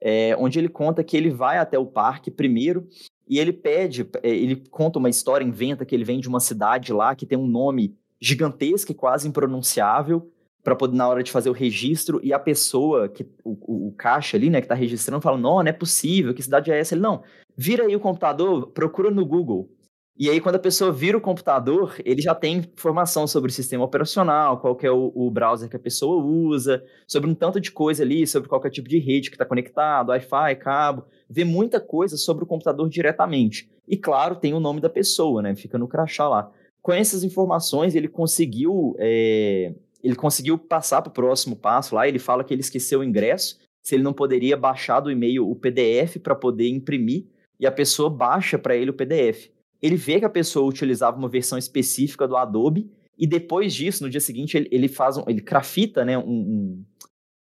é, 0.00 0.34
onde 0.38 0.58
ele 0.58 0.70
conta 0.70 1.04
que 1.04 1.16
ele 1.16 1.28
vai 1.28 1.58
até 1.58 1.78
o 1.78 1.84
parque 1.84 2.30
primeiro 2.30 2.88
e 3.28 3.38
ele 3.38 3.52
pede, 3.52 4.08
é, 4.22 4.30
ele 4.30 4.56
conta 4.70 4.98
uma 4.98 5.10
história, 5.10 5.44
inventa 5.44 5.84
que 5.84 5.94
ele 5.94 6.04
vem 6.04 6.18
de 6.18 6.28
uma 6.28 6.40
cidade 6.40 6.92
lá 6.94 7.14
que 7.14 7.26
tem 7.26 7.36
um 7.36 7.46
nome 7.46 7.94
gigantesco 8.18 8.90
e 8.92 8.94
quase 8.94 9.28
impronunciável, 9.28 10.30
para 10.62 10.76
poder 10.76 10.96
na 10.96 11.08
hora 11.08 11.22
de 11.22 11.30
fazer 11.30 11.50
o 11.50 11.54
registro 11.54 12.20
e 12.22 12.32
a 12.32 12.38
pessoa 12.38 13.08
que 13.08 13.26
o, 13.44 13.88
o, 13.88 13.92
caixa 13.92 14.36
ali, 14.36 14.50
né, 14.50 14.60
que 14.60 14.66
está 14.66 14.74
registrando, 14.74 15.22
fala: 15.22 15.38
"Não, 15.38 15.62
não 15.62 15.68
é 15.68 15.72
possível, 15.72 16.34
que 16.34 16.42
cidade 16.42 16.70
é 16.70 16.78
essa?" 16.78 16.94
Ele: 16.94 17.02
"Não, 17.02 17.22
vira 17.56 17.84
aí 17.84 17.96
o 17.96 18.00
computador, 18.00 18.68
procura 18.68 19.10
no 19.10 19.24
Google". 19.24 19.70
E 20.20 20.28
aí 20.28 20.38
quando 20.38 20.56
a 20.56 20.58
pessoa 20.58 20.92
vira 20.92 21.16
o 21.16 21.20
computador, 21.20 21.96
ele 22.04 22.20
já 22.20 22.34
tem 22.34 22.58
informação 22.58 23.26
sobre 23.26 23.50
o 23.50 23.54
sistema 23.54 23.84
operacional, 23.84 24.60
qual 24.60 24.76
que 24.76 24.86
é 24.86 24.90
o, 24.90 25.10
o 25.14 25.30
browser 25.30 25.70
que 25.70 25.76
a 25.76 25.80
pessoa 25.80 26.22
usa, 26.22 26.84
sobre 27.08 27.30
um 27.30 27.34
tanto 27.34 27.58
de 27.58 27.72
coisa 27.72 28.02
ali, 28.02 28.26
sobre 28.26 28.46
qual 28.46 28.60
é 28.62 28.68
tipo 28.68 28.86
de 28.86 28.98
rede 28.98 29.30
que 29.30 29.36
está 29.36 29.46
conectado, 29.46 30.10
Wi-Fi, 30.10 30.56
cabo, 30.56 31.06
vê 31.28 31.42
muita 31.42 31.80
coisa 31.80 32.18
sobre 32.18 32.44
o 32.44 32.46
computador 32.46 32.86
diretamente. 32.90 33.70
E 33.88 33.96
claro, 33.96 34.36
tem 34.36 34.52
o 34.52 34.60
nome 34.60 34.78
da 34.78 34.90
pessoa, 34.90 35.40
né? 35.40 35.56
Fica 35.56 35.78
no 35.78 35.88
crachá 35.88 36.28
lá. 36.28 36.50
Com 36.82 36.92
essas 36.92 37.24
informações, 37.24 37.94
ele 37.94 38.08
conseguiu 38.08 38.94
é, 38.98 39.74
ele 40.02 40.14
conseguiu 40.14 40.58
passar 40.58 41.02
para 41.02 41.10
o 41.10 41.12
próximo 41.14 41.56
passo 41.56 41.94
lá. 41.94 42.06
Ele 42.08 42.18
fala 42.18 42.44
que 42.44 42.52
ele 42.52 42.60
esqueceu 42.60 43.00
o 43.00 43.04
ingresso, 43.04 43.58
se 43.82 43.94
ele 43.94 44.02
não 44.02 44.12
poderia 44.12 44.56
baixar 44.56 45.00
do 45.00 45.10
e-mail 45.10 45.48
o 45.48 45.56
PDF 45.56 46.16
para 46.22 46.34
poder 46.34 46.68
imprimir, 46.68 47.26
e 47.58 47.66
a 47.66 47.72
pessoa 47.72 48.08
baixa 48.08 48.58
para 48.58 48.74
ele 48.76 48.90
o 48.90 48.94
PDF. 48.94 49.50
Ele 49.82 49.96
vê 49.96 50.18
que 50.18 50.24
a 50.24 50.30
pessoa 50.30 50.68
utilizava 50.68 51.18
uma 51.18 51.28
versão 51.28 51.58
específica 51.58 52.26
do 52.26 52.36
Adobe, 52.36 52.90
e 53.18 53.26
depois 53.26 53.74
disso, 53.74 54.02
no 54.02 54.10
dia 54.10 54.20
seguinte, 54.20 54.56
ele, 54.56 54.68
ele 54.72 54.88
faz 54.88 55.18
um, 55.18 55.24
ele 55.26 55.42
crafita 55.42 56.04
né, 56.04 56.16
um, 56.16 56.82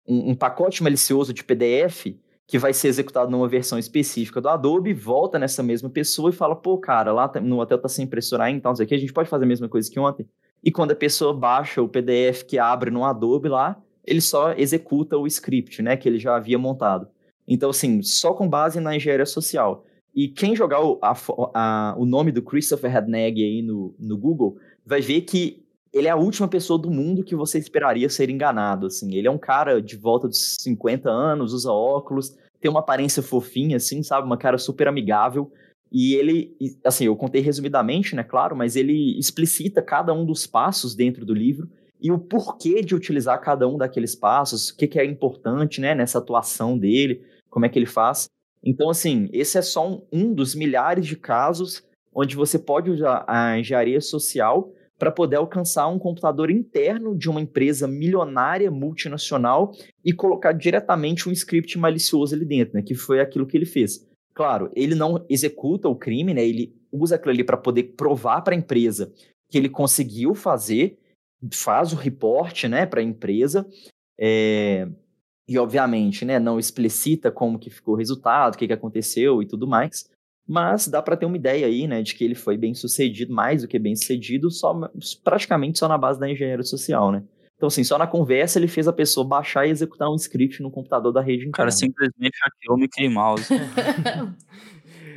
um, 0.08 0.32
um 0.32 0.36
pacote 0.36 0.82
malicioso 0.82 1.34
de 1.34 1.44
PDF 1.44 2.08
que 2.48 2.58
vai 2.58 2.74
ser 2.74 2.88
executado 2.88 3.30
numa 3.30 3.48
versão 3.48 3.78
específica 3.78 4.40
do 4.40 4.48
Adobe, 4.48 4.94
volta 4.94 5.38
nessa 5.38 5.62
mesma 5.62 5.90
pessoa 5.90 6.30
e 6.30 6.34
fala, 6.34 6.56
pô, 6.56 6.78
cara, 6.78 7.12
lá 7.12 7.28
tá, 7.28 7.42
no 7.42 7.60
hotel 7.60 7.78
tá 7.78 7.90
sem 7.90 8.06
impressora 8.06 8.46
ainda, 8.46 8.58
então, 8.58 8.72
isso 8.72 8.82
aqui, 8.82 8.96
a 8.96 8.98
gente 8.98 9.12
pode 9.12 9.30
fazer 9.30 9.44
a 9.44 9.48
mesma 9.48 9.68
coisa 9.68 9.92
que 9.92 10.00
ontem. 10.00 10.26
E 10.64 10.72
quando 10.72 10.92
a 10.92 10.96
pessoa 10.96 11.34
baixa 11.34 11.82
o 11.82 11.88
PDF 11.88 12.44
que 12.44 12.58
abre 12.60 12.92
no 12.92 13.04
Adobe 13.04 13.50
lá, 13.50 13.82
ele 14.06 14.22
só 14.22 14.54
executa 14.54 15.18
o 15.18 15.28
script, 15.28 15.82
né, 15.82 15.98
que 15.98 16.08
ele 16.08 16.18
já 16.18 16.36
havia 16.36 16.58
montado. 16.58 17.08
Então, 17.48 17.70
assim, 17.70 18.02
só 18.02 18.34
com 18.34 18.48
base 18.48 18.80
na 18.80 18.96
engenharia 18.96 19.26
social. 19.26 19.86
E 20.16 20.28
quem 20.28 20.56
jogar 20.56 20.84
o, 20.84 21.00
a, 21.02 21.16
a, 21.54 21.96
o 21.98 22.06
nome 22.06 22.32
do 22.32 22.42
Christopher 22.42 22.96
Hadnag 22.96 23.44
aí 23.44 23.62
no, 23.62 23.94
no 24.00 24.18
Google, 24.18 24.58
vai 24.86 25.00
ver 25.00 25.22
que 25.22 25.64
ele 25.94 26.08
é 26.08 26.12
a 26.12 26.16
última 26.16 26.48
pessoa 26.48 26.80
do 26.80 26.90
mundo 26.90 27.24
que 27.24 27.36
você 27.36 27.58
esperaria 27.58 28.10
ser 28.10 28.30
enganado, 28.30 28.88
assim. 28.88 29.16
Ele 29.16 29.28
é 29.28 29.32
um 29.32 29.38
cara 29.38 29.82
de 29.82 29.96
volta 29.96 30.28
dos 30.28 30.56
50 30.60 31.10
anos, 31.10 31.54
usa 31.54 31.72
óculos, 31.72 32.36
tem 32.60 32.70
uma 32.70 32.80
aparência 32.80 33.22
fofinha, 33.22 33.78
assim, 33.78 34.04
sabe? 34.04 34.26
Uma 34.26 34.38
cara 34.38 34.58
super 34.58 34.88
amigável. 34.88 35.52
E 35.92 36.16
ele, 36.16 36.56
assim, 36.84 37.06
eu 37.06 37.16
contei 37.16 37.42
resumidamente, 37.42 38.16
né, 38.16 38.24
claro, 38.24 38.56
mas 38.56 38.76
ele 38.76 39.18
explicita 39.18 39.82
cada 39.82 40.14
um 40.14 40.26
dos 40.26 40.46
passos 40.46 40.96
dentro 40.96 41.26
do 41.26 41.34
livro 41.34 41.70
e 42.02 42.12
o 42.12 42.20
porquê 42.20 42.82
de 42.82 42.94
utilizar 42.94 43.40
cada 43.42 43.68
um 43.68 43.78
daqueles 43.78 44.16
passos, 44.16 44.70
o 44.70 44.78
que, 44.78 44.88
que 44.88 45.00
é 45.00 45.06
importante, 45.06 45.82
né, 45.82 45.96
nessa 45.96 46.20
atuação 46.20 46.78
dele, 46.78 47.24
como 47.50 47.66
é 47.66 47.70
que 47.70 47.80
ele 47.80 47.86
faz. 47.86 48.28
Então, 48.64 48.90
assim, 48.90 49.30
esse 49.32 49.58
é 49.58 49.62
só 49.62 49.90
um, 49.90 50.02
um 50.12 50.34
dos 50.34 50.54
milhares 50.54 51.06
de 51.06 51.16
casos 51.16 51.84
onde 52.14 52.36
você 52.36 52.58
pode 52.58 52.90
usar 52.90 53.24
a 53.28 53.60
engenharia 53.60 54.02
social 54.02 54.74
para 54.98 55.12
poder 55.12 55.36
alcançar 55.36 55.88
um 55.88 56.00
computador 56.00 56.50
interno 56.50 57.16
de 57.16 57.30
uma 57.30 57.40
empresa 57.40 57.88
milionária 57.88 58.72
multinacional 58.72 59.72
e 60.04 60.12
colocar 60.12 60.52
diretamente 60.52 61.30
um 61.30 61.32
script 61.32 61.78
malicioso 61.78 62.34
ali 62.34 62.46
dentro, 62.46 62.74
né? 62.74 62.82
Que 62.82 62.96
foi 62.96 63.20
aquilo 63.20 63.46
que 63.46 63.56
ele 63.56 63.66
fez. 63.68 64.07
Claro, 64.38 64.72
ele 64.76 64.94
não 64.94 65.26
executa 65.28 65.90
o 65.90 65.96
crime, 65.96 66.32
né? 66.32 66.46
Ele 66.46 66.72
usa 66.92 67.16
aquilo 67.16 67.32
ali 67.32 67.44
para 67.44 67.58
poder 67.58 67.96
provar 67.98 68.44
para 68.44 68.54
a 68.54 68.58
empresa 68.58 69.12
que 69.50 69.58
ele 69.58 69.68
conseguiu 69.68 70.36
fazer, 70.36 70.96
faz 71.52 71.92
o 71.92 71.96
reporte, 71.96 72.68
né, 72.68 72.86
para 72.86 73.00
a 73.00 73.04
empresa. 73.04 73.68
É, 74.16 74.88
e 75.50 75.58
obviamente, 75.58 76.24
né, 76.24 76.38
não 76.38 76.60
explicita 76.60 77.32
como 77.32 77.58
que 77.58 77.72
ficou 77.72 77.96
o 77.96 77.98
resultado, 77.98 78.54
o 78.54 78.58
que, 78.60 78.68
que 78.68 78.74
aconteceu 78.74 79.42
e 79.42 79.48
tudo 79.48 79.66
mais 79.66 80.08
mas 80.48 80.88
dá 80.88 81.02
para 81.02 81.18
ter 81.18 81.26
uma 81.26 81.36
ideia 81.36 81.68
aí, 81.68 81.86
né, 81.88 82.02
de 82.02 82.16
que 82.16 82.24
ele 82.24 82.34
foi 82.34 82.58
bem 82.58 82.74
sucedido, 82.74 83.34
mais 83.34 83.64
do 83.64 83.68
que 83.68 83.78
bem 83.78 83.94
sucedido, 83.98 84.50
só, 84.50 84.74
praticamente 85.22 85.78
só 85.78 85.90
na 85.90 85.98
base 85.98 86.18
da 86.18 86.32
engenharia 86.32 86.64
social, 86.64 87.12
né. 87.12 87.22
Então, 87.58 87.68
assim, 87.68 87.84
só 87.84 87.98
na 87.98 88.08
conversa 88.08 88.60
ele 88.60 88.68
fez 88.68 88.88
a 88.88 88.94
pessoa 88.94 89.28
baixar 89.28 89.68
e 89.68 89.72
executar 89.72 90.10
um 90.10 90.16
script 90.16 90.62
no 90.62 90.72
computador 90.72 91.12
da 91.12 91.22
rede 91.22 91.48
interna. 91.48 91.50
O 91.50 91.58
cara 91.58 91.72
simplesmente 91.72 92.38
hackeou 92.42 92.78
o 92.78 92.80
Mickey 92.80 93.10
Mouse. 93.10 93.50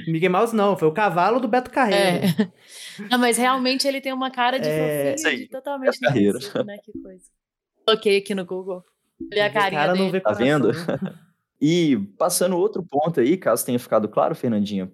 Mickey 0.08 0.28
Mouse 0.28 0.56
não, 0.56 0.76
foi 0.76 0.88
o 0.88 0.92
cavalo 0.92 1.38
do 1.38 1.46
Beto 1.46 1.70
Carreiro. 1.70 2.26
É. 2.26 2.52
Não, 3.10 3.18
mas 3.18 3.36
realmente 3.36 3.86
ele 3.86 4.00
tem 4.00 4.12
uma 4.12 4.30
cara 4.30 4.58
de 4.58 4.68
é... 4.68 5.16
fofinho, 5.18 5.48
totalmente 5.48 6.00
Carreiro. 6.00 6.38
né? 6.64 6.78
Que 6.82 6.92
coisa. 6.98 7.24
Coloquei 7.86 8.18
aqui 8.18 8.34
no 8.34 8.46
Google. 8.46 8.82
Olha 9.32 9.46
a 9.46 9.50
carinha 9.50 9.80
cara 9.82 9.92
dele. 9.92 10.04
Não 10.04 10.10
vê 10.10 10.20
tá 10.20 10.32
vendo? 10.32 10.70
e 11.60 11.98
passando 12.16 12.56
outro 12.56 12.82
ponto 12.82 13.20
aí, 13.20 13.36
caso 13.36 13.66
tenha 13.66 13.78
ficado 13.78 14.08
claro, 14.08 14.34
Fernandinha, 14.34 14.90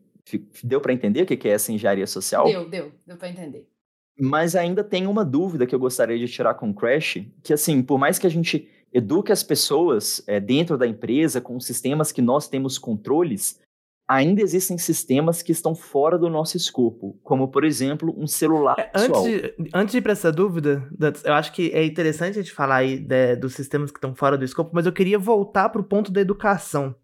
Deu 0.62 0.80
para 0.80 0.92
entender 0.92 1.22
o 1.22 1.26
que 1.26 1.48
é 1.48 1.52
essa 1.52 1.70
engenharia 1.70 2.06
social? 2.06 2.46
Deu, 2.46 2.68
deu, 2.68 2.92
deu 3.06 3.16
para 3.16 3.28
entender. 3.28 3.68
Mas 4.18 4.56
ainda 4.56 4.82
tem 4.82 5.06
uma 5.06 5.24
dúvida 5.24 5.66
que 5.66 5.74
eu 5.74 5.78
gostaria 5.78 6.18
de 6.18 6.26
tirar 6.26 6.54
com 6.54 6.70
o 6.70 6.74
Crash, 6.74 7.18
que 7.42 7.52
assim, 7.52 7.82
por 7.82 7.98
mais 7.98 8.18
que 8.18 8.26
a 8.26 8.30
gente 8.30 8.68
eduque 8.92 9.30
as 9.30 9.42
pessoas 9.42 10.22
é, 10.26 10.40
dentro 10.40 10.78
da 10.78 10.86
empresa 10.86 11.40
com 11.40 11.60
sistemas 11.60 12.10
que 12.10 12.22
nós 12.22 12.48
temos 12.48 12.78
controles, 12.78 13.60
ainda 14.08 14.40
existem 14.40 14.78
sistemas 14.78 15.42
que 15.42 15.52
estão 15.52 15.74
fora 15.74 16.16
do 16.16 16.30
nosso 16.30 16.56
escopo, 16.56 17.18
como 17.22 17.48
por 17.48 17.64
exemplo 17.64 18.14
um 18.16 18.26
celular 18.26 18.76
é, 18.78 18.90
antes, 18.94 19.22
de, 19.22 19.54
antes 19.74 19.92
de 19.92 19.98
ir 19.98 20.02
para 20.02 20.12
essa 20.12 20.32
dúvida, 20.32 20.88
eu 21.24 21.34
acho 21.34 21.52
que 21.52 21.70
é 21.72 21.84
interessante 21.84 22.38
a 22.38 22.42
gente 22.42 22.52
falar 22.52 22.76
aí 22.76 22.98
de, 22.98 23.36
dos 23.36 23.54
sistemas 23.54 23.90
que 23.90 23.98
estão 23.98 24.14
fora 24.14 24.38
do 24.38 24.44
escopo, 24.44 24.70
mas 24.72 24.86
eu 24.86 24.92
queria 24.92 25.18
voltar 25.18 25.68
para 25.68 25.80
o 25.80 25.84
ponto 25.84 26.10
da 26.10 26.20
educação 26.20 26.94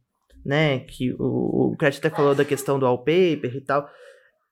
né? 0.44 0.80
Que 0.80 1.14
o, 1.18 1.72
o 1.72 1.76
Crash 1.76 1.98
até 1.98 2.10
falou 2.10 2.34
da 2.34 2.44
questão 2.44 2.78
do 2.78 2.86
wallpaper 2.86 3.54
e 3.54 3.60
tal. 3.60 3.88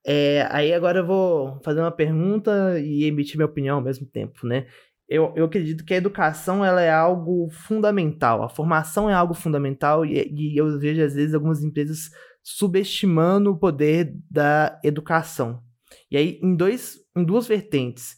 É, 0.04 0.46
aí 0.50 0.72
agora 0.72 1.00
eu 1.00 1.06
vou 1.06 1.60
fazer 1.62 1.80
uma 1.80 1.90
pergunta 1.90 2.78
e 2.80 3.04
emitir 3.04 3.36
minha 3.36 3.46
opinião 3.46 3.76
ao 3.76 3.82
mesmo 3.82 4.06
tempo, 4.06 4.46
né? 4.46 4.66
Eu, 5.08 5.32
eu 5.34 5.44
acredito 5.44 5.84
que 5.84 5.92
a 5.92 5.96
educação 5.96 6.64
ela 6.64 6.80
é 6.80 6.90
algo 6.90 7.50
fundamental, 7.50 8.42
a 8.44 8.48
formação 8.48 9.10
é 9.10 9.12
algo 9.12 9.34
fundamental 9.34 10.06
e, 10.06 10.32
e 10.32 10.56
eu 10.56 10.78
vejo 10.78 11.02
às 11.02 11.14
vezes 11.14 11.34
algumas 11.34 11.62
empresas 11.64 12.10
subestimando 12.42 13.50
o 13.50 13.58
poder 13.58 14.14
da 14.30 14.80
educação. 14.84 15.62
E 16.10 16.16
aí, 16.16 16.40
em, 16.42 16.54
dois, 16.54 16.98
em 17.16 17.24
duas 17.24 17.46
vertentes. 17.46 18.16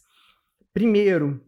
Primeiro, 0.73 1.41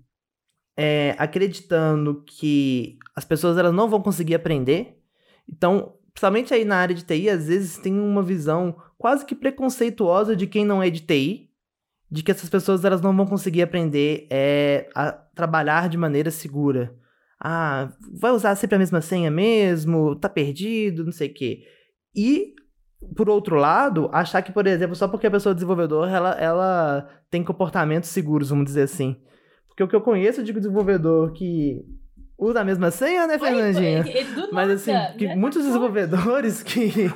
é, 0.77 1.15
acreditando 1.17 2.23
que 2.23 2.97
as 3.15 3.23
pessoas 3.23 3.57
elas 3.57 3.73
não 3.73 3.89
vão 3.89 4.01
conseguir 4.01 4.35
aprender. 4.35 4.99
Então, 5.47 5.95
principalmente 6.13 6.53
aí 6.53 6.65
na 6.65 6.77
área 6.77 6.95
de 6.95 7.03
TI, 7.05 7.29
às 7.29 7.47
vezes 7.47 7.77
tem 7.77 7.99
uma 7.99 8.21
visão 8.21 8.75
quase 9.05 9.23
que 9.23 9.35
preconceituosa 9.35 10.35
de 10.35 10.47
quem 10.47 10.65
não 10.65 10.81
é 10.81 10.89
de 10.89 10.99
TI, 10.99 11.51
de 12.09 12.23
que 12.23 12.31
essas 12.31 12.49
pessoas 12.49 12.83
elas 12.83 13.01
não 13.01 13.15
vão 13.15 13.27
conseguir 13.27 13.61
aprender 13.61 14.25
é, 14.31 14.89
a 14.95 15.11
trabalhar 15.11 15.87
de 15.89 15.95
maneira 15.95 16.31
segura. 16.31 16.91
Ah, 17.39 17.93
vai 18.19 18.31
usar 18.31 18.55
sempre 18.55 18.77
a 18.77 18.79
mesma 18.79 19.01
senha 19.01 19.29
mesmo, 19.29 20.15
tá 20.15 20.27
perdido, 20.27 21.05
não 21.05 21.11
sei 21.11 21.29
o 21.29 21.33
quê. 21.35 21.67
E, 22.15 22.55
por 23.15 23.29
outro 23.29 23.57
lado, 23.57 24.09
achar 24.11 24.41
que, 24.41 24.51
por 24.51 24.65
exemplo, 24.65 24.95
só 24.95 25.07
porque 25.07 25.27
a 25.27 25.31
pessoa 25.31 25.51
é 25.51 25.53
desenvolvedor, 25.53 26.09
ela, 26.09 26.31
ela 26.39 27.07
tem 27.29 27.43
comportamentos 27.43 28.09
seguros, 28.09 28.49
vamos 28.49 28.65
dizer 28.65 28.81
assim. 28.81 29.21
Porque 29.67 29.83
o 29.83 29.87
que 29.87 29.95
eu 29.95 30.01
conheço 30.01 30.41
de 30.41 30.51
desenvolvedor 30.51 31.31
que 31.31 31.85
usa 32.37 32.61
a 32.61 32.63
mesma 32.63 32.91
senha, 32.91 33.27
né, 33.27 33.39
Fernandinha? 33.39 34.03
Mas 34.51 34.69
assim, 34.69 34.91
que 35.17 35.27
né? 35.27 35.35
muitos 35.35 35.63
desenvolvedores 35.63 36.61
que 36.61 37.09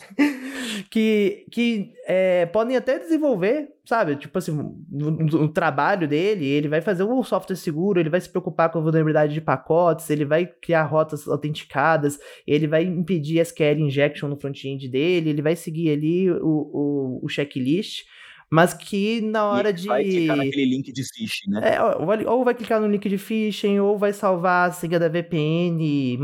que, 0.90 1.44
que 1.50 1.92
é, 2.06 2.46
podem 2.46 2.76
até 2.76 2.98
desenvolver, 2.98 3.68
sabe? 3.84 4.16
Tipo 4.16 4.38
assim, 4.38 4.52
no, 4.90 5.48
trabalho 5.48 6.08
dele, 6.08 6.46
ele 6.46 6.68
vai 6.68 6.80
fazer 6.80 7.04
um 7.04 7.22
software 7.22 7.56
seguro, 7.56 8.00
ele 8.00 8.08
vai 8.08 8.20
se 8.20 8.28
preocupar 8.28 8.70
com 8.70 8.78
a 8.78 8.82
vulnerabilidade 8.82 9.34
de 9.34 9.40
pacotes, 9.40 10.08
ele 10.10 10.24
vai 10.24 10.46
criar 10.46 10.84
rotas 10.84 11.28
autenticadas, 11.28 12.18
ele 12.46 12.66
vai 12.66 12.84
impedir 12.84 13.40
SQL 13.40 13.80
injection 13.80 14.28
no 14.28 14.36
front-end 14.36 14.88
dele, 14.88 15.30
ele 15.30 15.42
vai 15.42 15.56
seguir 15.56 15.90
ali 15.90 16.30
o, 16.30 16.40
o, 16.42 17.20
o 17.22 17.28
checklist 17.28 18.04
mas 18.52 18.74
que 18.74 19.22
na 19.22 19.46
hora 19.46 19.70
e 19.70 19.72
de. 19.72 19.86
Vai 19.86 20.04
clicar 20.04 20.36
naquele 20.36 20.66
link 20.66 20.92
de 20.92 21.02
phishing, 21.02 21.50
né? 21.52 21.74
É, 21.74 22.28
ou 22.28 22.44
vai 22.44 22.52
clicar 22.52 22.78
no 22.78 22.86
link 22.86 23.08
de 23.08 23.16
phishing, 23.16 23.78
ou 23.78 23.96
vai 23.96 24.12
salvar 24.12 24.68
a 24.68 24.72
senha 24.72 24.98
da 24.98 25.08
VPN, 25.08 26.18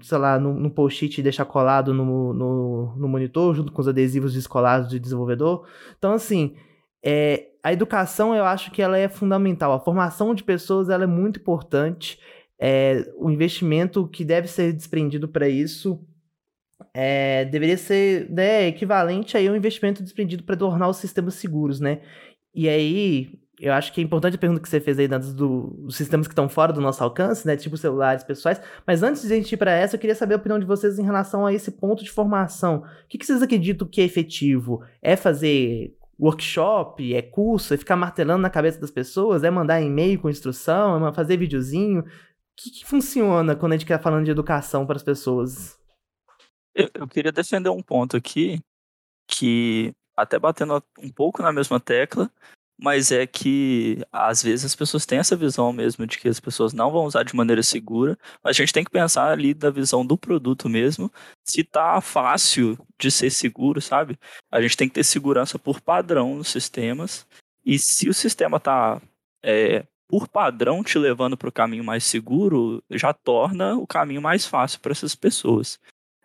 sei 0.00 0.16
lá, 0.16 0.38
no, 0.38 0.54
no 0.54 0.70
post-it 0.70 1.18
e 1.18 1.24
deixar 1.24 1.44
colado 1.44 1.92
no, 1.92 2.32
no, 2.32 2.94
no, 2.94 3.08
monitor, 3.08 3.52
junto 3.52 3.72
com 3.72 3.80
os 3.80 3.88
adesivos 3.88 4.32
descolados 4.32 4.88
de 4.88 5.00
desenvolvedor. 5.00 5.66
Então, 5.98 6.12
assim, 6.12 6.54
é, 7.04 7.48
a 7.64 7.72
educação 7.72 8.32
eu 8.32 8.44
acho 8.44 8.70
que 8.70 8.80
ela 8.80 8.96
é 8.96 9.08
fundamental. 9.08 9.72
A 9.72 9.80
formação 9.80 10.36
de 10.36 10.44
pessoas 10.44 10.88
ela 10.88 11.02
é 11.02 11.08
muito 11.08 11.40
importante. 11.40 12.20
É, 12.60 13.12
o 13.16 13.28
investimento 13.28 14.06
que 14.06 14.24
deve 14.24 14.46
ser 14.46 14.72
desprendido 14.72 15.26
para 15.26 15.48
isso 15.48 16.00
é, 16.92 17.44
deveria 17.44 17.76
ser 17.76 18.30
né, 18.30 18.68
equivalente 18.68 19.36
aí 19.36 19.48
ao 19.48 19.56
investimento 19.56 20.02
desprendido 20.02 20.42
para 20.42 20.56
tornar 20.56 20.88
os 20.88 20.96
sistemas 20.98 21.34
seguros, 21.34 21.80
né? 21.80 22.00
E 22.54 22.68
aí, 22.68 23.38
eu 23.60 23.72
acho 23.72 23.92
que 23.92 24.00
é 24.00 24.04
importante 24.04 24.36
a 24.36 24.38
pergunta 24.38 24.60
que 24.60 24.68
você 24.68 24.80
fez 24.80 24.98
aí 24.98 25.08
antes 25.10 25.32
do, 25.32 25.74
dos 25.78 25.96
sistemas 25.96 26.26
que 26.26 26.32
estão 26.32 26.48
fora 26.48 26.72
do 26.72 26.80
nosso 26.80 27.02
alcance, 27.02 27.46
né? 27.46 27.56
Tipo 27.56 27.76
celulares 27.76 28.22
pessoais. 28.22 28.60
Mas 28.86 29.02
antes 29.02 29.22
de 29.22 29.32
a 29.32 29.36
gente 29.36 29.52
ir 29.52 29.56
para 29.56 29.72
essa, 29.72 29.96
eu 29.96 30.00
queria 30.00 30.14
saber 30.14 30.34
a 30.34 30.36
opinião 30.36 30.58
de 30.58 30.66
vocês 30.66 30.98
em 30.98 31.04
relação 31.04 31.46
a 31.46 31.52
esse 31.52 31.70
ponto 31.70 32.04
de 32.04 32.10
formação. 32.10 32.78
O 32.78 33.08
que, 33.08 33.18
que 33.18 33.26
vocês 33.26 33.42
acreditam 33.42 33.88
que 33.88 34.00
é 34.00 34.04
efetivo? 34.04 34.82
É 35.02 35.16
fazer 35.16 35.94
workshop, 36.18 37.14
é 37.14 37.22
curso, 37.22 37.74
é 37.74 37.76
ficar 37.76 37.96
martelando 37.96 38.42
na 38.42 38.50
cabeça 38.50 38.80
das 38.80 38.90
pessoas, 38.90 39.44
é 39.44 39.50
mandar 39.50 39.80
e-mail 39.80 40.18
com 40.18 40.30
instrução, 40.30 41.06
é 41.06 41.12
fazer 41.12 41.36
videozinho? 41.36 42.00
O 42.00 42.04
que, 42.56 42.70
que 42.70 42.86
funciona 42.86 43.54
quando 43.54 43.72
a 43.72 43.76
gente 43.76 43.86
quer 43.86 44.00
falando 44.00 44.24
de 44.24 44.30
educação 44.30 44.86
para 44.86 44.96
as 44.96 45.02
pessoas? 45.02 45.78
Eu, 46.76 46.90
eu 46.94 47.08
queria 47.08 47.32
defender 47.32 47.70
um 47.70 47.82
ponto 47.82 48.16
aqui, 48.16 48.60
que 49.26 49.94
até 50.16 50.38
batendo 50.38 50.82
um 50.98 51.10
pouco 51.10 51.42
na 51.42 51.50
mesma 51.52 51.80
tecla, 51.80 52.30
mas 52.78 53.10
é 53.10 53.26
que 53.26 54.04
às 54.12 54.42
vezes 54.42 54.66
as 54.66 54.74
pessoas 54.74 55.06
têm 55.06 55.18
essa 55.18 55.34
visão 55.34 55.72
mesmo 55.72 56.06
de 56.06 56.18
que 56.18 56.28
as 56.28 56.38
pessoas 56.38 56.74
não 56.74 56.92
vão 56.92 57.06
usar 57.06 57.22
de 57.22 57.34
maneira 57.34 57.62
segura, 57.62 58.18
mas 58.44 58.50
a 58.56 58.58
gente 58.60 58.72
tem 58.72 58.84
que 58.84 58.90
pensar 58.90 59.32
ali 59.32 59.54
da 59.54 59.70
visão 59.70 60.04
do 60.04 60.18
produto 60.18 60.68
mesmo, 60.68 61.10
se 61.42 61.64
tá 61.64 62.00
fácil 62.02 62.78
de 62.98 63.10
ser 63.10 63.30
seguro, 63.30 63.80
sabe? 63.80 64.18
A 64.50 64.60
gente 64.60 64.76
tem 64.76 64.88
que 64.88 64.94
ter 64.94 65.04
segurança 65.04 65.58
por 65.58 65.80
padrão 65.80 66.36
nos 66.36 66.48
sistemas, 66.48 67.26
e 67.64 67.78
se 67.78 68.08
o 68.08 68.14
sistema 68.14 68.60
tá 68.60 69.00
é, 69.42 69.86
por 70.06 70.28
padrão 70.28 70.84
te 70.84 70.98
levando 70.98 71.36
para 71.38 71.48
o 71.48 71.52
caminho 71.52 71.84
mais 71.84 72.04
seguro, 72.04 72.82
já 72.90 73.14
torna 73.14 73.76
o 73.76 73.86
caminho 73.86 74.20
mais 74.20 74.46
fácil 74.46 74.80
para 74.80 74.92
essas 74.92 75.14
pessoas. 75.14 75.78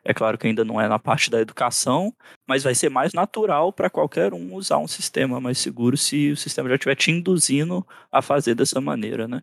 É 0.04 0.14
claro 0.14 0.38
que 0.38 0.48
ainda 0.48 0.66
não 0.66 0.82
é 0.82 0.88
na 0.88 0.98
parte 0.98 1.30
da 1.30 1.40
educação, 1.40 2.12
mas 2.48 2.64
vai 2.64 2.74
ser 2.74 2.90
mais 2.90 3.14
natural 3.14 3.72
para 3.72 3.90
qualquer 3.90 4.34
um 4.34 4.56
usar 4.56 4.80
um 4.80 4.88
sistema 4.88 5.40
mais 5.40 5.60
seguro 5.60 5.96
se 5.96 6.32
o 6.32 6.38
sistema 6.38 6.70
já 6.70 6.76
estiver 6.76 6.96
te 6.96 7.12
induzindo 7.12 7.86
a 8.12 8.22
fazer 8.22 8.56
dessa 8.56 8.82
maneira, 8.82 9.28
né? 9.28 9.42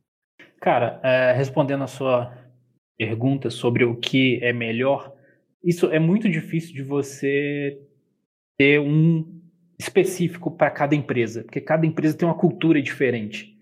Cara, 0.61 1.01
é, 1.05 1.33
respondendo 1.33 1.85
a 1.85 1.87
sua 1.87 2.33
pergunta 2.99 3.51
sobre 3.51 3.85
o 3.85 3.95
que 3.95 4.41
é 4.43 4.53
melhor, 4.53 5.15
isso 5.63 5.87
é 5.87 6.01
muito 6.01 6.29
difícil 6.29 6.75
de 6.75 6.83
você 6.83 7.81
ter 8.59 8.81
um 8.81 9.41
específico 9.79 10.51
para 10.51 10.71
cada 10.73 10.97
empresa, 10.97 11.45
porque 11.45 11.61
cada 11.61 11.87
empresa 11.87 12.19
tem 12.19 12.27
uma 12.27 12.37
cultura 12.37 12.83
diferente. 12.83 13.57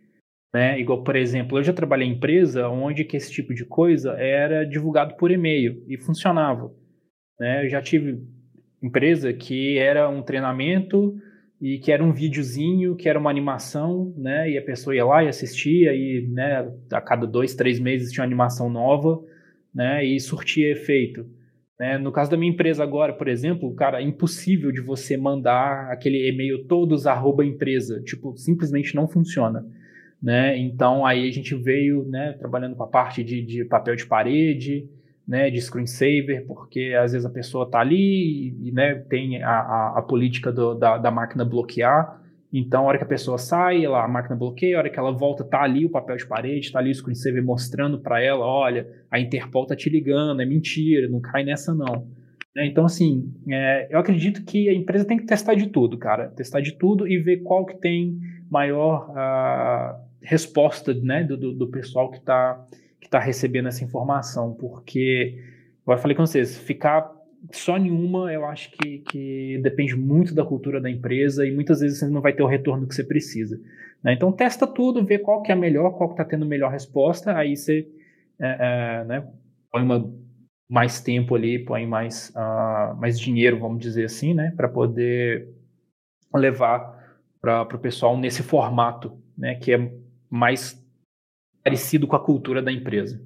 Né? 0.54 0.80
Igual, 0.80 1.04
por 1.04 1.14
exemplo, 1.16 1.58
eu 1.58 1.62
já 1.62 1.74
trabalhei 1.74 2.08
em 2.08 2.12
empresa 2.12 2.66
onde 2.68 3.04
que 3.04 3.18
esse 3.18 3.30
tipo 3.30 3.52
de 3.52 3.66
coisa 3.66 4.12
era 4.12 4.64
divulgado 4.64 5.14
por 5.16 5.30
e-mail 5.30 5.84
e 5.86 5.98
funcionava. 5.98 6.72
Né? 7.38 7.64
Eu 7.64 7.68
já 7.68 7.80
tive 7.80 8.22
empresa 8.82 9.32
que 9.32 9.78
era 9.78 10.08
um 10.08 10.22
treinamento 10.22 11.16
e 11.60 11.78
que 11.78 11.90
era 11.90 12.04
um 12.04 12.12
videozinho, 12.12 12.96
que 12.96 13.08
era 13.08 13.18
uma 13.18 13.30
animação, 13.30 14.12
né? 14.16 14.50
E 14.50 14.58
a 14.58 14.62
pessoa 14.62 14.94
ia 14.94 15.04
lá 15.04 15.24
e 15.24 15.28
assistia 15.28 15.94
e, 15.94 16.26
né, 16.28 16.70
a 16.92 17.00
cada 17.00 17.26
dois, 17.26 17.54
três 17.54 17.80
meses 17.80 18.12
tinha 18.12 18.22
uma 18.22 18.28
animação 18.28 18.68
nova, 18.68 19.22
né? 19.74 20.04
E 20.04 20.20
surtia 20.20 20.70
efeito. 20.70 21.26
Né? 21.78 21.98
No 21.98 22.10
caso 22.10 22.30
da 22.30 22.36
minha 22.36 22.52
empresa 22.52 22.82
agora, 22.82 23.12
por 23.12 23.28
exemplo, 23.28 23.74
cara, 23.74 24.00
é 24.00 24.04
impossível 24.04 24.72
de 24.72 24.80
você 24.80 25.16
mandar 25.16 25.90
aquele 25.90 26.28
e-mail 26.28 26.66
todos 26.66 27.06
arroba 27.06 27.44
empresa, 27.44 28.02
tipo, 28.02 28.36
simplesmente 28.36 28.94
não 28.94 29.06
funciona. 29.06 29.64
Né? 30.22 30.56
Então 30.58 31.04
aí 31.04 31.28
a 31.28 31.32
gente 31.32 31.54
veio 31.54 32.04
né, 32.08 32.32
trabalhando 32.38 32.74
com 32.74 32.82
a 32.82 32.88
parte 32.88 33.22
de, 33.22 33.42
de 33.42 33.64
papel 33.64 33.94
de 33.94 34.06
parede, 34.06 34.88
né, 35.26 35.50
de 35.50 35.60
screensaver, 35.60 36.46
porque 36.46 36.94
às 36.98 37.12
vezes 37.12 37.26
a 37.26 37.30
pessoa 37.30 37.64
está 37.64 37.80
ali 37.80 38.54
e 38.62 38.72
né, 38.72 38.94
tem 39.08 39.42
a, 39.42 39.50
a, 39.50 39.98
a 39.98 40.02
política 40.02 40.52
do, 40.52 40.74
da, 40.74 40.98
da 40.98 41.10
máquina 41.10 41.44
bloquear, 41.44 42.20
então, 42.58 42.84
a 42.84 42.86
hora 42.86 42.98
que 42.98 43.04
a 43.04 43.08
pessoa 43.08 43.36
sai, 43.36 43.84
ela, 43.84 44.02
a 44.04 44.08
máquina 44.08 44.36
bloqueia, 44.36 44.76
a 44.76 44.78
hora 44.78 44.90
que 44.90 44.98
ela 44.98 45.12
volta, 45.12 45.44
tá 45.44 45.62
ali 45.62 45.84
o 45.84 45.90
papel 45.90 46.16
de 46.16 46.26
parede, 46.26 46.72
tá 46.72 46.78
ali 46.78 46.90
o 46.90 46.94
screensaver 46.94 47.44
mostrando 47.44 47.98
para 47.98 48.22
ela, 48.22 48.46
olha, 48.46 48.88
a 49.10 49.20
Interpol 49.20 49.66
tá 49.66 49.76
te 49.76 49.90
ligando, 49.90 50.40
é 50.40 50.46
mentira, 50.46 51.08
não 51.08 51.20
cai 51.20 51.44
nessa 51.44 51.74
não. 51.74 52.08
É, 52.56 52.64
então, 52.64 52.86
assim, 52.86 53.30
é, 53.50 53.88
eu 53.90 53.98
acredito 53.98 54.42
que 54.44 54.68
a 54.68 54.72
empresa 54.72 55.04
tem 55.04 55.18
que 55.18 55.26
testar 55.26 55.54
de 55.54 55.66
tudo, 55.68 55.98
cara, 55.98 56.28
testar 56.28 56.60
de 56.60 56.72
tudo 56.72 57.06
e 57.06 57.18
ver 57.18 57.42
qual 57.42 57.66
que 57.66 57.76
tem 57.76 58.18
maior 58.50 59.10
uh, 59.10 60.00
resposta, 60.22 60.94
né, 60.94 61.24
do, 61.24 61.52
do 61.52 61.68
pessoal 61.68 62.10
que 62.10 62.18
está 62.18 62.64
que 63.06 63.10
tá 63.10 63.20
recebendo 63.20 63.68
essa 63.68 63.84
informação, 63.84 64.52
porque, 64.52 65.40
eu 65.86 65.96
falei 65.96 66.16
com 66.16 66.26
vocês, 66.26 66.58
ficar 66.58 67.08
só 67.52 67.76
nenhuma, 67.76 68.32
eu 68.32 68.44
acho 68.44 68.72
que, 68.72 68.98
que 68.98 69.60
depende 69.62 69.94
muito 69.94 70.34
da 70.34 70.44
cultura 70.44 70.80
da 70.80 70.90
empresa 70.90 71.46
e 71.46 71.54
muitas 71.54 71.78
vezes 71.78 72.00
você 72.00 72.08
não 72.08 72.20
vai 72.20 72.32
ter 72.32 72.42
o 72.42 72.48
retorno 72.48 72.84
que 72.88 72.96
você 72.96 73.04
precisa. 73.04 73.60
Né? 74.02 74.12
Então 74.12 74.32
testa 74.32 74.66
tudo, 74.66 75.04
vê 75.04 75.20
qual 75.20 75.40
que 75.40 75.52
é 75.52 75.54
a 75.54 75.58
melhor, 75.58 75.92
qual 75.92 76.08
que 76.08 76.14
está 76.14 76.24
tendo 76.24 76.44
melhor 76.44 76.72
resposta, 76.72 77.36
aí 77.36 77.56
você 77.56 77.88
é, 78.40 78.56
é, 79.00 79.04
né, 79.04 79.28
põe 79.70 79.82
uma, 79.82 80.12
mais 80.68 81.00
tempo 81.00 81.36
ali, 81.36 81.60
põe 81.60 81.86
mais, 81.86 82.30
uh, 82.30 82.96
mais 82.96 83.20
dinheiro, 83.20 83.60
vamos 83.60 83.78
dizer 83.78 84.06
assim, 84.06 84.34
né, 84.34 84.52
para 84.56 84.68
poder 84.68 85.48
levar 86.34 86.96
para 87.40 87.62
o 87.62 87.78
pessoal 87.78 88.18
nesse 88.18 88.42
formato, 88.42 89.16
né, 89.38 89.54
que 89.54 89.72
é 89.72 89.92
mais 90.28 90.84
parecido 91.66 92.06
com 92.06 92.14
a 92.14 92.20
cultura 92.20 92.62
da 92.62 92.70
empresa. 92.70 93.20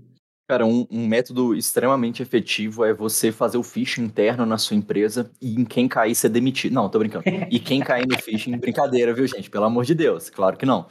Cara, 0.48 0.64
um, 0.64 0.86
um, 0.90 1.06
método 1.06 1.54
extremamente 1.54 2.22
efetivo 2.22 2.86
é 2.86 2.94
você 2.94 3.30
fazer 3.30 3.58
o 3.58 3.62
phishing 3.62 4.04
interno 4.04 4.46
na 4.46 4.56
sua 4.56 4.76
empresa 4.76 5.30
e 5.42 5.60
em 5.60 5.64
quem 5.64 5.86
cair 5.86 6.14
ser 6.14 6.30
demitido. 6.30 6.72
Não, 6.72 6.88
tô 6.88 6.98
brincando. 6.98 7.24
E 7.50 7.60
quem 7.60 7.80
cair 7.80 8.06
no 8.08 8.18
phishing, 8.18 8.56
brincadeira, 8.58 9.12
viu, 9.12 9.26
gente? 9.26 9.50
Pelo 9.50 9.66
amor 9.66 9.84
de 9.84 9.94
Deus, 9.94 10.30
claro 10.30 10.56
que 10.56 10.64
não. 10.64 10.88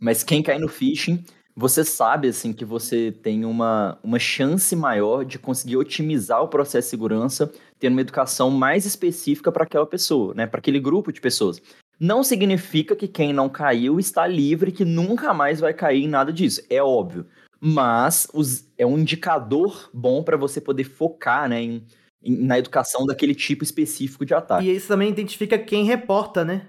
Mas 0.00 0.24
quem 0.24 0.42
cair 0.42 0.58
no 0.58 0.68
phishing, 0.68 1.22
você 1.54 1.84
sabe, 1.84 2.28
assim, 2.28 2.54
que 2.54 2.64
você 2.64 3.12
tem 3.12 3.44
uma, 3.44 3.98
uma 4.02 4.18
chance 4.18 4.74
maior 4.74 5.26
de 5.26 5.38
conseguir 5.38 5.76
otimizar 5.76 6.42
o 6.42 6.48
processo 6.48 6.86
de 6.86 6.90
segurança, 6.90 7.52
tendo 7.78 7.92
uma 7.92 8.00
educação 8.00 8.50
mais 8.50 8.86
específica 8.86 9.52
para 9.52 9.64
aquela 9.64 9.86
pessoa, 9.86 10.32
né? 10.34 10.46
Para 10.46 10.58
aquele 10.58 10.80
grupo 10.80 11.12
de 11.12 11.20
pessoas. 11.20 11.60
Não 11.98 12.22
significa 12.22 12.94
que 12.94 13.08
quem 13.08 13.32
não 13.32 13.48
caiu 13.48 13.98
está 13.98 14.26
livre, 14.26 14.72
que 14.72 14.84
nunca 14.84 15.34
mais 15.34 15.60
vai 15.60 15.74
cair 15.74 16.04
em 16.04 16.08
nada 16.08 16.32
disso. 16.32 16.62
É 16.70 16.82
óbvio 16.82 17.26
mas 17.60 18.28
os, 18.32 18.70
é 18.78 18.86
um 18.86 18.98
indicador 18.98 19.90
bom 19.92 20.22
para 20.22 20.36
você 20.36 20.60
poder 20.60 20.84
focar 20.84 21.48
né, 21.48 21.62
em, 21.62 21.84
em, 22.22 22.36
na 22.36 22.58
educação 22.58 23.04
daquele 23.04 23.34
tipo 23.34 23.64
específico 23.64 24.24
de 24.24 24.34
ataque. 24.34 24.66
E 24.66 24.74
isso 24.74 24.88
também 24.88 25.08
identifica 25.08 25.58
quem 25.58 25.84
reporta, 25.84 26.44
né? 26.44 26.66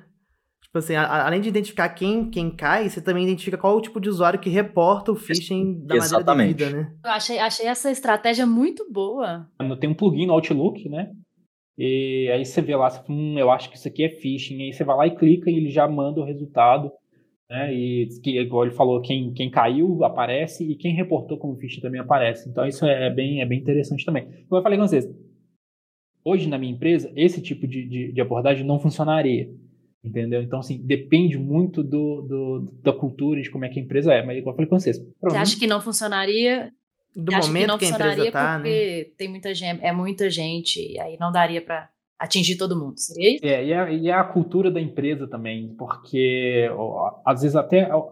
Tipo 0.63 0.77
assim, 0.77 0.95
a, 0.95 1.25
além 1.25 1.41
de 1.41 1.49
identificar 1.49 1.89
quem, 1.89 2.29
quem 2.29 2.51
cai, 2.51 2.89
você 2.89 3.01
também 3.01 3.23
identifica 3.23 3.57
qual 3.57 3.75
o 3.75 3.81
tipo 3.81 3.99
de 3.99 4.09
usuário 4.09 4.39
que 4.39 4.49
reporta 4.49 5.11
o 5.11 5.15
phishing 5.15 5.79
da 5.83 5.95
Exatamente. 5.95 6.27
maneira 6.27 6.53
devida, 6.53 6.77
né? 6.77 6.95
Eu 7.03 7.11
achei, 7.11 7.39
achei 7.39 7.65
essa 7.65 7.89
estratégia 7.89 8.45
muito 8.45 8.85
boa. 8.91 9.47
Tem 9.79 9.89
um 9.89 9.95
plugin 9.95 10.27
no 10.27 10.33
Outlook, 10.33 10.87
né? 10.87 11.11
E 11.79 12.29
aí 12.31 12.45
você 12.45 12.61
vê 12.61 12.75
lá, 12.75 12.89
você, 12.89 13.01
hum, 13.09 13.39
eu 13.39 13.49
acho 13.49 13.69
que 13.69 13.77
isso 13.77 13.87
aqui 13.87 14.03
é 14.03 14.09
phishing. 14.09 14.61
Aí 14.61 14.73
você 14.73 14.83
vai 14.83 14.95
lá 14.95 15.07
e 15.07 15.15
clica 15.15 15.49
e 15.49 15.55
ele 15.55 15.71
já 15.71 15.87
manda 15.87 16.19
o 16.19 16.25
resultado 16.25 16.91
né? 17.49 17.73
E 17.73 18.07
que, 18.21 18.39
igual 18.39 18.65
ele 18.65 18.75
falou, 18.75 19.01
quem, 19.01 19.33
quem 19.33 19.49
caiu 19.49 20.03
aparece 20.03 20.63
e 20.63 20.75
quem 20.75 20.93
reportou 20.93 21.37
como 21.37 21.57
ficha 21.57 21.81
também 21.81 21.99
aparece. 21.99 22.47
Então 22.47 22.65
isso 22.65 22.85
é, 22.85 23.07
é, 23.07 23.09
bem, 23.09 23.41
é 23.41 23.45
bem 23.45 23.59
interessante 23.59 24.05
também. 24.05 24.25
Como 24.47 24.59
eu 24.59 24.61
falei 24.61 24.77
com 24.77 24.87
vocês, 24.87 25.09
hoje 26.23 26.47
na 26.47 26.59
minha 26.59 26.73
empresa, 26.73 27.11
esse 27.15 27.41
tipo 27.41 27.67
de, 27.67 27.87
de, 27.87 28.11
de 28.11 28.21
abordagem 28.21 28.65
não 28.65 28.79
funcionaria. 28.79 29.49
Entendeu? 30.01 30.41
Então, 30.41 30.59
assim, 30.59 30.81
depende 30.81 31.37
muito 31.37 31.83
do, 31.83 32.21
do, 32.21 32.71
da 32.81 32.93
cultura, 32.93 33.41
de 33.41 33.51
como 33.51 33.65
é 33.65 33.69
que 33.69 33.81
a 33.81 33.83
empresa 33.83 34.13
é. 34.13 34.25
Mas, 34.25 34.37
igual 34.37 34.53
eu 34.53 34.55
falei 34.55 34.69
com 34.69 34.79
vocês. 34.79 34.97
Você 35.21 35.35
acha 35.35 35.59
que 35.59 35.67
não 35.67 35.81
funcionaria? 35.81 36.71
Do 37.15 37.31
momento 37.31 37.61
que, 37.61 37.67
não 37.67 37.77
que 37.77 37.85
a 37.85 37.89
empresa 37.89 38.31
tá, 38.31 38.57
né? 38.57 38.63
porque 38.63 39.05
né? 39.09 39.15
tem 39.17 39.27
muita 39.27 39.53
gente, 39.53 39.83
é 39.83 39.91
muita 39.91 40.29
gente, 40.29 40.93
e 40.93 40.99
aí 40.99 41.17
não 41.19 41.31
daria 41.31 41.61
para 41.61 41.89
atingir 42.17 42.57
todo 42.57 42.79
mundo, 42.79 42.99
seria 42.99 43.35
isso? 43.35 43.45
É, 43.45 43.65
e 43.65 43.73
a, 43.73 43.91
e 43.91 44.11
a 44.11 44.23
cultura 44.23 44.69
da 44.69 44.79
empresa 44.79 45.27
também, 45.27 45.73
porque 45.77 46.69
ó, 46.73 47.19
às 47.25 47.41
vezes 47.41 47.55
até 47.55 47.89
o 47.93 48.09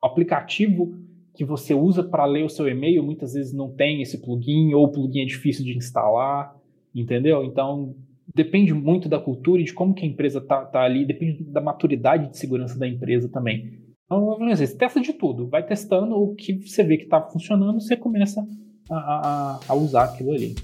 aplicativo 0.00 0.94
que 1.34 1.44
você 1.44 1.74
usa 1.74 2.04
para 2.04 2.24
ler 2.26 2.44
o 2.44 2.48
seu 2.48 2.68
e-mail 2.68 3.02
muitas 3.02 3.32
vezes 3.32 3.52
não 3.52 3.70
tem 3.70 4.02
esse 4.02 4.18
plugin, 4.18 4.74
ou 4.74 4.84
o 4.84 4.92
plugin 4.92 5.22
é 5.22 5.24
difícil 5.24 5.64
de 5.64 5.76
instalar, 5.76 6.54
entendeu? 6.94 7.42
Então 7.42 7.94
depende 8.34 8.72
muito 8.72 9.08
da 9.08 9.18
cultura 9.18 9.60
e 9.60 9.64
de 9.64 9.72
como 9.72 9.94
que 9.94 10.04
a 10.04 10.08
empresa 10.08 10.40
tá, 10.40 10.64
tá 10.64 10.82
ali, 10.82 11.04
depende 11.04 11.42
da 11.44 11.60
maturidade 11.60 12.30
de 12.30 12.38
segurança 12.38 12.78
da 12.78 12.86
empresa 12.86 13.28
também. 13.28 13.81
Então, 14.12 14.36
você 14.36 14.68
testa 14.76 15.00
de 15.00 15.14
tudo, 15.14 15.48
vai 15.48 15.64
testando 15.64 16.16
o 16.16 16.34
que 16.34 16.52
você 16.68 16.84
vê 16.84 16.98
que 16.98 17.04
está 17.04 17.18
funcionando, 17.18 17.80
você 17.80 17.96
começa 17.96 18.46
a, 18.90 18.94
a, 18.94 19.60
a 19.68 19.74
usar 19.74 20.04
aquilo 20.04 20.32
ali. 20.32 20.54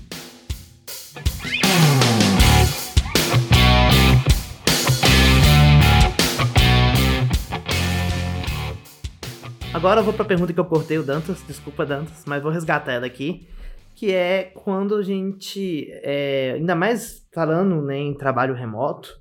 Agora 9.72 10.00
eu 10.00 10.04
vou 10.04 10.12
para 10.12 10.24
a 10.24 10.28
pergunta 10.28 10.52
que 10.52 10.60
eu 10.60 10.66
cortei 10.66 10.98
o 10.98 11.02
Dantas, 11.02 11.42
desculpa 11.46 11.86
Dantas, 11.86 12.24
mas 12.26 12.42
vou 12.42 12.52
resgatar 12.52 12.92
ela 12.92 13.06
aqui, 13.06 13.48
que 13.94 14.12
é 14.12 14.52
quando 14.54 14.94
a 14.94 15.02
gente, 15.02 15.88
é, 16.02 16.52
ainda 16.56 16.74
mais 16.74 17.26
falando 17.32 17.80
né, 17.80 17.96
em 17.96 18.12
trabalho 18.12 18.52
remoto, 18.52 19.18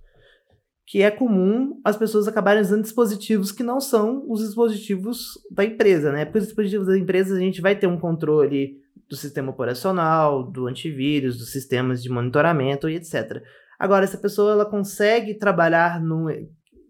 que 0.88 1.02
é 1.02 1.12
comum 1.12 1.82
as 1.84 1.98
pessoas 1.98 2.30
acabarem 2.30 2.62
usando 2.62 2.82
dispositivos 2.82 3.52
que 3.52 3.62
não 3.62 3.82
são 3.82 4.24
os 4.28 4.40
dispositivos 4.40 5.34
da 5.52 5.66
empresa, 5.66 6.14
né? 6.14 6.24
Porque 6.24 6.40
os 6.40 6.46
dispositivos 6.46 6.88
da 6.88 6.98
empresa 6.98 7.36
a 7.36 7.40
gente 7.40 7.62
vai 7.62 7.76
ter 7.76 7.88
um 7.88 8.00
controle 8.00 8.78
do 9.10 9.16
sistema 9.18 9.52
operacional, 9.52 10.50
do 10.50 10.66
antivírus, 10.66 11.38
dos 11.38 11.52
sistemas 11.52 12.02
de 12.02 12.10
monitoramento 12.10 12.90
e 12.90 12.96
etc. 12.96 13.44
Agora, 13.78 14.06
essa 14.06 14.18
pessoa 14.18 14.54
ela 14.54 14.66
consegue 14.66 15.34
trabalhar 15.34 16.02
num, 16.02 16.26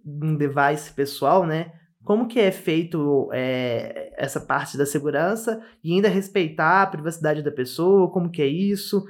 num 0.05 0.37
device 0.37 0.93
pessoal, 0.93 1.45
né? 1.45 1.71
como 2.07 2.25
que 2.25 2.39
é 2.39 2.51
feito 2.53 3.29
é, 3.33 4.13
essa 4.15 4.39
parte 4.39 4.77
da 4.77 4.85
segurança 4.85 5.61
e 5.83 5.91
ainda 5.91 6.07
respeitar 6.07 6.81
a 6.81 6.87
privacidade 6.87 7.43
da 7.43 7.51
pessoa, 7.51 8.09
como 8.09 8.31
que 8.31 8.41
é 8.41 8.47
isso, 8.47 9.03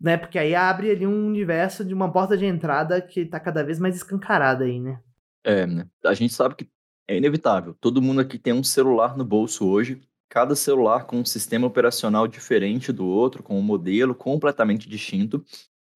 né? 0.00 0.16
Porque 0.16 0.38
aí 0.38 0.54
abre 0.54 0.90
ali 0.90 1.06
um 1.06 1.26
universo 1.26 1.84
de 1.84 1.94
uma 1.94 2.10
porta 2.10 2.36
de 2.36 2.44
entrada 2.44 3.00
que 3.00 3.20
está 3.20 3.38
cada 3.40 3.62
vez 3.62 3.78
mais 3.78 3.96
escancarada 3.96 4.64
aí, 4.64 4.80
né? 4.80 5.00
É, 5.44 5.66
né? 5.66 5.86
A 6.04 6.14
gente 6.14 6.32
sabe 6.32 6.54
que 6.54 6.68
é 7.06 7.16
inevitável. 7.16 7.74
Todo 7.80 8.02
mundo 8.02 8.20
aqui 8.20 8.38
tem 8.38 8.52
um 8.52 8.64
celular 8.64 9.16
no 9.16 9.24
bolso 9.24 9.68
hoje, 9.68 10.00
cada 10.28 10.56
celular 10.56 11.04
com 11.04 11.18
um 11.18 11.24
sistema 11.24 11.66
operacional 11.66 12.26
diferente 12.26 12.92
do 12.92 13.06
outro, 13.06 13.42
com 13.42 13.58
um 13.58 13.62
modelo 13.62 14.14
completamente 14.14 14.88
distinto, 14.88 15.44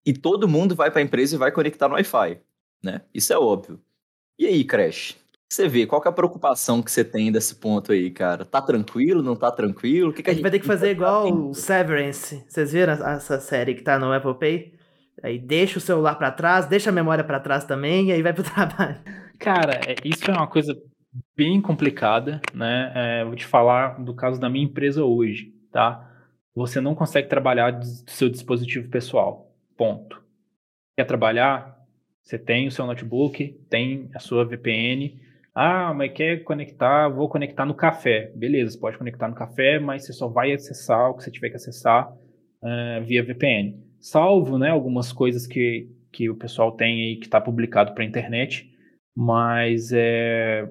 e 0.05 0.13
todo 0.13 0.49
mundo 0.49 0.75
vai 0.75 0.91
para 0.91 1.01
a 1.01 1.05
empresa 1.05 1.35
e 1.35 1.39
vai 1.39 1.51
conectar 1.51 1.89
no 1.89 1.95
Wi-Fi, 1.95 2.41
né? 2.83 3.03
Isso 3.13 3.33
é 3.33 3.39
óbvio. 3.39 3.81
E 4.39 4.47
aí, 4.47 4.65
Crash? 4.65 5.17
Você 5.49 5.67
vê? 5.67 5.87
Qual 5.87 6.03
é 6.05 6.09
a 6.09 6.13
preocupação 6.13 6.83
que 6.83 6.91
você 6.91 7.03
tem 7.03 7.33
desse 7.33 7.55
ponto 7.55 7.93
aí, 7.93 8.11
cara? 8.11 8.45
Tá 8.45 8.61
tranquilo, 8.61 9.23
não 9.23 9.35
tá 9.35 9.51
tranquilo? 9.51 10.11
O 10.11 10.13
que, 10.13 10.23
que 10.23 10.31
a, 10.31 10.33
gente 10.33 10.43
vai 10.43 10.51
ter 10.51 10.59
que 10.59 10.67
fazer 10.67 10.91
igual 10.91 11.33
o 11.33 11.55
Severance. 11.55 12.45
Vocês 12.47 12.73
viram 12.73 12.93
essa 12.93 13.41
série 13.41 13.75
que 13.75 13.83
tá 13.83 13.99
no 13.99 14.13
Apple 14.13 14.35
Pay? 14.35 14.75
Aí 15.23 15.39
deixa 15.39 15.79
o 15.79 15.81
celular 15.81 16.15
para 16.17 16.31
trás, 16.31 16.67
deixa 16.67 16.91
a 16.91 16.93
memória 16.93 17.25
para 17.25 17.41
trás 17.41 17.65
também, 17.65 18.09
e 18.09 18.13
aí 18.13 18.23
vai 18.23 18.33
pro 18.33 18.45
trabalho. 18.45 19.01
Cara, 19.39 19.81
é, 19.87 19.97
isso 20.05 20.31
é 20.31 20.35
uma 20.35 20.47
coisa 20.47 20.77
bem 21.37 21.61
complicada, 21.61 22.41
né? 22.53 22.93
É, 22.95 23.25
vou 23.25 23.35
te 23.35 23.47
falar 23.47 24.03
do 24.03 24.15
caso 24.15 24.39
da 24.39 24.49
minha 24.49 24.65
empresa 24.65 25.05
hoje, 25.05 25.53
tá? 25.73 26.05
Você 26.55 26.81
não 26.81 26.95
consegue 26.95 27.29
trabalhar 27.29 27.71
do 27.71 27.87
seu 28.07 28.29
dispositivo 28.29 28.89
pessoal. 28.89 29.55
Ponto. 29.77 30.23
Quer 30.97 31.05
trabalhar? 31.05 31.79
Você 32.23 32.39
tem 32.39 32.67
o 32.67 32.71
seu 32.71 32.85
notebook, 32.85 33.59
tem 33.71 34.11
a 34.15 34.19
sua 34.19 34.45
VPN. 34.45 35.19
Ah, 35.61 35.93
mas 35.93 36.13
quer 36.13 36.45
conectar? 36.45 37.09
Vou 37.09 37.29
conectar 37.29 37.67
no 37.67 37.75
café. 37.75 38.31
Beleza, 38.37 38.71
você 38.71 38.79
pode 38.79 38.97
conectar 38.97 39.27
no 39.27 39.35
café, 39.35 39.81
mas 39.81 40.07
você 40.07 40.13
só 40.13 40.29
vai 40.29 40.53
acessar 40.53 41.11
o 41.11 41.15
que 41.17 41.25
você 41.25 41.33
tiver 41.33 41.51
que 41.51 41.57
acessar 41.57 42.13
uh, 42.13 43.05
via 43.05 43.25
VPN. 43.25 43.77
Salvo 43.99 44.57
né, 44.57 44.71
algumas 44.71 45.13
coisas 45.13 45.49
que, 45.49 45.89
que 46.13 46.31
o 46.31 46.37
pessoal 46.37 46.71
tem 46.71 47.03
aí 47.03 47.17
que 47.17 47.27
está 47.27 47.41
publicado 47.41 47.93
para 47.93 48.05
a 48.05 48.07
internet, 48.07 48.71
mas 49.17 49.91
é, 49.93 50.71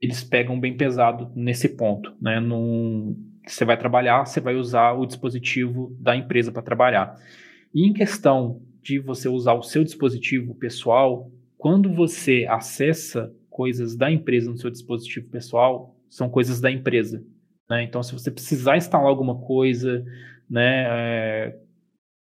eles 0.00 0.24
pegam 0.24 0.58
bem 0.58 0.78
pesado 0.78 1.30
nesse 1.36 1.68
ponto. 1.68 2.16
Né? 2.18 2.40
Num, 2.40 3.14
você 3.46 3.66
vai 3.66 3.76
trabalhar, 3.76 4.24
você 4.24 4.40
vai 4.40 4.54
usar 4.54 4.92
o 4.92 5.04
dispositivo 5.04 5.94
da 6.00 6.16
empresa 6.16 6.50
para 6.50 6.62
trabalhar. 6.62 7.18
E 7.74 7.86
em 7.86 7.92
questão 7.92 8.62
de 8.80 8.98
você 8.98 9.28
usar 9.28 9.52
o 9.52 9.62
seu 9.62 9.84
dispositivo 9.84 10.54
pessoal, 10.54 11.30
quando 11.58 11.92
você 11.92 12.46
acessa 12.48 13.30
coisas 13.52 13.94
da 13.94 14.10
empresa 14.10 14.50
no 14.50 14.56
seu 14.56 14.70
dispositivo 14.70 15.28
pessoal, 15.28 15.94
são 16.08 16.28
coisas 16.28 16.60
da 16.60 16.70
empresa. 16.70 17.24
Né? 17.68 17.84
Então, 17.84 18.02
se 18.02 18.12
você 18.12 18.30
precisar 18.30 18.76
instalar 18.76 19.08
alguma 19.08 19.38
coisa, 19.38 20.04
né, 20.48 20.84
é, 20.88 21.58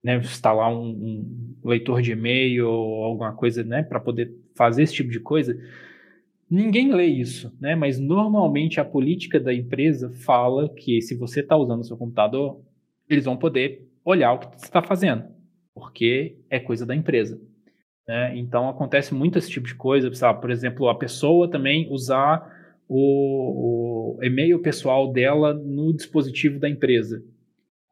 né, 0.03 0.17
instalar 0.19 0.73
um, 0.73 0.89
um, 0.89 1.57
leitor 1.65 2.01
de 2.01 2.13
e-mail 2.13 2.69
ou 2.69 3.05
alguma 3.05 3.33
coisa, 3.33 3.63
né, 3.63 3.83
para 3.83 4.01
poder 4.01 4.33
fazer 4.57 4.83
esse 4.83 4.95
tipo 4.95 5.11
de 5.11 5.21
coisa. 5.21 5.57
Ninguém 6.49 6.93
lê 6.93 7.07
isso, 7.07 7.53
né? 7.61 7.75
Mas 7.75 7.99
normalmente 7.99 8.81
a 8.81 8.85
política 8.85 9.41
da 9.41 9.53
empresa 9.53 10.13
fala 10.25 10.69
que 10.69 11.03
se 11.03 11.17
você 11.17 11.41
está 11.41 11.57
usando 11.57 11.81
o 11.81 11.85
seu 11.85 11.97
computador, 11.97 12.61
eles 13.09 13.25
vão 13.25 13.37
poder 13.37 13.89
olhar 14.05 14.33
o 14.33 14.39
que 14.39 14.47
você 14.57 14.67
está 14.67 14.81
fazendo, 14.81 15.25
porque 15.75 16.39
é 16.49 16.61
coisa 16.61 16.87
da 16.87 16.95
empresa. 16.95 17.41
Né? 18.07 18.37
Então 18.39 18.69
acontece 18.69 19.15
muito 19.15 19.39
esse 19.39 19.51
tipo 19.51 19.67
de 19.67 19.75
coisa, 19.75 20.13
sabe? 20.15 20.41
por 20.41 20.51
exemplo, 20.51 20.89
a 20.89 20.97
pessoa 20.97 21.51
também 21.51 21.89
usar 21.91 22.55
o, 22.89 24.17
o 24.19 24.25
e-mail 24.25 24.61
pessoal 24.61 25.13
dela 25.13 25.53
no 25.53 25.93
dispositivo 25.95 26.59
da 26.59 26.69
empresa. 26.69 27.23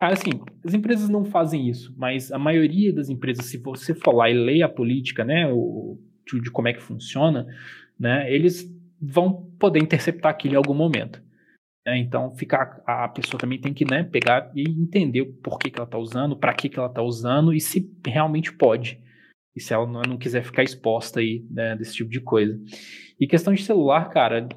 Assim, 0.01 0.33
as 0.65 0.75
empresas 0.75 1.09
não 1.09 1.25
fazem 1.25 1.69
isso, 1.69 1.95
mas 1.97 2.31
a 2.31 2.39
maioria 2.39 2.93
das 2.93 3.09
empresas, 3.09 3.47
se 3.47 3.59
você 3.59 3.95
for 3.95 4.15
lá 4.15 4.29
e 4.29 4.35
ler 4.35 4.63
a 4.63 4.69
política, 4.69 5.25
né, 5.25 5.51
o, 5.51 5.99
de, 6.43 6.51
como 6.51 6.69
é 6.69 6.75
que 6.75 6.83
funciona, 6.83 7.47
né, 7.99 8.31
eles 8.33 8.71
vão 9.01 9.51
poder 9.59 9.81
interceptar 9.81 10.31
aquilo 10.31 10.55
em 10.55 10.57
algum 10.59 10.75
momento. 10.75 11.23
Né? 11.87 11.99
Então, 11.99 12.31
ficar, 12.33 12.83
a 12.87 13.09
pessoa 13.09 13.41
também 13.41 13.61
tem 13.61 13.73
que 13.73 13.85
né, 13.85 14.03
pegar 14.05 14.51
e 14.55 14.63
entender 14.63 15.25
por 15.43 15.59
que, 15.59 15.71
que 15.71 15.79
ela 15.79 15.87
está 15.87 15.99
usando, 15.99 16.37
para 16.37 16.55
que, 16.55 16.69
que 16.69 16.79
ela 16.79 16.89
está 16.89 17.03
usando 17.03 17.53
e 17.53 17.61
se 17.61 17.91
realmente 18.07 18.53
pode. 18.53 19.03
E 19.55 19.61
se 19.61 19.73
ela 19.73 19.87
não, 19.87 20.17
quiser 20.19 20.43
ficar 20.43 20.63
exposta 20.63 21.21
aí 21.21 21.45
né, 21.51 21.77
desse 21.77 21.95
tipo 21.95 22.11
de 22.11 22.21
coisa. 22.21 22.59
E 23.19 23.27
questão 23.27 23.55
de 23.55 23.63
celular, 23.63 24.09
cara, 24.11 24.49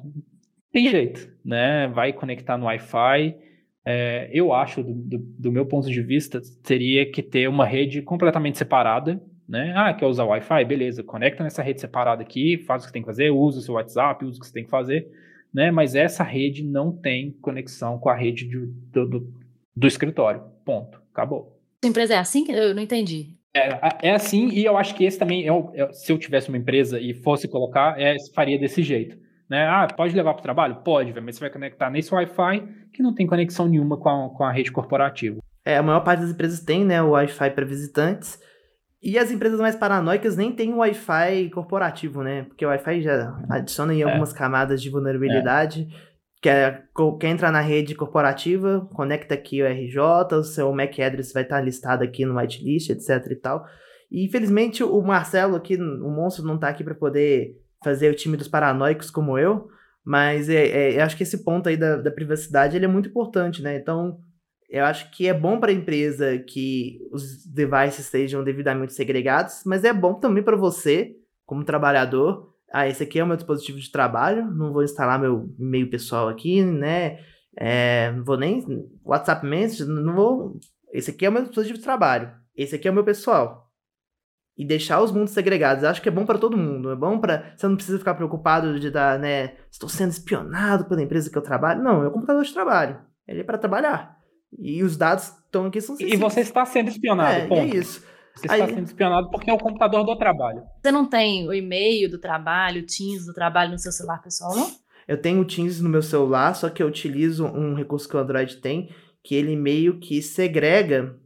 tem 0.72 0.88
jeito, 0.88 1.32
né? 1.44 1.88
Vai 1.88 2.12
conectar 2.12 2.58
no 2.58 2.66
Wi-Fi 2.66 3.36
é, 3.90 4.28
eu 4.34 4.52
acho, 4.52 4.82
do, 4.82 4.92
do, 4.92 5.18
do, 5.18 5.50
meu 5.50 5.64
ponto 5.64 5.88
de 5.88 6.02
vista, 6.02 6.42
teria 6.62 7.10
que 7.10 7.22
ter 7.22 7.48
uma 7.48 7.64
rede 7.64 8.02
completamente 8.02 8.58
separada, 8.58 9.18
né? 9.48 9.72
Ah, 9.74 9.94
quer 9.94 10.04
usar 10.04 10.24
Wi-Fi? 10.24 10.62
Beleza, 10.66 11.02
conecta 11.02 11.42
nessa 11.42 11.62
rede 11.62 11.80
separada 11.80 12.20
aqui, 12.20 12.58
faz 12.66 12.84
o 12.84 12.86
que 12.86 12.92
tem 12.92 13.00
que 13.00 13.06
fazer, 13.06 13.30
usa 13.30 13.60
o 13.60 13.62
seu 13.62 13.76
WhatsApp, 13.76 14.26
usa 14.26 14.36
o 14.36 14.40
que 14.40 14.46
você 14.46 14.52
tem 14.52 14.64
que 14.64 14.68
fazer, 14.68 15.08
né? 15.54 15.70
Mas 15.70 15.94
essa 15.94 16.22
rede 16.22 16.62
não 16.62 16.92
tem 16.92 17.32
conexão 17.40 17.98
com 17.98 18.10
a 18.10 18.14
rede 18.14 18.46
de, 18.46 18.66
do, 18.92 19.08
do, 19.08 19.34
do 19.74 19.86
escritório. 19.86 20.42
Ponto. 20.66 21.00
Acabou. 21.10 21.58
Sua 21.82 21.88
empresa 21.88 22.12
é 22.12 22.18
assim? 22.18 22.44
Eu 22.52 22.74
não 22.74 22.82
entendi. 22.82 23.37
É, 23.58 24.08
é 24.08 24.14
assim, 24.14 24.48
e 24.48 24.64
eu 24.64 24.76
acho 24.76 24.94
que 24.94 25.04
esse 25.04 25.18
também, 25.18 25.48
é, 25.48 25.52
é, 25.74 25.92
se 25.92 26.12
eu 26.12 26.18
tivesse 26.18 26.48
uma 26.48 26.58
empresa 26.58 27.00
e 27.00 27.14
fosse 27.14 27.48
colocar, 27.48 28.00
é, 28.00 28.16
faria 28.34 28.58
desse 28.58 28.82
jeito. 28.82 29.16
Né? 29.48 29.66
Ah, 29.66 29.86
pode 29.86 30.14
levar 30.14 30.34
para 30.34 30.40
o 30.40 30.42
trabalho? 30.42 30.76
Pode, 30.84 31.18
mas 31.20 31.36
você 31.36 31.40
vai 31.40 31.50
conectar 31.50 31.90
nesse 31.90 32.14
Wi-Fi 32.14 32.68
que 32.92 33.02
não 33.02 33.14
tem 33.14 33.26
conexão 33.26 33.66
nenhuma 33.66 33.96
com 33.96 34.08
a, 34.08 34.28
com 34.30 34.44
a 34.44 34.52
rede 34.52 34.70
corporativa. 34.70 35.40
É, 35.64 35.76
a 35.76 35.82
maior 35.82 36.00
parte 36.00 36.20
das 36.20 36.30
empresas 36.30 36.60
tem 36.60 36.84
né, 36.84 37.02
o 37.02 37.10
Wi-Fi 37.10 37.50
para 37.50 37.64
visitantes. 37.64 38.38
E 39.00 39.16
as 39.16 39.30
empresas 39.30 39.60
mais 39.60 39.76
paranoicas 39.76 40.36
nem 40.36 40.52
têm 40.52 40.74
o 40.74 40.78
Wi-Fi 40.78 41.50
corporativo, 41.50 42.22
né? 42.22 42.42
Porque 42.42 42.66
o 42.66 42.68
Wi-Fi 42.68 43.00
já 43.00 43.38
adiciona 43.48 43.94
em 43.94 44.02
é. 44.02 44.04
algumas 44.04 44.32
camadas 44.32 44.82
de 44.82 44.90
vulnerabilidade. 44.90 45.88
É. 45.88 46.07
Quer, 46.40 46.88
quer 47.20 47.28
entrar 47.28 47.50
na 47.50 47.60
rede 47.60 47.94
corporativa, 47.96 48.88
conecta 48.94 49.34
aqui 49.34 49.60
o 49.60 49.66
RJ, 49.66 50.36
o 50.36 50.44
seu 50.44 50.72
MAC 50.72 51.02
address 51.02 51.32
vai 51.32 51.42
estar 51.42 51.60
listado 51.60 52.04
aqui 52.04 52.24
no 52.24 52.36
whitelist, 52.36 52.90
etc 52.90 53.26
e 53.30 53.36
tal. 53.36 53.66
E 54.10 54.24
infelizmente 54.24 54.82
o 54.84 55.02
Marcelo 55.02 55.56
aqui, 55.56 55.76
o 55.76 56.10
monstro, 56.10 56.44
não 56.44 56.54
está 56.54 56.68
aqui 56.68 56.84
para 56.84 56.94
poder 56.94 57.56
fazer 57.82 58.10
o 58.10 58.14
time 58.14 58.36
dos 58.36 58.48
paranoicos 58.48 59.10
como 59.10 59.38
eu, 59.38 59.68
mas 60.04 60.48
é, 60.48 60.66
é, 60.66 60.98
eu 60.98 61.02
acho 61.02 61.16
que 61.16 61.22
esse 61.22 61.44
ponto 61.44 61.68
aí 61.68 61.76
da, 61.76 61.96
da 61.96 62.10
privacidade 62.10 62.76
ele 62.76 62.84
é 62.84 62.88
muito 62.88 63.08
importante, 63.08 63.60
né? 63.60 63.76
Então, 63.76 64.18
eu 64.68 64.84
acho 64.84 65.10
que 65.10 65.26
é 65.26 65.34
bom 65.34 65.58
para 65.58 65.70
a 65.70 65.74
empresa 65.74 66.38
que 66.38 66.98
os 67.10 67.44
devices 67.46 68.06
sejam 68.06 68.44
devidamente 68.44 68.92
segregados, 68.92 69.62
mas 69.64 69.84
é 69.84 69.92
bom 69.92 70.14
também 70.14 70.42
para 70.42 70.56
você, 70.56 71.12
como 71.46 71.64
trabalhador. 71.64 72.47
Ah, 72.72 72.86
esse 72.86 73.02
aqui 73.02 73.18
é 73.18 73.24
o 73.24 73.26
meu 73.26 73.36
dispositivo 73.36 73.78
de 73.78 73.90
trabalho, 73.90 74.50
não 74.50 74.72
vou 74.72 74.82
instalar 74.82 75.18
meu 75.18 75.48
e-mail 75.58 75.88
pessoal 75.88 76.28
aqui, 76.28 76.62
né? 76.62 77.18
É, 77.56 78.12
não 78.12 78.24
vou 78.24 78.36
nem. 78.36 78.64
WhatsApp 79.04 79.46
Message, 79.46 79.86
não 79.88 80.14
vou. 80.14 80.60
Esse 80.92 81.10
aqui 81.10 81.26
é 81.26 81.28
o 81.28 81.32
meu 81.32 81.42
dispositivo 81.42 81.78
de 81.78 81.84
trabalho. 81.84 82.30
Esse 82.54 82.74
aqui 82.74 82.86
é 82.86 82.90
o 82.90 82.94
meu 82.94 83.04
pessoal 83.04 83.68
e 84.58 84.64
deixar 84.64 85.00
os 85.00 85.12
mundos 85.12 85.30
segregados. 85.32 85.84
Eu 85.84 85.90
acho 85.90 86.02
que 86.02 86.08
é 86.08 86.12
bom 86.12 86.26
para 86.26 86.36
todo 86.36 86.56
mundo. 86.56 86.90
É 86.90 86.96
bom 86.96 87.20
para 87.20 87.52
você 87.56 87.68
não 87.68 87.76
precisa 87.76 87.96
ficar 87.96 88.14
preocupado 88.14 88.80
de 88.80 88.90
dar, 88.90 89.16
né, 89.16 89.52
estou 89.70 89.88
sendo 89.88 90.10
espionado 90.10 90.86
pela 90.86 91.00
empresa 91.00 91.30
que 91.30 91.38
eu 91.38 91.42
trabalho. 91.42 91.80
Não, 91.80 92.02
é 92.02 92.08
o 92.08 92.10
computador 92.10 92.42
de 92.42 92.52
trabalho. 92.52 92.98
Ele 93.26 93.40
é 93.40 93.44
para 93.44 93.56
trabalhar. 93.56 94.18
E 94.58 94.82
os 94.82 94.96
dados 94.96 95.32
estão 95.44 95.66
aqui 95.66 95.80
são 95.80 95.94
E 96.00 96.16
você 96.16 96.40
está 96.40 96.64
sendo 96.64 96.88
espionado, 96.88 97.38
é, 97.38 97.46
ponto. 97.46 97.60
é 97.60 97.78
isso. 97.78 98.04
Você 98.38 98.46
Aí... 98.50 98.60
está 98.60 98.74
sendo 98.74 98.86
espionado 98.86 99.30
porque 99.30 99.50
é 99.50 99.52
o 99.54 99.58
computador 99.58 100.04
do 100.04 100.16
trabalho. 100.16 100.62
Você 100.80 100.90
não 100.92 101.04
tem 101.06 101.48
o 101.48 101.52
e-mail 101.52 102.10
do 102.10 102.18
trabalho, 102.18 102.82
o 102.82 102.86
Teams 102.86 103.26
do 103.26 103.34
trabalho 103.34 103.72
no 103.72 103.78
seu 103.78 103.92
celular 103.92 104.22
pessoal, 104.22 104.54
não? 104.54 104.70
Eu 105.06 105.20
tenho 105.20 105.40
o 105.40 105.44
Teams 105.44 105.80
no 105.80 105.88
meu 105.88 106.02
celular, 106.02 106.54
só 106.54 106.68
que 106.68 106.82
eu 106.82 106.86
utilizo 106.86 107.46
um 107.46 107.74
recurso 107.74 108.08
que 108.08 108.16
o 108.16 108.20
Android 108.20 108.56
tem, 108.56 108.90
que 109.22 109.34
ele 109.34 109.56
meio 109.56 109.98
que 109.98 110.22
segrega 110.22 111.18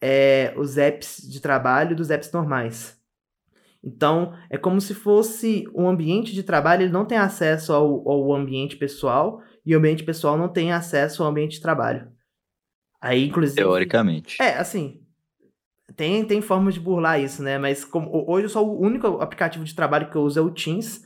é, 0.00 0.54
os 0.56 0.78
apps 0.78 1.20
de 1.28 1.40
trabalho 1.40 1.96
dos 1.96 2.10
apps 2.10 2.30
normais. 2.32 2.98
Então, 3.82 4.34
é 4.50 4.58
como 4.58 4.78
se 4.80 4.92
fosse 4.92 5.66
um 5.74 5.88
ambiente 5.88 6.34
de 6.34 6.42
trabalho, 6.42 6.82
ele 6.82 6.92
não 6.92 7.06
tem 7.06 7.16
acesso 7.16 7.72
ao, 7.72 8.06
ao 8.06 8.34
ambiente 8.34 8.76
pessoal, 8.76 9.42
e 9.64 9.74
o 9.74 9.78
ambiente 9.78 10.04
pessoal 10.04 10.36
não 10.36 10.48
tem 10.48 10.72
acesso 10.72 11.22
ao 11.22 11.30
ambiente 11.30 11.52
de 11.52 11.62
trabalho. 11.62 12.10
Aí, 13.00 13.26
inclusive. 13.28 13.56
Teoricamente. 13.56 14.36
É, 14.40 14.58
assim. 14.58 14.99
Tem, 15.96 16.24
tem 16.24 16.40
formas 16.40 16.74
de 16.74 16.80
burlar 16.80 17.20
isso, 17.20 17.42
né? 17.42 17.58
Mas 17.58 17.84
como, 17.84 18.10
hoje 18.28 18.48
só 18.48 18.64
o 18.64 18.80
único 18.80 19.06
aplicativo 19.20 19.64
de 19.64 19.74
trabalho 19.74 20.10
que 20.10 20.16
eu 20.16 20.22
uso 20.22 20.38
é 20.38 20.42
o 20.42 20.50
Teams. 20.50 21.04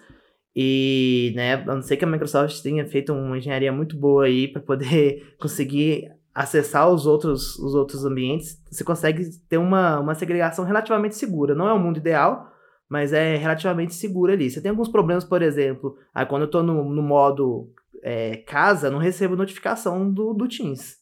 E, 0.56 1.32
né, 1.34 1.54
a 1.54 1.74
não 1.74 1.82
ser 1.82 1.96
que 1.96 2.04
a 2.04 2.08
Microsoft 2.08 2.62
tenha 2.62 2.86
feito 2.86 3.12
uma 3.12 3.36
engenharia 3.36 3.72
muito 3.72 3.96
boa 3.96 4.26
aí 4.26 4.46
para 4.46 4.62
poder 4.62 5.34
conseguir 5.40 6.12
acessar 6.34 6.88
os 6.88 7.06
outros, 7.06 7.56
os 7.58 7.74
outros 7.74 8.04
ambientes, 8.04 8.60
você 8.68 8.82
consegue 8.82 9.24
ter 9.48 9.56
uma, 9.56 10.00
uma 10.00 10.14
segregação 10.14 10.64
relativamente 10.64 11.16
segura. 11.16 11.54
Não 11.54 11.68
é 11.68 11.72
o 11.72 11.78
mundo 11.78 11.98
ideal, 11.98 12.52
mas 12.88 13.12
é 13.12 13.36
relativamente 13.36 13.94
seguro 13.94 14.32
ali. 14.32 14.50
Você 14.50 14.60
tem 14.60 14.70
alguns 14.70 14.88
problemas, 14.88 15.24
por 15.24 15.42
exemplo, 15.42 15.96
aí 16.12 16.26
quando 16.26 16.42
eu 16.42 16.46
estou 16.46 16.62
no, 16.62 16.84
no 16.84 17.02
modo 17.02 17.72
é, 18.02 18.38
casa, 18.38 18.90
não 18.90 18.98
recebo 18.98 19.36
notificação 19.36 20.10
do, 20.12 20.34
do 20.34 20.48
Teams. 20.48 20.96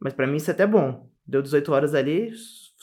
Mas 0.00 0.12
para 0.12 0.26
mim 0.26 0.36
isso 0.36 0.50
é 0.50 0.54
até 0.54 0.66
bom. 0.66 1.08
Deu 1.26 1.40
18 1.40 1.72
horas 1.72 1.94
ali, 1.94 2.30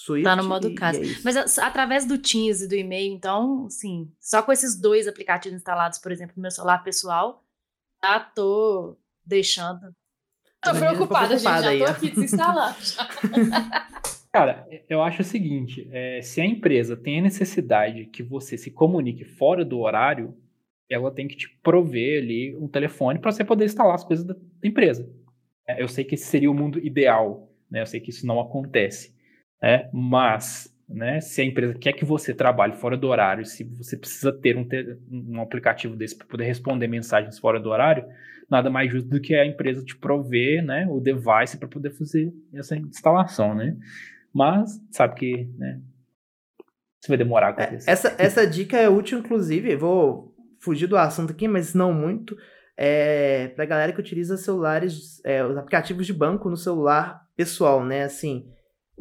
Swift. 0.06 0.24
Tá 0.24 0.36
no 0.36 0.44
modo 0.44 0.70
e, 0.70 0.76
casa. 0.76 1.04
E 1.04 1.14
é 1.14 1.16
Mas 1.24 1.58
através 1.60 2.06
do 2.06 2.18
Teams 2.18 2.62
e 2.62 2.68
do 2.68 2.76
e-mail, 2.76 3.14
então, 3.14 3.70
sim, 3.70 4.12
só 4.20 4.42
com 4.42 4.52
esses 4.52 4.80
dois 4.80 5.08
aplicativos 5.08 5.58
instalados, 5.58 6.00
por 6.00 6.12
exemplo, 6.12 6.34
no 6.36 6.42
meu 6.42 6.52
celular 6.52 6.84
pessoal, 6.84 7.44
já 8.04 8.20
tô 8.20 8.98
deixando 9.26 9.96
Tô 10.62 10.76
preocupada, 10.76 11.38
gente. 11.38 11.62
Já 11.62 11.78
tô 11.78 11.92
aqui 11.92 12.12
desinstalando. 12.12 12.76
Cara, 14.32 14.68
eu 14.88 15.02
acho 15.02 15.22
o 15.22 15.26
seguinte: 15.26 15.90
é, 15.92 16.22
se 16.22 16.40
a 16.40 16.46
empresa 16.46 16.96
tem 16.96 17.20
a 17.20 17.24
necessidade 17.24 18.06
que 18.06 18.22
você 18.22 18.58
se 18.58 18.70
comunique 18.70 19.26
fora 19.26 19.66
do 19.66 19.80
horário, 19.80 20.38
ela 20.90 21.12
tem 21.12 21.28
que 21.28 21.36
te 21.36 21.50
prover 21.64 22.22
ali 22.22 22.56
um 22.56 22.68
telefone 22.68 23.18
para 23.18 23.32
você 23.32 23.44
poder 23.44 23.66
instalar 23.66 23.96
as 23.96 24.04
coisas 24.04 24.26
da 24.26 24.36
empresa. 24.64 25.12
É, 25.68 25.82
eu 25.82 25.88
sei 25.88 26.04
que 26.04 26.14
esse 26.16 26.26
seria 26.26 26.52
o 26.52 26.54
mundo 26.54 26.80
ideal, 26.80 27.52
né? 27.70 27.82
Eu 27.82 27.88
sei 27.88 28.00
que 28.00 28.12
isso 28.12 28.28
não 28.28 28.40
acontece, 28.40 29.16
né? 29.62 29.90
Mas 29.94 30.72
né? 30.94 31.22
Se 31.22 31.42
a 31.42 31.46
empresa 31.46 31.74
quer 31.74 31.94
que 31.94 32.06
você 32.06 32.34
trabalhe 32.34 32.76
fora 32.76 32.98
do 32.98 33.08
horário, 33.08 33.46
se 33.46 33.64
você 33.64 33.96
precisa 33.96 34.32
ter 34.32 34.58
um, 34.58 34.68
um 35.10 35.42
aplicativo 35.42 35.96
desse 35.96 36.18
para 36.18 36.28
poder 36.28 36.44
responder 36.44 36.88
mensagens 36.88 37.40
fora 37.40 37.60
do 37.60 37.70
horário, 37.70 38.06
nada 38.50 38.70
mais 38.70 38.92
justo 38.92 39.10
do 39.10 39.22
que 39.22 39.34
a 39.34 39.46
empresa 39.46 39.84
te 39.84 39.96
prover, 39.96 40.64
né, 40.64 40.86
o 40.90 41.00
device 41.00 41.58
para 41.58 41.68
poder 41.68 41.92
fazer 41.92 42.34
essa 42.54 42.76
instalação, 42.76 43.56
né? 43.56 43.78
Mas 44.34 44.82
sabe 44.92 45.16
que, 45.16 45.50
né, 45.58 45.80
isso 47.02 47.08
vai 47.08 47.18
demorar 47.18 47.48
a 47.48 47.50
é, 47.50 47.64
acontecer. 47.64 47.90
Essa, 47.90 48.16
essa 48.18 48.48
dica 48.48 48.78
é 48.78 48.90
útil, 48.90 49.20
inclusive, 49.20 49.76
vou 49.76 50.36
fugir 50.60 50.88
do 50.88 50.98
assunto 50.98 51.32
aqui, 51.32 51.48
mas 51.48 51.74
não 51.74 51.94
muito, 51.94 52.38
é, 52.78 53.48
para 53.50 53.66
galera 53.66 53.94
que 53.94 54.00
utiliza 54.00 54.38
celulares, 54.38 55.22
é, 55.24 55.44
os 55.44 55.58
aplicativos 55.58 56.06
de 56.06 56.14
banco 56.14 56.50
no 56.50 56.58
celular 56.58 57.26
pessoal, 57.36 57.86
né? 57.86 58.04
Assim, 58.04 58.46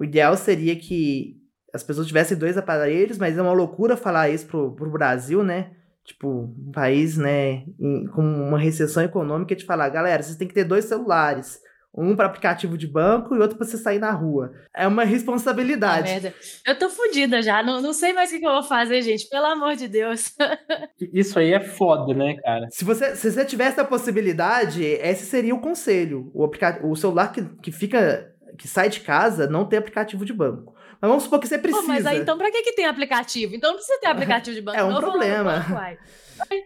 o 0.01 0.05
ideal 0.05 0.35
seria 0.35 0.75
que 0.75 1.37
as 1.75 1.83
pessoas 1.83 2.07
tivessem 2.07 2.37
dois 2.37 2.57
aparelhos, 2.57 3.19
mas 3.19 3.37
é 3.37 3.43
uma 3.43 3.53
loucura 3.53 3.99
falar 3.99 4.31
isso 4.31 4.47
pro, 4.47 4.75
pro 4.75 4.91
Brasil, 4.91 5.45
né? 5.45 5.73
Tipo, 6.05 6.53
um 6.59 6.73
país, 6.73 7.19
né, 7.19 7.65
em, 7.79 8.07
com 8.07 8.23
uma 8.23 8.59
recessão 8.59 9.03
econômica, 9.03 9.55
de 9.55 9.65
falar, 9.65 9.91
galera, 9.91 10.23
vocês 10.23 10.37
têm 10.37 10.49
que 10.49 10.55
ter 10.55 10.65
dois 10.65 10.87
celulares. 10.87 11.61
Um 11.93 12.15
para 12.15 12.27
aplicativo 12.27 12.79
de 12.79 12.87
banco 12.87 13.35
e 13.35 13.41
outro 13.41 13.59
para 13.59 13.67
você 13.67 13.77
sair 13.77 13.99
na 13.99 14.13
rua. 14.13 14.53
É 14.75 14.87
uma 14.87 15.03
responsabilidade. 15.03 16.09
Ah, 16.09 16.13
merda. 16.13 16.35
Eu 16.65 16.79
tô 16.79 16.89
fodida 16.89 17.43
já, 17.43 17.63
não, 17.65 17.83
não 17.83 17.93
sei 17.93 18.13
mais 18.13 18.31
o 18.31 18.35
que, 18.35 18.39
que 18.39 18.47
eu 18.47 18.53
vou 18.53 18.63
fazer, 18.63 19.03
gente, 19.03 19.29
pelo 19.29 19.47
amor 19.47 19.75
de 19.75 19.89
Deus. 19.89 20.33
Isso 21.13 21.39
aí 21.39 21.53
é 21.53 21.61
foda, 21.61 22.15
né, 22.15 22.37
cara? 22.43 22.69
Se 22.71 22.85
você, 22.85 23.17
se 23.17 23.31
você 23.31 23.45
tivesse 23.45 23.81
a 23.81 23.85
possibilidade, 23.85 24.85
esse 24.85 25.27
seria 25.27 25.55
o 25.55 25.61
conselho. 25.61 26.31
O, 26.33 26.49
o 26.89 26.97
celular 26.97 27.33
que, 27.33 27.45
que 27.61 27.73
fica, 27.73 28.30
que 28.61 28.69
sai 28.69 28.91
de 28.91 29.01
casa, 29.01 29.47
não 29.47 29.65
tem 29.65 29.79
aplicativo 29.79 30.23
de 30.23 30.35
banco. 30.35 30.75
Mas 31.01 31.09
vamos 31.09 31.25
supor 31.25 31.41
que 31.41 31.49
você 31.49 31.57
precisa. 31.57 31.81
Pô, 31.81 31.89
mas 31.89 32.05
aí, 32.05 32.19
então, 32.19 32.37
pra 32.37 32.53
que, 32.53 32.63
que 32.63 32.75
tem 32.75 32.85
aplicativo? 32.85 33.55
Então 33.55 33.71
não 33.71 33.77
precisa 33.79 33.99
ter 33.99 34.07
aplicativo 34.13 34.55
de 34.55 34.61
banco. 34.61 34.79
É 34.79 34.85
um 34.85 34.95
problema. 34.95 35.65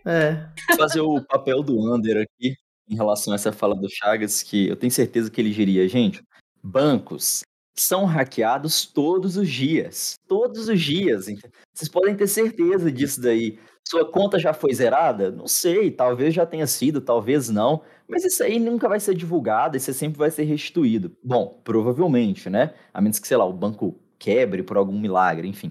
é. 0.05 0.49
Vou 0.69 0.77
fazer 0.77 1.01
o 1.01 1.23
papel 1.23 1.63
do 1.63 1.79
Under 1.79 2.23
aqui 2.23 2.57
em 2.91 2.97
relação 2.97 3.33
a 3.33 3.37
essa 3.37 3.53
fala 3.53 3.77
do 3.77 3.89
Chagas, 3.89 4.43
que 4.43 4.67
eu 4.67 4.75
tenho 4.75 4.91
certeza 4.91 5.31
que 5.31 5.41
ele 5.41 5.51
diria, 5.51 5.89
gente, 5.89 6.21
bancos 6.61 7.45
são 7.79 8.05
hackeados 8.07 8.87
todos 8.87 9.37
os 9.37 9.49
dias. 9.49 10.15
Todos 10.27 10.69
os 10.69 10.81
dias. 10.81 11.27
Vocês 11.73 11.89
podem 11.89 12.17
ter 12.17 12.27
certeza 12.27 12.91
disso 12.91 13.21
daí. 13.21 13.57
Sua 13.87 14.05
conta 14.05 14.39
já 14.39 14.55
foi 14.55 14.73
zerada? 14.73 15.31
Não 15.31 15.47
sei, 15.47 15.91
talvez 15.91 16.33
já 16.33 16.47
tenha 16.47 16.67
sido, 16.67 17.01
talvez 17.01 17.49
não. 17.51 17.83
Mas 18.09 18.25
isso 18.25 18.43
aí 18.43 18.59
nunca 18.59 18.89
vai 18.89 18.99
ser 18.99 19.15
divulgado, 19.15 19.77
isso 19.77 19.93
sempre 19.93 20.19
vai 20.19 20.31
ser 20.31 20.45
restituído. 20.45 21.15
Bom, 21.23 21.61
provavelmente, 21.63 22.49
né? 22.49 22.75
A 22.93 23.01
menos 23.01 23.19
que, 23.19 23.29
sei 23.29 23.37
lá, 23.37 23.45
o 23.45 23.53
banco 23.53 23.99
quebre 24.19 24.63
por 24.63 24.77
algum 24.77 24.99
milagre, 24.99 25.47
enfim. 25.47 25.71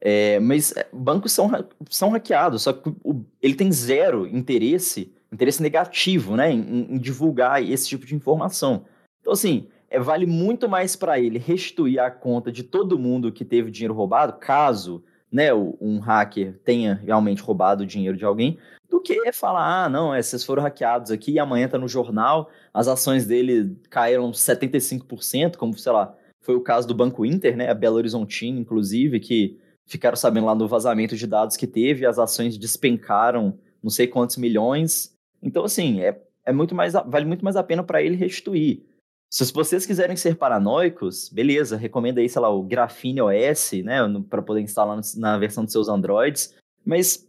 É, 0.00 0.38
mas 0.38 0.76
é, 0.76 0.86
bancos 0.92 1.32
são, 1.32 1.50
são 1.88 2.10
hackeados, 2.10 2.62
só 2.62 2.72
que 2.72 2.90
o, 3.02 3.24
ele 3.40 3.54
tem 3.54 3.72
zero 3.72 4.26
interesse, 4.26 5.12
interesse 5.32 5.62
negativo, 5.62 6.36
né, 6.36 6.52
em, 6.52 6.86
em, 6.90 6.98
divulgar 6.98 7.62
esse 7.62 7.88
tipo 7.88 8.04
de 8.04 8.14
informação. 8.14 8.84
Então, 9.20 9.32
assim, 9.32 9.68
é, 9.88 9.98
vale 9.98 10.26
muito 10.26 10.68
mais 10.68 10.94
para 10.94 11.18
ele 11.18 11.38
restituir 11.38 11.98
a 11.98 12.10
conta 12.10 12.52
de 12.52 12.62
todo 12.62 12.98
mundo 12.98 13.32
que 13.32 13.44
teve 13.44 13.70
dinheiro 13.70 13.94
roubado, 13.94 14.34
caso 14.34 15.02
né, 15.32 15.52
um 15.54 15.98
hacker 15.98 16.58
tenha 16.64 16.94
realmente 16.94 17.42
roubado 17.42 17.82
o 17.82 17.86
dinheiro 17.86 18.16
de 18.16 18.24
alguém, 18.24 18.58
do 18.88 19.00
que 19.00 19.32
falar, 19.32 19.84
ah, 19.84 19.88
não, 19.88 20.14
é, 20.14 20.22
vocês 20.22 20.44
foram 20.44 20.62
hackeados 20.62 21.10
aqui 21.10 21.32
e 21.32 21.38
amanhã 21.38 21.68
tá 21.68 21.78
no 21.78 21.88
jornal, 21.88 22.50
as 22.72 22.88
ações 22.88 23.26
dele 23.26 23.76
caíram 23.90 24.30
75%, 24.30 25.56
como, 25.56 25.76
sei 25.76 25.92
lá, 25.92 26.14
foi 26.40 26.54
o 26.54 26.60
caso 26.60 26.86
do 26.86 26.94
Banco 26.94 27.24
Inter, 27.24 27.56
né, 27.56 27.68
a 27.68 27.74
Belo 27.74 27.96
Horizontina, 27.96 28.58
inclusive, 28.60 29.18
que 29.18 29.58
ficaram 29.84 30.16
sabendo 30.16 30.46
lá 30.46 30.54
do 30.54 30.68
vazamento 30.68 31.16
de 31.16 31.26
dados 31.26 31.56
que 31.56 31.66
teve, 31.66 32.06
as 32.06 32.18
ações 32.18 32.56
despencaram 32.56 33.58
não 33.86 33.90
sei 33.90 34.08
quantos 34.08 34.36
milhões. 34.36 35.16
Então, 35.40 35.64
assim, 35.64 36.00
é, 36.00 36.20
é 36.44 36.52
muito 36.52 36.74
mais, 36.74 36.92
vale 36.92 37.24
muito 37.24 37.44
mais 37.44 37.54
a 37.54 37.62
pena 37.62 37.84
para 37.84 38.02
ele 38.02 38.16
restituir. 38.16 38.84
Se 39.28 39.52
vocês 39.52 39.84
quiserem 39.84 40.16
ser 40.16 40.36
paranoicos, 40.36 41.28
beleza, 41.28 41.76
recomendo 41.76 42.18
aí, 42.18 42.28
sei 42.28 42.40
lá, 42.40 42.48
o 42.48 42.62
Graphene 42.62 43.20
OS, 43.20 43.72
né, 43.84 43.98
para 44.30 44.40
poder 44.40 44.60
instalar 44.60 45.00
na 45.16 45.36
versão 45.36 45.64
dos 45.64 45.72
seus 45.72 45.88
Androids, 45.88 46.54
mas 46.84 47.28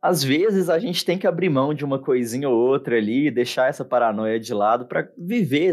às 0.00 0.22
vezes 0.22 0.68
a 0.68 0.78
gente 0.78 1.04
tem 1.04 1.18
que 1.18 1.26
abrir 1.26 1.48
mão 1.48 1.74
de 1.74 1.84
uma 1.84 1.98
coisinha 1.98 2.48
ou 2.48 2.56
outra 2.56 2.96
ali, 2.96 3.30
deixar 3.30 3.68
essa 3.68 3.84
paranoia 3.84 4.40
de 4.40 4.54
lado 4.54 4.86
para 4.86 5.10
viver 5.16 5.72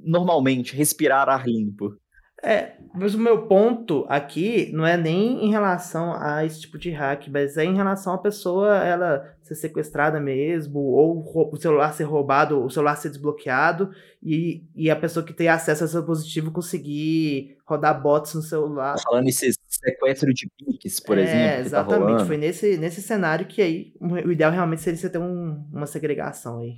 normalmente, 0.00 0.74
respirar 0.74 1.28
ar 1.28 1.46
limpo. 1.46 1.96
É, 2.44 2.74
mas 2.94 3.14
o 3.14 3.18
meu 3.18 3.46
ponto 3.46 4.04
aqui 4.06 4.70
não 4.72 4.86
é 4.86 4.98
nem 4.98 5.46
em 5.46 5.50
relação 5.50 6.14
a 6.14 6.44
esse 6.44 6.60
tipo 6.60 6.78
de 6.78 6.90
hack, 6.90 7.26
mas 7.28 7.56
é 7.56 7.64
em 7.64 7.74
relação 7.74 8.12
a 8.12 8.18
pessoa 8.18 8.76
ela 8.84 9.34
ser 9.42 9.54
sequestrada 9.54 10.20
mesmo, 10.20 10.78
ou 10.78 11.24
o 11.52 11.56
celular 11.56 11.92
ser 11.92 12.04
roubado, 12.04 12.62
o 12.62 12.70
celular 12.70 12.96
ser 12.96 13.08
desbloqueado, 13.08 13.90
e, 14.22 14.62
e 14.76 14.90
a 14.90 14.96
pessoa 14.96 15.24
que 15.24 15.32
tem 15.32 15.48
acesso 15.48 15.84
a 15.84 15.88
seu 15.88 16.00
dispositivo 16.00 16.52
conseguir 16.52 17.56
rodar 17.66 18.00
bots 18.00 18.34
no 18.34 18.42
celular. 18.42 18.96
Falando 19.02 19.28
esse 19.28 19.52
sequestro 19.66 20.32
de 20.32 20.46
piques, 20.56 21.00
por 21.00 21.16
é, 21.16 21.22
exemplo. 21.22 21.46
Tá 21.46 21.60
exatamente, 21.60 22.18
tá 22.18 22.26
foi 22.26 22.36
nesse, 22.36 22.76
nesse 22.76 23.02
cenário 23.02 23.46
que 23.46 23.62
aí 23.62 23.94
o 24.00 24.30
ideal 24.30 24.52
realmente 24.52 24.82
seria 24.82 24.98
você 24.98 25.08
ter 25.10 25.18
um, 25.18 25.64
uma 25.72 25.86
segregação 25.86 26.60
aí. 26.60 26.76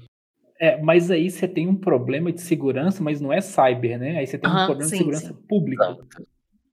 É, 0.60 0.80
mas 0.80 1.10
aí 1.10 1.30
você 1.30 1.46
tem 1.46 1.68
um 1.68 1.74
problema 1.74 2.32
de 2.32 2.40
segurança, 2.40 3.02
mas 3.02 3.20
não 3.20 3.32
é 3.32 3.40
cyber, 3.40 3.98
né? 3.98 4.18
Aí 4.18 4.26
você 4.26 4.38
tem 4.38 4.50
uhum, 4.50 4.62
um 4.62 4.66
problema 4.66 4.88
sim, 4.88 4.96
de 4.96 4.98
segurança 4.98 5.28
sim. 5.28 5.46
pública. 5.48 5.96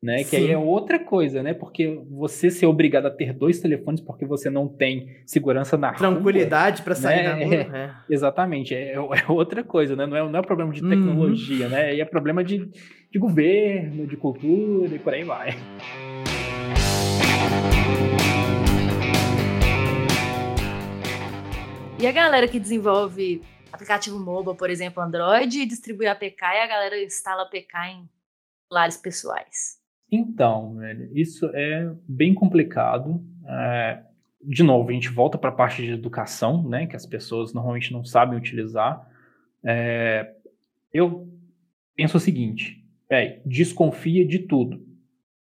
Né? 0.01 0.23
Que 0.25 0.35
aí 0.35 0.51
é 0.51 0.57
outra 0.57 0.99
coisa, 0.99 1.41
né? 1.41 1.53
Porque 1.53 1.97
você 2.09 2.51
ser 2.51 2.65
obrigado 2.65 3.05
a 3.05 3.09
ter 3.09 3.31
dois 3.31 3.61
telefones 3.61 4.01
porque 4.01 4.25
você 4.25 4.49
não 4.49 4.67
tem 4.67 5.07
segurança 5.25 5.77
na 5.77 5.93
Tranquilidade 5.93 6.81
para 6.81 6.93
sair 6.93 7.23
né? 7.23 7.45
rua. 7.45 7.55
É, 7.55 7.85
é. 7.85 7.91
Exatamente, 8.09 8.75
é, 8.75 8.95
é, 8.95 8.99
outra 9.29 9.63
coisa, 9.63 9.95
né? 9.95 10.05
Não 10.05 10.17
é, 10.17 10.29
não 10.29 10.39
é 10.39 10.41
problema 10.41 10.73
de 10.73 10.83
uhum. 10.83 10.89
tecnologia, 10.89 11.65
uhum. 11.65 11.71
né? 11.71 11.81
Aí 11.85 12.01
é 12.01 12.05
problema 12.05 12.43
de, 12.43 12.69
de 13.11 13.19
governo, 13.19 14.05
de 14.05 14.17
cultura 14.17 14.93
e 14.93 14.99
por 14.99 15.13
aí 15.13 15.23
vai. 15.23 15.55
E 21.97 22.07
a 22.07 22.11
galera 22.11 22.45
que 22.49 22.59
desenvolve 22.59 23.41
aplicativo 23.73 24.19
mobile, 24.19 24.55
por 24.55 24.69
exemplo, 24.69 25.01
Android, 25.01 25.59
e 25.59 25.65
distribui 25.65 26.05
APK 26.07 26.41
e 26.41 26.61
a 26.61 26.67
galera 26.67 27.03
instala 27.03 27.41
APK 27.41 27.75
em 27.89 28.09
celulares 28.67 28.97
pessoais. 28.97 29.81
Então, 30.11 30.75
velho, 30.75 31.09
isso 31.17 31.49
é 31.53 31.91
bem 32.07 32.35
complicado. 32.35 33.19
É, 33.47 34.03
de 34.43 34.61
novo, 34.61 34.89
a 34.89 34.93
gente 34.93 35.09
volta 35.09 35.39
para 35.39 35.49
a 35.49 35.53
parte 35.53 35.81
de 35.81 35.91
educação, 35.91 36.67
né, 36.69 36.85
que 36.85 36.95
as 36.95 37.05
pessoas 37.05 37.51
normalmente 37.51 37.91
não 37.91 38.05
sabem 38.05 38.37
utilizar. 38.37 39.09
É, 39.65 40.35
eu 40.93 41.27
penso 41.95 42.17
o 42.17 42.19
seguinte, 42.19 42.85
véio, 43.09 43.41
desconfia 43.43 44.25
de 44.25 44.39
tudo. 44.39 44.85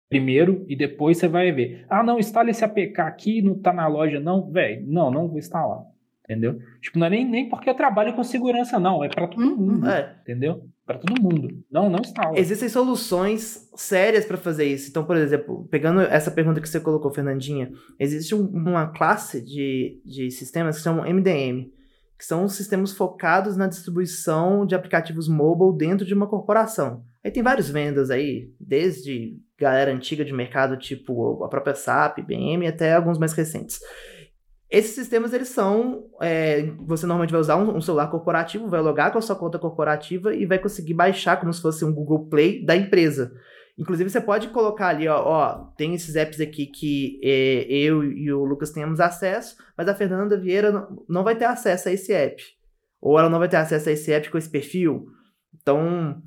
Primeiro 0.09 0.65
e 0.69 0.77
depois 0.77 1.19
você 1.19 1.27
vai 1.27 1.51
ver. 1.53 1.87
Ah, 1.89 2.03
não, 2.03 2.19
instala 2.19 2.51
esse 2.51 2.65
APK 2.65 3.01
aqui, 3.01 3.43
não 3.43 3.55
está 3.55 3.73
na 3.73 3.87
loja, 3.87 4.19
não. 4.19 4.51
Velho, 4.51 4.85
não, 4.87 5.11
não 5.11 5.29
vou 5.29 5.39
instalar. 5.39 5.85
Entendeu? 6.31 6.61
Tipo, 6.81 6.97
não 6.97 7.09
é 7.09 7.11
nem, 7.11 7.29
nem 7.29 7.49
porque 7.49 7.69
eu 7.69 7.75
trabalho 7.75 8.15
com 8.15 8.23
segurança, 8.23 8.79
não. 8.79 9.03
É 9.03 9.09
para 9.09 9.27
todo 9.27 9.43
hum, 9.43 9.57
mundo. 9.57 9.89
É. 9.89 10.17
Entendeu? 10.23 10.63
Para 10.87 10.99
todo 10.99 11.21
mundo. 11.21 11.49
Não, 11.69 11.91
não 11.91 11.99
está. 11.99 12.31
Existem 12.37 12.69
soluções 12.69 13.69
sérias 13.75 14.25
para 14.25 14.37
fazer 14.37 14.65
isso. 14.65 14.89
Então, 14.89 15.05
por 15.05 15.17
exemplo, 15.17 15.67
pegando 15.69 16.01
essa 16.03 16.31
pergunta 16.31 16.61
que 16.61 16.69
você 16.69 16.79
colocou, 16.79 17.13
Fernandinha, 17.13 17.73
existe 17.99 18.33
um, 18.33 18.47
uma 18.47 18.87
classe 18.87 19.45
de, 19.45 20.01
de 20.05 20.31
sistemas 20.31 20.77
que 20.77 20.85
chamam 20.85 21.05
MDM, 21.05 21.73
que 22.17 22.25
são 22.25 22.47
sistemas 22.47 22.93
focados 22.93 23.57
na 23.57 23.67
distribuição 23.67 24.65
de 24.65 24.77
aplicativos 24.77 25.27
mobile 25.27 25.77
dentro 25.77 26.07
de 26.07 26.15
uma 26.15 26.29
corporação. 26.29 27.03
Aí 27.25 27.33
tem 27.33 27.43
várias 27.43 27.69
vendas 27.69 28.09
aí, 28.09 28.53
desde 28.61 29.37
galera 29.59 29.93
antiga 29.93 30.25
de 30.25 30.33
mercado, 30.33 30.77
tipo 30.77 31.43
a 31.43 31.49
própria 31.49 31.75
SAP, 31.75 32.19
IBM, 32.19 32.69
até 32.69 32.95
alguns 32.95 33.19
mais 33.19 33.33
recentes. 33.33 33.81
Esses 34.71 34.95
sistemas, 34.95 35.33
eles 35.33 35.49
são. 35.49 36.05
É, 36.23 36.63
você 36.79 37.05
normalmente 37.05 37.33
vai 37.33 37.41
usar 37.41 37.57
um, 37.57 37.77
um, 37.77 37.81
celular 37.81 38.07
corporativo, 38.09 38.69
vai 38.69 38.81
logar 38.81 39.11
com 39.11 39.19
a 39.19 39.23
sua 39.23 39.35
conta 39.35 39.59
corporativa 39.59 40.33
e 40.33 40.47
vai 40.47 40.61
conseguir 40.61 40.95
baixar 40.95 41.41
como 41.41 41.53
se 41.53 41.61
fosse 41.61 41.85
um 41.85 41.93
Google 41.93 42.29
Play 42.29 42.65
da 42.65 42.77
empresa. 42.77 43.33
Inclusive, 43.77 44.09
você 44.09 44.21
pode 44.21 44.49
colocar 44.49 44.89
ali, 44.89 45.09
ó, 45.09 45.23
ó 45.25 45.55
tem 45.77 45.95
esses 45.95 46.15
apps 46.15 46.41
aqui 46.41 46.67
que 46.67 47.19
é, 47.25 47.67
eu 47.69 48.05
e 48.05 48.33
o 48.33 48.45
Lucas 48.45 48.71
temos 48.71 49.01
acesso, 49.01 49.57
mas 49.77 49.89
a 49.89 49.95
Fernanda 49.95 50.39
Vieira 50.39 50.71
não, 50.71 51.05
não 51.09 51.25
vai 51.25 51.35
ter 51.35 51.47
acesso 51.47 51.89
a 51.89 51.93
esse 51.93 52.13
app. 52.13 52.41
Ou 53.01 53.19
ela 53.19 53.31
não 53.31 53.39
vai 53.39 53.49
ter 53.49 53.57
acesso 53.57 53.89
a 53.89 53.93
esse 53.93 54.13
app 54.13 54.31
com 54.31 54.39
esse 54.39 54.51
perfil. 54.51 55.07
Então, 55.61 56.23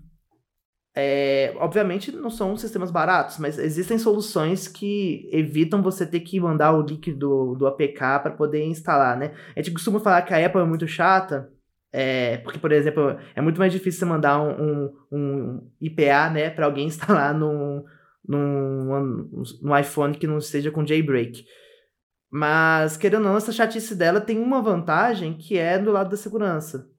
é, 0.96 1.54
obviamente 1.58 2.12
não 2.12 2.30
são 2.30 2.56
sistemas 2.56 2.92
baratos, 2.92 3.40
mas 3.40 3.58
existem 3.58 3.98
soluções 3.98 4.68
que 4.68 5.28
evitam 5.32 5.82
você 5.82 6.06
ter 6.06 6.20
que 6.20 6.40
mandar 6.40 6.72
o 6.74 6.82
link 6.84 7.12
do, 7.12 7.56
do 7.56 7.66
APK 7.66 8.00
para 8.22 8.32
poder 8.32 8.64
instalar, 8.64 9.18
né? 9.18 9.34
A 9.56 9.60
gente 9.60 9.74
costuma 9.74 10.00
falar 10.00 10.22
que 10.22 10.34
a 10.34 10.46
Apple 10.46 10.62
é 10.62 10.66
muito 10.66 10.88
chata, 10.88 11.50
é, 11.92 12.38
porque, 12.38 12.60
por 12.60 12.72
exemplo, 12.72 13.18
é 13.36 13.42
muito 13.42 13.60
mais 13.60 13.72
difícil 13.72 14.00
você 14.00 14.06
mandar 14.06 14.40
um, 14.42 14.52
um, 14.52 14.94
um 15.12 15.72
IPA 15.82 16.30
né, 16.32 16.50
para 16.50 16.66
alguém 16.66 16.86
instalar 16.88 17.34
no, 17.34 17.86
num, 18.28 19.28
num 19.62 19.78
iPhone 19.78 20.18
que 20.18 20.28
não 20.28 20.38
esteja 20.38 20.72
com 20.72 20.86
jailbreak. 20.86 21.44
Mas, 22.32 22.98
querendo 22.98 23.26
ou 23.26 23.30
não, 23.30 23.38
essa 23.38 23.52
chatice 23.52 23.96
dela 23.96 24.20
tem 24.20 24.40
uma 24.40 24.60
vantagem 24.60 25.38
que 25.38 25.56
é 25.56 25.78
do 25.78 25.92
lado 25.92 26.10
da 26.10 26.18
segurança. 26.18 26.90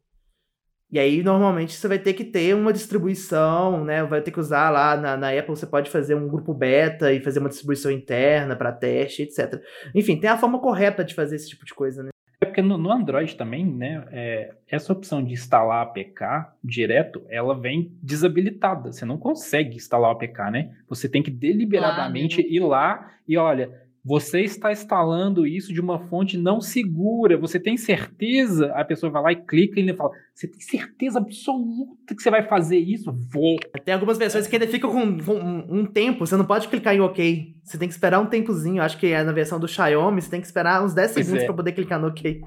E 0.94 0.98
aí, 1.00 1.24
normalmente, 1.24 1.72
você 1.72 1.88
vai 1.88 1.98
ter 1.98 2.12
que 2.12 2.22
ter 2.22 2.54
uma 2.54 2.72
distribuição, 2.72 3.84
né? 3.84 4.04
Vai 4.04 4.22
ter 4.22 4.30
que 4.30 4.38
usar 4.38 4.70
lá 4.70 4.96
na, 4.96 5.16
na 5.16 5.36
Apple, 5.36 5.56
você 5.56 5.66
pode 5.66 5.90
fazer 5.90 6.14
um 6.14 6.28
grupo 6.28 6.54
beta 6.54 7.12
e 7.12 7.18
fazer 7.18 7.40
uma 7.40 7.48
distribuição 7.48 7.90
interna 7.90 8.54
para 8.54 8.70
teste, 8.70 9.22
etc. 9.22 9.60
Enfim, 9.92 10.16
tem 10.20 10.30
a 10.30 10.38
forma 10.38 10.60
correta 10.60 11.04
de 11.04 11.12
fazer 11.12 11.34
esse 11.34 11.48
tipo 11.48 11.64
de 11.64 11.74
coisa, 11.74 12.04
né? 12.04 12.10
É 12.40 12.46
porque 12.46 12.62
no, 12.62 12.78
no 12.78 12.92
Android 12.92 13.34
também, 13.34 13.66
né? 13.66 14.04
É, 14.12 14.54
essa 14.68 14.92
opção 14.92 15.20
de 15.20 15.32
instalar 15.32 15.82
APK 15.82 16.52
direto, 16.62 17.26
ela 17.28 17.60
vem 17.60 17.98
desabilitada. 18.00 18.92
Você 18.92 19.04
não 19.04 19.18
consegue 19.18 19.74
instalar 19.74 20.10
o 20.10 20.12
APK, 20.12 20.50
né? 20.52 20.76
Você 20.88 21.08
tem 21.08 21.24
que 21.24 21.30
deliberadamente 21.32 22.40
ir 22.40 22.60
lá 22.60 23.10
e 23.26 23.36
olha, 23.36 23.83
você 24.04 24.42
está 24.42 24.70
instalando 24.70 25.46
isso 25.46 25.72
de 25.72 25.80
uma 25.80 25.98
fonte 26.08 26.36
não 26.36 26.60
segura. 26.60 27.38
Você 27.38 27.58
tem 27.58 27.74
certeza? 27.78 28.70
A 28.74 28.84
pessoa 28.84 29.10
vai 29.10 29.22
lá 29.22 29.32
e 29.32 29.36
clica 29.36 29.80
e 29.80 29.96
fala: 29.96 30.10
Você 30.34 30.46
tem 30.46 30.60
certeza 30.60 31.18
absoluta 31.18 32.14
que 32.14 32.22
você 32.22 32.30
vai 32.30 32.46
fazer 32.46 32.76
isso? 32.76 33.10
Vou. 33.32 33.56
Tem 33.82 33.94
algumas 33.94 34.18
versões 34.18 34.46
que 34.46 34.54
ainda 34.54 34.68
ficam 34.68 34.92
com, 34.92 35.18
com 35.18 35.34
um, 35.34 35.80
um, 35.80 35.86
tempo. 35.86 36.26
Você 36.26 36.36
não 36.36 36.44
pode 36.44 36.68
clicar 36.68 36.94
em 36.94 37.00
OK. 37.00 37.56
Você 37.64 37.78
tem 37.78 37.88
que 37.88 37.94
esperar 37.94 38.20
um 38.20 38.26
tempozinho. 38.26 38.82
Acho 38.82 38.98
que 38.98 39.06
é 39.06 39.24
na 39.24 39.32
versão 39.32 39.58
do 39.58 39.66
Xiaomi, 39.66 40.20
você 40.20 40.30
tem 40.30 40.40
que 40.40 40.46
esperar 40.46 40.84
uns 40.84 40.92
10 40.92 41.12
pois 41.12 41.24
segundos 41.24 41.42
é. 41.42 41.46
para 41.46 41.56
poder 41.56 41.72
clicar 41.72 41.98
no 41.98 42.08
OK. 42.08 42.42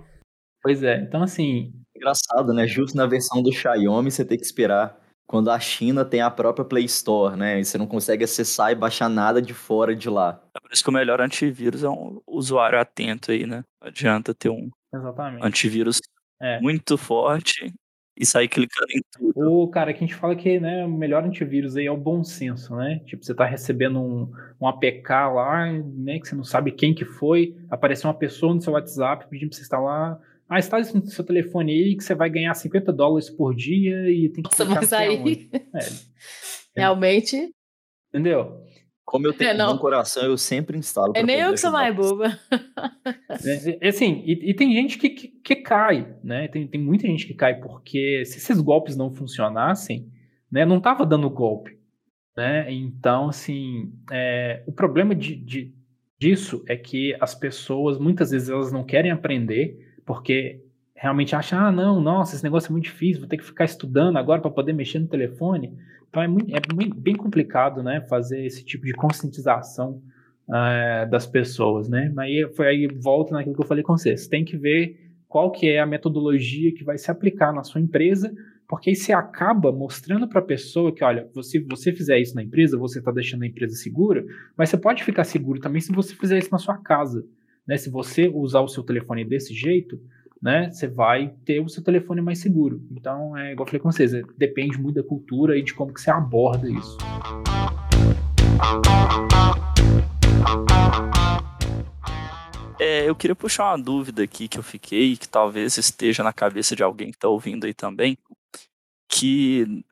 Pois 0.62 0.84
é. 0.84 1.02
Então, 1.02 1.24
assim. 1.24 1.74
Engraçado, 1.96 2.54
né? 2.54 2.68
Justo 2.68 2.96
na 2.96 3.08
versão 3.08 3.42
do 3.42 3.52
Xiaomi, 3.52 4.12
você 4.12 4.24
tem 4.24 4.38
que 4.38 4.46
esperar 4.46 4.96
quando 5.28 5.52
a 5.52 5.60
China 5.60 6.06
tem 6.06 6.22
a 6.22 6.32
própria 6.32 6.64
Play 6.64 6.86
Store, 6.86 7.36
né? 7.36 7.60
E 7.60 7.66
você 7.66 7.78
não 7.78 7.86
consegue 7.86 8.24
acessar 8.24 8.72
e 8.72 8.76
baixar 8.76 9.10
nada 9.10 9.42
de 9.42 9.54
fora 9.54 9.94
de 9.94 10.10
lá. 10.10 10.42
É 10.56 10.60
por 10.60 10.72
isso 10.72 10.82
que 10.82 10.90
o 10.90 10.94
melhor 10.94 11.20
antivírus 11.20 11.84
é 11.84 11.90
um 11.90 12.22
usuário 12.26 12.80
atento 12.80 13.32
aí, 13.32 13.46
né? 13.46 13.64
Não 13.82 13.90
adianta 13.90 14.34
ter 14.34 14.50
um 14.50 14.70
Exatamente. 14.94 15.46
antivírus 15.46 16.00
é. 16.42 16.62
muito 16.62 16.98
forte 16.98 17.74
e 18.18 18.26
sair 18.26 18.48
clicando 18.48 18.92
em 18.92 19.02
tudo. 19.12 19.52
O 19.52 19.68
cara 19.68 19.94
que 19.94 20.04
a 20.04 20.08
gente 20.08 20.16
fala 20.16 20.36
que 20.36 20.60
né, 20.60 20.86
o 20.86 20.90
melhor 20.90 21.24
antivírus 21.24 21.76
aí 21.76 21.86
é 21.86 21.92
o 21.92 21.98
bom 21.98 22.24
senso, 22.24 22.76
né? 22.76 23.02
Tipo, 23.06 23.24
você 23.24 23.36
tá 23.36 23.46
recebendo 23.46 24.00
um, 24.00 24.32
um 24.60 24.68
APK 24.68 25.10
lá, 25.36 25.72
né? 25.72 26.20
Que 26.20 26.28
você 26.28 26.36
não 26.36 26.44
sabe 26.44 26.72
quem 26.72 26.96
que 26.96 27.06
foi, 27.06 27.56
apareceu 27.70 28.10
uma 28.10 28.18
pessoa 28.18 28.56
no 28.56 28.62
seu 28.62 28.74
WhatsApp 28.74 29.28
pedindo 29.30 29.50
pra 29.50 29.58
você 29.58 29.62
instalar 29.62 30.20
ah, 30.50 30.60
instala 30.60 30.82
isso 30.82 30.98
no 30.98 31.06
seu 31.08 31.26
telefone 31.26 31.72
aí 31.72 31.96
que 31.98 32.04
você 32.04 32.16
vai 32.16 32.30
ganhar 32.30 32.54
50 32.54 32.94
dólares 32.94 33.30
por 33.30 33.54
dia 33.54 34.10
e 34.10 34.30
tem 34.30 34.44
que 34.44 34.50
Nossa, 34.50 34.66
mas 34.66 34.94
aí... 34.94 35.50
É. 35.54 35.80
Realmente... 36.76 37.52
Entendeu? 38.10 38.64
Como 39.08 39.26
eu 39.26 39.32
tenho 39.32 39.52
é, 39.52 39.68
um 39.70 39.78
coração, 39.78 40.24
eu 40.24 40.38
sempre 40.38 40.78
instalo. 40.78 41.14
É 41.16 41.24
nem 41.24 41.40
eu 41.40 41.54
que 41.54 41.58
sou 41.60 41.72
mais 41.72 41.96
boba. 41.96 42.38
É, 42.52 43.70
é, 43.70 43.78
é, 43.84 43.88
assim, 43.88 44.22
e, 44.26 44.50
e, 44.50 44.54
tem 44.54 44.74
gente 44.74 44.98
que, 44.98 45.10
que, 45.10 45.28
que, 45.30 45.56
cai, 45.56 46.14
né? 46.22 46.50
Tem, 46.50 46.68
tem 46.68 46.82
muita 46.82 47.08
gente 47.08 47.26
que 47.26 47.34
cai 47.34 47.58
porque 47.58 48.26
se 48.26 48.38
esses 48.38 48.60
golpes 48.60 48.98
não 48.98 49.10
funcionassem, 49.10 50.12
né? 50.52 50.66
Não 50.66 50.82
tava 50.82 51.06
dando 51.06 51.30
golpe, 51.30 51.80
né? 52.36 52.70
Então, 52.70 53.30
assim, 53.30 53.94
é, 54.12 54.62
o 54.68 54.74
problema 54.74 55.16
de, 55.16 55.38
de, 55.38 55.74
disso 56.20 56.62
é 56.68 56.76
que 56.76 57.16
as 57.22 57.34
pessoas, 57.34 57.98
muitas 57.98 58.32
vezes, 58.32 58.50
elas 58.50 58.74
não 58.74 58.84
querem 58.84 59.12
aprender 59.12 59.87
porque 60.08 60.62
realmente 60.96 61.36
acha, 61.36 61.58
ah, 61.60 61.72
não, 61.72 62.02
nossa, 62.02 62.34
esse 62.34 62.44
negócio 62.44 62.70
é 62.70 62.72
muito 62.72 62.86
difícil, 62.86 63.20
vou 63.20 63.30
ter 63.30 63.38
que 63.38 63.44
ficar 63.44 63.66
estudando 63.66 64.18
agora 64.18 64.42
para 64.42 64.50
poder 64.50 64.74
mexer 64.74 64.98
no 64.98 65.08
telefone. 65.08 65.78
Então 66.10 66.24
é, 66.24 66.28
muito, 66.28 66.56
é 66.56 66.60
bem 66.96 67.14
complicado, 67.14 67.84
né, 67.84 68.02
fazer 68.10 68.44
esse 68.46 68.64
tipo 68.66 68.86
de 68.86 68.94
conscientização 68.94 70.02
uh, 70.48 71.08
das 71.12 71.28
pessoas, 71.28 71.90
né? 71.90 72.12
Aí 72.18 72.50
foi 72.56 72.68
aí 72.68 72.88
volta 72.88 73.34
naquilo 73.34 73.54
que 73.54 73.62
eu 73.62 73.68
falei 73.68 73.84
com 73.84 73.96
vocês. 73.96 74.22
Você 74.22 74.30
tem 74.30 74.46
que 74.46 74.58
ver 74.58 74.98
qual 75.28 75.52
que 75.52 75.70
é 75.70 75.80
a 75.80 75.86
metodologia 75.86 76.74
que 76.74 76.86
vai 76.86 76.98
se 76.98 77.12
aplicar 77.12 77.54
na 77.54 77.64
sua 77.64 77.82
empresa, 77.82 78.34
porque 78.68 78.90
aí 78.90 78.96
você 78.96 79.12
acaba 79.12 79.74
mostrando 79.74 80.28
para 80.28 80.40
a 80.40 80.46
pessoa 80.46 80.94
que, 80.94 81.04
olha, 81.04 81.30
se 81.42 81.60
você 81.60 81.92
fizer 81.92 82.18
isso 82.18 82.34
na 82.34 82.44
empresa, 82.44 82.78
você 82.78 83.00
está 83.00 83.12
deixando 83.12 83.44
a 83.44 83.48
empresa 83.48 83.76
segura, 83.76 84.26
mas 84.58 84.70
você 84.70 84.78
pode 84.78 85.04
ficar 85.04 85.26
seguro 85.26 85.60
também 85.60 85.82
se 85.82 85.92
você 85.92 86.16
fizer 86.16 86.38
isso 86.38 86.52
na 86.52 86.58
sua 86.58 86.78
casa. 86.78 87.26
Né? 87.68 87.76
Se 87.78 87.90
você 87.90 88.30
usar 88.30 88.62
o 88.62 88.68
seu 88.68 88.82
telefone 88.82 89.26
desse 89.26 89.54
jeito, 89.54 90.00
né, 90.42 90.72
você 90.72 90.88
vai 90.88 91.34
ter 91.44 91.60
o 91.60 91.68
seu 91.68 91.84
telefone 91.84 92.22
mais 92.22 92.40
seguro. 92.40 92.82
Então, 92.92 93.36
é 93.36 93.52
igual 93.52 93.66
eu 93.66 93.68
falei 93.68 93.82
com 93.82 93.92
vocês, 93.92 94.14
é, 94.14 94.22
depende 94.38 94.80
muito 94.80 94.96
da 94.96 95.04
cultura 95.04 95.58
e 95.58 95.64
de 95.64 95.74
como 95.74 95.94
que 95.94 96.00
você 96.00 96.10
aborda 96.10 96.70
isso. 96.70 96.98
É, 102.80 103.10
eu 103.10 103.16
queria 103.16 103.36
puxar 103.36 103.72
uma 103.72 103.84
dúvida 103.84 104.24
aqui 104.24 104.48
que 104.48 104.60
eu 104.60 104.64
fiquei, 104.64 105.18
que 105.18 105.28
talvez 105.28 105.78
esteja 105.78 106.24
na 106.24 106.32
cabeça 106.32 106.76
de 106.76 106.84
alguém 106.84 107.10
que 107.10 107.18
está 107.18 107.28
ouvindo 107.28 107.66
aí 107.66 107.74
também, 107.74 108.18
que 109.10 109.84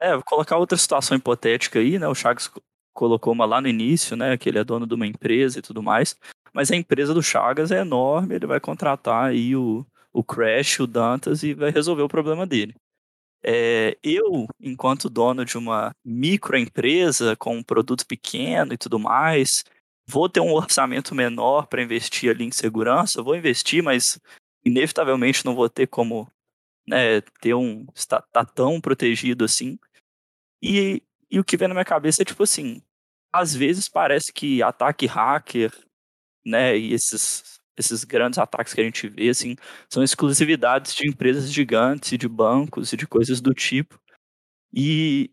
é, 0.00 0.12
vou 0.14 0.24
colocar 0.24 0.56
outra 0.56 0.76
situação 0.76 1.16
hipotética 1.16 1.78
aí, 1.78 1.98
né? 1.98 2.08
O 2.08 2.14
Chagas 2.14 2.50
colocou 2.92 3.32
uma 3.32 3.44
lá 3.44 3.60
no 3.60 3.68
início, 3.68 4.16
né? 4.16 4.36
Que 4.36 4.48
ele 4.48 4.58
é 4.58 4.64
dono 4.64 4.86
de 4.86 4.94
uma 4.94 5.06
empresa 5.06 5.60
e 5.60 5.62
tudo 5.62 5.80
mais. 5.80 6.16
Mas 6.52 6.70
a 6.70 6.76
empresa 6.76 7.14
do 7.14 7.22
Chagas 7.22 7.70
é 7.70 7.80
enorme, 7.80 8.34
ele 8.34 8.46
vai 8.46 8.60
contratar 8.60 9.30
aí 9.30 9.56
o, 9.56 9.86
o 10.12 10.22
Crash, 10.22 10.80
o 10.80 10.86
Dantas 10.86 11.42
e 11.42 11.54
vai 11.54 11.70
resolver 11.70 12.02
o 12.02 12.08
problema 12.08 12.46
dele. 12.46 12.74
É, 13.44 13.98
eu, 14.02 14.46
enquanto 14.60 15.10
dono 15.10 15.44
de 15.44 15.58
uma 15.58 15.92
microempresa 16.04 17.34
com 17.36 17.56
um 17.56 17.62
produto 17.62 18.06
pequeno 18.06 18.72
e 18.72 18.78
tudo 18.78 18.98
mais, 18.98 19.64
vou 20.06 20.28
ter 20.28 20.40
um 20.40 20.52
orçamento 20.52 21.14
menor 21.14 21.66
para 21.66 21.82
investir 21.82 22.30
ali 22.30 22.44
em 22.44 22.52
segurança, 22.52 23.22
vou 23.22 23.34
investir, 23.34 23.82
mas 23.82 24.20
inevitavelmente 24.64 25.44
não 25.44 25.54
vou 25.54 25.68
ter 25.68 25.88
como 25.88 26.30
né, 26.86 27.20
ter 27.40 27.54
um 27.54 27.86
estar 27.94 28.22
tá 28.32 28.44
tão 28.44 28.80
protegido 28.80 29.44
assim. 29.44 29.78
E, 30.62 31.02
e 31.30 31.40
o 31.40 31.44
que 31.44 31.56
vem 31.56 31.66
na 31.68 31.74
minha 31.74 31.84
cabeça 31.84 32.22
é 32.22 32.24
tipo 32.24 32.42
assim, 32.44 32.80
às 33.32 33.54
vezes 33.54 33.88
parece 33.88 34.32
que 34.32 34.62
ataque 34.62 35.06
hacker 35.06 35.72
né? 36.44 36.76
E 36.76 36.92
esses, 36.92 37.60
esses 37.76 38.04
grandes 38.04 38.38
ataques 38.38 38.74
que 38.74 38.80
a 38.80 38.84
gente 38.84 39.08
vê, 39.08 39.28
assim, 39.28 39.56
são 39.88 40.02
exclusividades 40.02 40.94
de 40.94 41.08
empresas 41.08 41.50
gigantes, 41.52 42.18
de 42.18 42.28
bancos 42.28 42.92
e 42.92 42.96
de 42.96 43.06
coisas 43.06 43.40
do 43.40 43.54
tipo. 43.54 44.00
E 44.74 45.30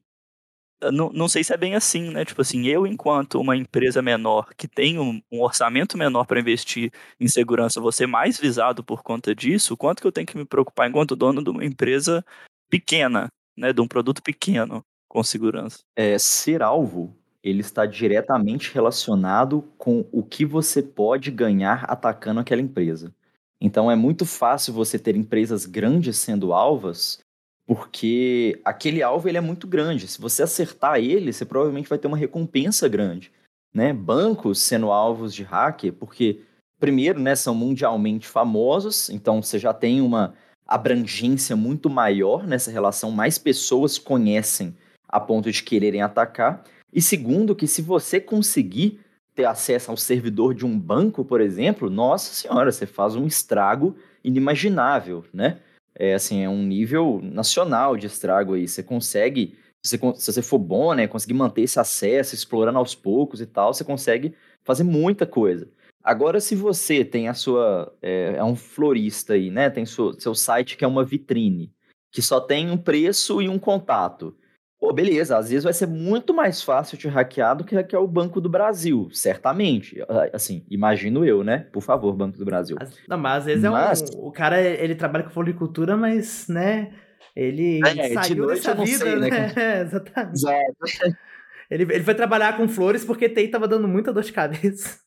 não, 0.92 1.10
não 1.10 1.28
sei 1.28 1.44
se 1.44 1.54
é 1.54 1.58
bem 1.58 1.76
assim, 1.76 2.10
né? 2.12 2.24
Tipo 2.24 2.42
assim, 2.42 2.66
eu, 2.68 2.88
enquanto 2.88 3.40
uma 3.40 3.56
empresa 3.58 4.02
menor 4.02 4.54
que 4.56 4.68
tem 4.68 4.98
um, 4.98 5.22
um 5.32 5.42
orçamento 5.42 5.98
menor 5.98 6.26
para 6.26 6.40
investir 6.40 6.92
em 7.20 7.28
segurança, 7.28 7.82
vou 7.82 7.92
ser 7.92 8.08
mais 8.08 8.40
visado 8.40 8.84
por 8.84 9.04
conta 9.04 9.36
disso, 9.36 9.76
quanto 9.76 10.02
que 10.02 10.08
eu 10.08 10.12
tenho 10.12 10.28
que 10.28 10.38
me 10.38 10.46
preocupar 10.46 10.90
enquanto 10.90 11.16
dono 11.16 11.44
de 11.44 11.50
uma 11.50 11.66
empresa 11.66 12.24
pequena, 12.70 13.28
né? 13.58 13.74
De 13.74 13.82
um 13.82 13.88
produto 13.88 14.24
pequeno 14.24 14.84
com 15.10 15.24
segurança? 15.24 15.80
É, 15.96 16.18
ser 16.18 16.62
alvo 16.62 17.19
ele 17.44 17.62
está 17.62 17.86
diretamente 17.86 18.74
relacionado 18.74 19.64
com 19.78 20.06
o 20.12 20.24
que 20.24 20.46
você 20.46 20.82
pode 20.82 21.32
ganhar 21.32 21.86
atacando 21.86 22.40
aquela 22.40 22.62
empresa. 22.62 23.14
Então 23.62 23.90
é 23.90 23.96
muito 23.96 24.26
fácil 24.26 24.74
você 24.74 24.98
ter 24.98 25.16
empresas 25.16 25.66
grandes 25.66 26.18
sendo 26.18 26.54
alvas, 26.54 27.20
porque 27.66 28.60
aquele 28.64 29.04
alvo 29.04 29.28
ele 29.28 29.38
é 29.38 29.42
muito 29.42 29.68
grande. 29.68 30.08
Se 30.08 30.20
você 30.20 30.44
acertar 30.44 30.98
ele, 31.00 31.32
você 31.32 31.46
provavelmente 31.46 31.90
vai 31.90 31.98
ter 31.98 32.08
uma 32.08 32.18
recompensa 32.18 32.88
grande. 32.88 33.32
Né? 33.74 33.94
Bancos 33.94 34.60
sendo 34.60 34.92
alvos 34.92 35.34
de 35.34 35.44
hacker, 35.44 35.94
porque, 35.94 36.42
primeiro, 36.80 37.20
né, 37.20 37.36
são 37.36 37.54
mundialmente 37.54 38.28
famosos, 38.28 39.10
então 39.10 39.44
você 39.44 39.60
já 39.60 39.74
tem 39.74 40.02
uma 40.02 40.34
abrangência 40.66 41.56
muito 41.56 41.90
maior 41.90 42.48
nessa 42.48 42.72
relação, 42.72 43.12
mais 43.12 43.38
pessoas 43.38 43.98
conhecem 43.98 44.76
a 45.08 45.20
ponto 45.20 45.52
de 45.52 45.64
quererem 45.64 46.02
atacar. 46.02 46.64
E 46.94 47.02
segundo, 47.02 47.56
que 47.56 47.68
se 47.68 47.82
você 47.82 48.20
conseguir 48.20 49.00
ter 49.36 49.46
acesso 49.46 49.92
ao 49.92 49.98
servidor 49.98 50.54
de 50.54 50.66
um 50.66 50.78
banco, 50.78 51.24
por 51.24 51.40
exemplo, 51.40 51.90
nossa 51.90 52.34
senhora, 52.34 52.72
você 52.72 52.86
faz 52.86 53.16
um 53.16 53.26
estrago 53.26 53.96
inimaginável, 54.24 55.24
né? 55.34 55.60
É 55.96 56.14
assim, 56.14 56.44
é 56.44 56.50
um 56.50 56.64
nível 56.64 57.20
nacional 57.24 57.96
de 57.96 58.08
estrago 58.08 58.54
aí. 58.54 58.68
Você 58.68 58.84
consegue, 58.84 59.56
se 59.84 59.98
você, 59.98 60.14
se 60.20 60.34
você 60.34 60.42
for 60.42 60.58
bom, 60.58 60.94
né, 60.94 61.08
conseguir 61.08 61.34
manter 61.34 61.62
esse 61.62 61.80
acesso, 61.80 62.36
explorando 62.36 62.80
aos 62.80 62.96
poucos 62.96 63.42
e 63.42 63.46
tal, 63.46 63.74
você 63.74 63.84
consegue 63.84 64.34
fazer 64.64 64.84
muita 64.84 65.26
coisa. 65.26 65.70
Agora, 66.04 66.40
se 66.40 66.56
você 66.56 67.04
tem 67.04 67.28
a 67.28 67.34
sua. 67.34 67.94
É, 68.02 68.36
é 68.38 68.44
um 68.44 68.56
florista 68.56 69.34
aí, 69.34 69.52
né? 69.52 69.70
Tem 69.70 69.86
seu, 69.86 70.20
seu 70.20 70.34
site 70.34 70.78
que 70.78 70.86
é 70.86 70.88
uma 70.88 71.04
vitrine, 71.04 71.74
que 72.12 72.22
só 72.22 72.40
tem 72.40 72.72
um 72.72 72.78
preço 72.78 73.42
e 73.42 73.50
um 73.50 73.60
contato. 73.60 74.36
Pô, 74.80 74.94
beleza, 74.94 75.38
às 75.38 75.50
vezes 75.50 75.66
vai 75.66 75.74
ser 75.74 75.88
muito 75.88 76.34
mais 76.34 76.64
fácil 76.64 76.98
te 76.98 77.08
hackear 77.08 77.58
do 77.58 77.66
que 77.66 77.76
hackear 77.76 78.02
o 78.02 78.08
Banco 78.08 78.40
do 78.40 78.48
Brasil, 78.48 79.10
certamente. 79.12 80.02
Assim, 80.32 80.66
imagino 80.70 81.26
eu, 81.26 81.44
né? 81.44 81.68
Por 81.74 81.82
favor, 81.82 82.14
Banco 82.14 82.38
do 82.38 82.46
Brasil. 82.46 82.78
Não, 83.06 83.18
mas 83.18 83.40
às 83.40 83.46
vezes 83.46 83.64
mas... 83.64 84.02
é 84.02 84.18
um. 84.18 84.28
O 84.28 84.32
cara, 84.32 84.62
ele 84.62 84.96
trabalha 84.96 85.26
com 85.26 85.32
floricultura, 85.32 85.98
mas, 85.98 86.48
né? 86.48 86.94
Ele 87.36 87.82
é, 87.86 88.14
saiu 88.14 88.48
dessa 88.48 88.74
vida, 88.74 88.98
sei, 89.00 89.16
né? 89.18 89.30
né? 89.30 89.54
É, 89.56 89.82
exatamente. 89.84 90.34
Exato. 90.34 91.18
Ele, 91.70 91.84
ele 91.84 92.04
foi 92.04 92.16
trabalhar 92.16 92.58
com 92.58 92.68
flores 92.68 93.06
porque 93.06 93.30
TI 93.30 93.48
tava 93.48 93.68
dando 93.68 93.88
muita 93.88 94.12
dor 94.12 94.24
de 94.24 94.34
cabeça. 94.34 95.02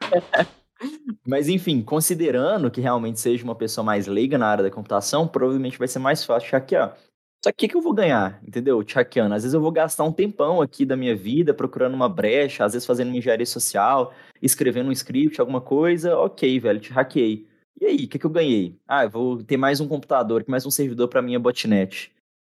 Mas 1.26 1.48
enfim, 1.48 1.82
considerando 1.82 2.70
que 2.70 2.80
realmente 2.80 3.18
seja 3.18 3.42
uma 3.42 3.56
pessoa 3.56 3.84
mais 3.84 4.06
leiga 4.06 4.38
na 4.38 4.46
área 4.46 4.62
da 4.62 4.70
computação, 4.70 5.26
provavelmente 5.26 5.76
vai 5.76 5.88
ser 5.88 5.98
mais 5.98 6.24
fácil 6.24 6.52
hackear. 6.52 6.96
Só 7.44 7.52
que 7.52 7.66
o 7.66 7.68
que, 7.68 7.76
eu 7.76 7.82
vou 7.82 7.92
ganhar, 7.92 8.42
entendeu? 8.42 8.82
Te 8.82 8.94
hackeando. 8.94 9.34
Às 9.34 9.42
vezes 9.42 9.52
eu 9.52 9.60
vou 9.60 9.70
gastar 9.70 10.02
um 10.04 10.10
tempão 10.10 10.62
aqui 10.62 10.86
da 10.86 10.96
minha 10.96 11.14
vida 11.14 11.52
procurando 11.52 11.92
uma 11.92 12.08
brecha, 12.08 12.64
às 12.64 12.72
vezes 12.72 12.86
fazendo 12.86 13.08
uma 13.08 13.18
engenharia 13.18 13.44
social, 13.44 14.14
escrevendo 14.40 14.88
um 14.88 14.92
script, 14.92 15.38
alguma 15.38 15.60
coisa. 15.60 16.16
Ok, 16.16 16.58
velho, 16.58 16.80
te 16.80 16.90
hackeei. 16.90 17.46
E 17.78 17.84
aí, 17.84 18.04
o 18.06 18.08
que, 18.08 18.18
que 18.18 18.24
eu 18.24 18.30
ganhei? 18.30 18.80
Ah, 18.88 19.04
eu 19.04 19.10
vou 19.10 19.42
ter 19.42 19.58
mais 19.58 19.78
um 19.78 19.86
computador, 19.86 20.42
mais 20.48 20.64
um 20.64 20.70
servidor 20.70 21.08
para 21.08 21.20
minha 21.20 21.38
botnet. 21.38 22.10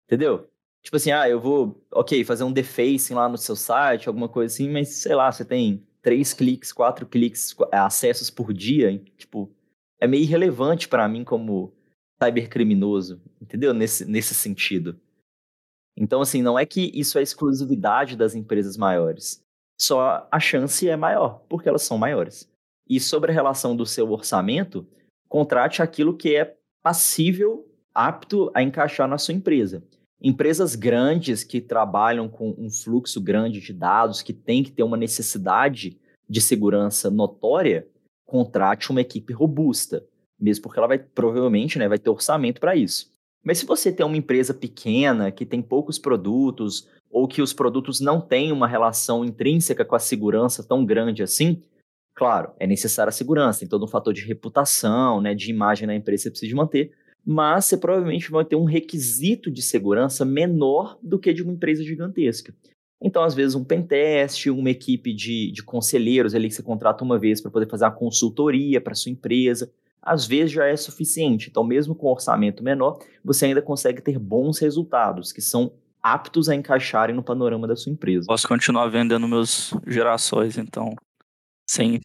Entendeu? 0.06 0.48
Tipo 0.82 0.96
assim, 0.96 1.10
ah, 1.10 1.28
eu 1.28 1.38
vou, 1.38 1.84
ok, 1.92 2.24
fazer 2.24 2.44
um 2.44 2.52
defacing 2.52 3.12
lá 3.12 3.28
no 3.28 3.36
seu 3.36 3.56
site, 3.56 4.08
alguma 4.08 4.26
coisa 4.26 4.54
assim, 4.54 4.70
mas 4.70 4.88
sei 4.88 5.14
lá, 5.14 5.30
você 5.30 5.44
tem 5.44 5.86
três 6.00 6.32
cliques, 6.32 6.72
quatro 6.72 7.04
cliques, 7.04 7.54
é, 7.70 7.76
acessos 7.76 8.30
por 8.30 8.54
dia, 8.54 8.98
tipo, 9.18 9.52
é 10.00 10.06
meio 10.06 10.22
irrelevante 10.22 10.88
para 10.88 11.06
mim 11.06 11.24
como 11.24 11.76
cybercriminoso, 12.22 13.20
entendeu? 13.40 13.72
Nesse, 13.72 14.04
nesse 14.04 14.34
sentido. 14.34 14.98
Então, 15.96 16.20
assim, 16.20 16.42
não 16.42 16.58
é 16.58 16.64
que 16.64 16.92
isso 16.94 17.18
é 17.18 17.22
exclusividade 17.22 18.16
das 18.16 18.34
empresas 18.34 18.76
maiores. 18.76 19.42
Só 19.80 20.26
a 20.30 20.40
chance 20.40 20.88
é 20.88 20.96
maior, 20.96 21.42
porque 21.48 21.68
elas 21.68 21.82
são 21.82 21.98
maiores. 21.98 22.48
E 22.88 22.98
sobre 23.00 23.30
a 23.30 23.34
relação 23.34 23.76
do 23.76 23.84
seu 23.84 24.10
orçamento, 24.10 24.86
contrate 25.28 25.82
aquilo 25.82 26.16
que 26.16 26.34
é 26.34 26.56
passível, 26.82 27.66
apto 27.94 28.50
a 28.54 28.62
encaixar 28.62 29.08
na 29.08 29.18
sua 29.18 29.34
empresa. 29.34 29.82
Empresas 30.20 30.74
grandes 30.74 31.44
que 31.44 31.60
trabalham 31.60 32.28
com 32.28 32.54
um 32.58 32.70
fluxo 32.70 33.20
grande 33.20 33.60
de 33.60 33.72
dados, 33.72 34.22
que 34.22 34.32
tem 34.32 34.64
que 34.64 34.72
ter 34.72 34.82
uma 34.82 34.96
necessidade 34.96 35.98
de 36.28 36.40
segurança 36.40 37.10
notória, 37.10 37.86
contrate 38.26 38.90
uma 38.90 39.00
equipe 39.00 39.32
robusta, 39.32 40.04
mesmo 40.40 40.62
porque 40.62 40.78
ela 40.78 40.88
vai 40.88 40.98
provavelmente 40.98 41.78
né, 41.78 41.88
vai 41.88 41.98
ter 41.98 42.10
orçamento 42.10 42.60
para 42.60 42.76
isso. 42.76 43.10
Mas 43.44 43.58
se 43.58 43.66
você 43.66 43.92
tem 43.92 44.04
uma 44.04 44.16
empresa 44.16 44.52
pequena 44.52 45.30
que 45.30 45.46
tem 45.46 45.62
poucos 45.62 45.98
produtos 45.98 46.88
ou 47.10 47.26
que 47.26 47.40
os 47.40 47.52
produtos 47.52 48.00
não 48.00 48.20
têm 48.20 48.52
uma 48.52 48.66
relação 48.66 49.24
intrínseca 49.24 49.84
com 49.84 49.96
a 49.96 50.00
segurança 50.00 50.62
tão 50.62 50.84
grande 50.84 51.22
assim, 51.22 51.62
claro, 52.14 52.50
é 52.58 52.66
necessária 52.66 53.08
a 53.08 53.12
segurança, 53.12 53.60
tem 53.60 53.68
todo 53.68 53.84
um 53.84 53.88
fator 53.88 54.12
de 54.12 54.22
reputação, 54.22 55.20
né, 55.20 55.34
de 55.34 55.50
imagem 55.50 55.86
na 55.86 55.94
empresa 55.94 56.22
que 56.22 56.24
você 56.24 56.30
precisa 56.30 56.56
manter, 56.56 56.92
mas 57.24 57.66
você 57.66 57.76
provavelmente 57.76 58.30
vai 58.30 58.44
ter 58.44 58.56
um 58.56 58.64
requisito 58.64 59.50
de 59.50 59.62
segurança 59.62 60.24
menor 60.24 60.98
do 61.02 61.18
que 61.18 61.32
de 61.32 61.42
uma 61.42 61.52
empresa 61.52 61.82
gigantesca. 61.82 62.54
Então, 63.00 63.22
às 63.22 63.34
vezes, 63.34 63.54
um 63.54 63.64
pentest, 63.64 64.50
uma 64.50 64.70
equipe 64.70 65.14
de, 65.14 65.52
de 65.52 65.62
conselheiros 65.62 66.34
ali 66.34 66.48
que 66.48 66.54
você 66.54 66.62
contrata 66.62 67.04
uma 67.04 67.18
vez 67.18 67.40
para 67.40 67.50
poder 67.50 67.68
fazer 67.68 67.84
uma 67.84 67.92
consultoria 67.92 68.80
para 68.80 68.94
sua 68.94 69.12
empresa, 69.12 69.70
às 70.02 70.26
vezes 70.26 70.52
já 70.52 70.66
é 70.66 70.76
suficiente. 70.76 71.48
Então, 71.50 71.64
mesmo 71.64 71.94
com 71.94 72.06
orçamento 72.06 72.62
menor, 72.62 72.98
você 73.24 73.46
ainda 73.46 73.62
consegue 73.62 74.00
ter 74.00 74.18
bons 74.18 74.58
resultados, 74.58 75.32
que 75.32 75.40
são 75.40 75.72
aptos 76.02 76.48
a 76.48 76.54
encaixarem 76.54 77.14
no 77.14 77.22
panorama 77.22 77.66
da 77.66 77.76
sua 77.76 77.92
empresa. 77.92 78.26
Posso 78.26 78.48
continuar 78.48 78.88
vendendo 78.88 79.26
meus 79.28 79.74
gerações, 79.86 80.56
então, 80.56 80.94
sem 81.68 82.00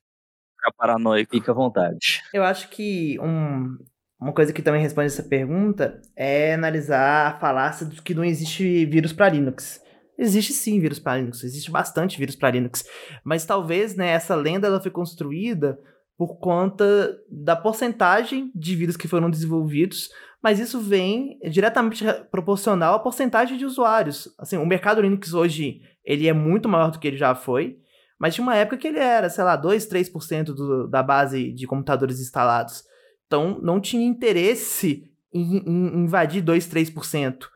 ficar 0.63 0.71
paranoico. 0.77 1.31
Fica 1.31 1.51
à 1.51 1.55
vontade. 1.55 2.21
Eu 2.33 2.43
acho 2.43 2.69
que 2.69 3.19
um, 3.19 3.77
uma 4.19 4.33
coisa 4.33 4.53
que 4.53 4.61
também 4.61 4.81
responde 4.81 5.07
essa 5.07 5.23
pergunta 5.23 6.01
é 6.15 6.53
analisar 6.53 7.27
a 7.27 7.39
falácia 7.39 7.85
de 7.85 8.01
que 8.01 8.13
não 8.13 8.23
existe 8.23 8.85
vírus 8.85 9.13
para 9.13 9.29
Linux. 9.29 9.81
Existe 10.17 10.53
sim 10.53 10.79
vírus 10.79 10.99
para 10.99 11.17
Linux, 11.17 11.43
existe 11.43 11.71
bastante 11.71 12.19
vírus 12.19 12.35
para 12.35 12.51
Linux, 12.51 12.85
mas 13.23 13.45
talvez 13.45 13.95
né, 13.95 14.09
essa 14.09 14.35
lenda 14.35 14.67
ela 14.67 14.79
foi 14.79 14.91
construída 14.91 15.79
por 16.25 16.37
conta 16.39 17.19
da 17.29 17.53
porcentagem 17.53 18.49
de 18.55 18.75
vírus 18.77 18.95
que 18.95 19.09
foram 19.09 19.29
desenvolvidos, 19.29 20.09
mas 20.41 20.57
isso 20.57 20.79
vem 20.79 21.37
diretamente 21.49 22.05
proporcional 22.31 22.95
à 22.95 22.99
porcentagem 22.99 23.57
de 23.57 23.65
usuários. 23.65 24.33
Assim, 24.39 24.55
o 24.55 24.65
mercado 24.65 25.01
Linux 25.01 25.33
hoje 25.33 25.81
ele 26.03 26.27
é 26.27 26.31
muito 26.31 26.69
maior 26.69 26.91
do 26.91 26.99
que 26.99 27.07
ele 27.07 27.17
já 27.17 27.35
foi, 27.35 27.77
mas 28.17 28.33
tinha 28.33 28.43
uma 28.43 28.55
época 28.55 28.77
que 28.77 28.87
ele 28.87 28.99
era, 28.99 29.29
sei 29.29 29.43
lá, 29.43 29.57
2, 29.57 29.85
3% 29.85 30.45
do, 30.45 30.87
da 30.87 31.03
base 31.03 31.51
de 31.51 31.67
computadores 31.67 32.21
instalados. 32.21 32.83
Então, 33.27 33.59
não 33.61 33.81
tinha 33.81 34.05
interesse 34.05 35.11
em, 35.33 35.57
em 35.57 36.03
invadir 36.03 36.41
2, 36.41 36.67
3%. 36.69 37.47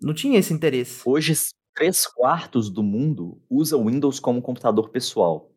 Não 0.00 0.14
tinha 0.14 0.38
esse 0.38 0.54
interesse. 0.54 1.02
Hoje, 1.04 1.32
três 1.74 2.06
quartos 2.06 2.70
do 2.70 2.84
mundo 2.84 3.42
usa 3.50 3.76
o 3.76 3.86
Windows 3.86 4.20
como 4.20 4.42
computador 4.42 4.90
pessoal. 4.90 5.50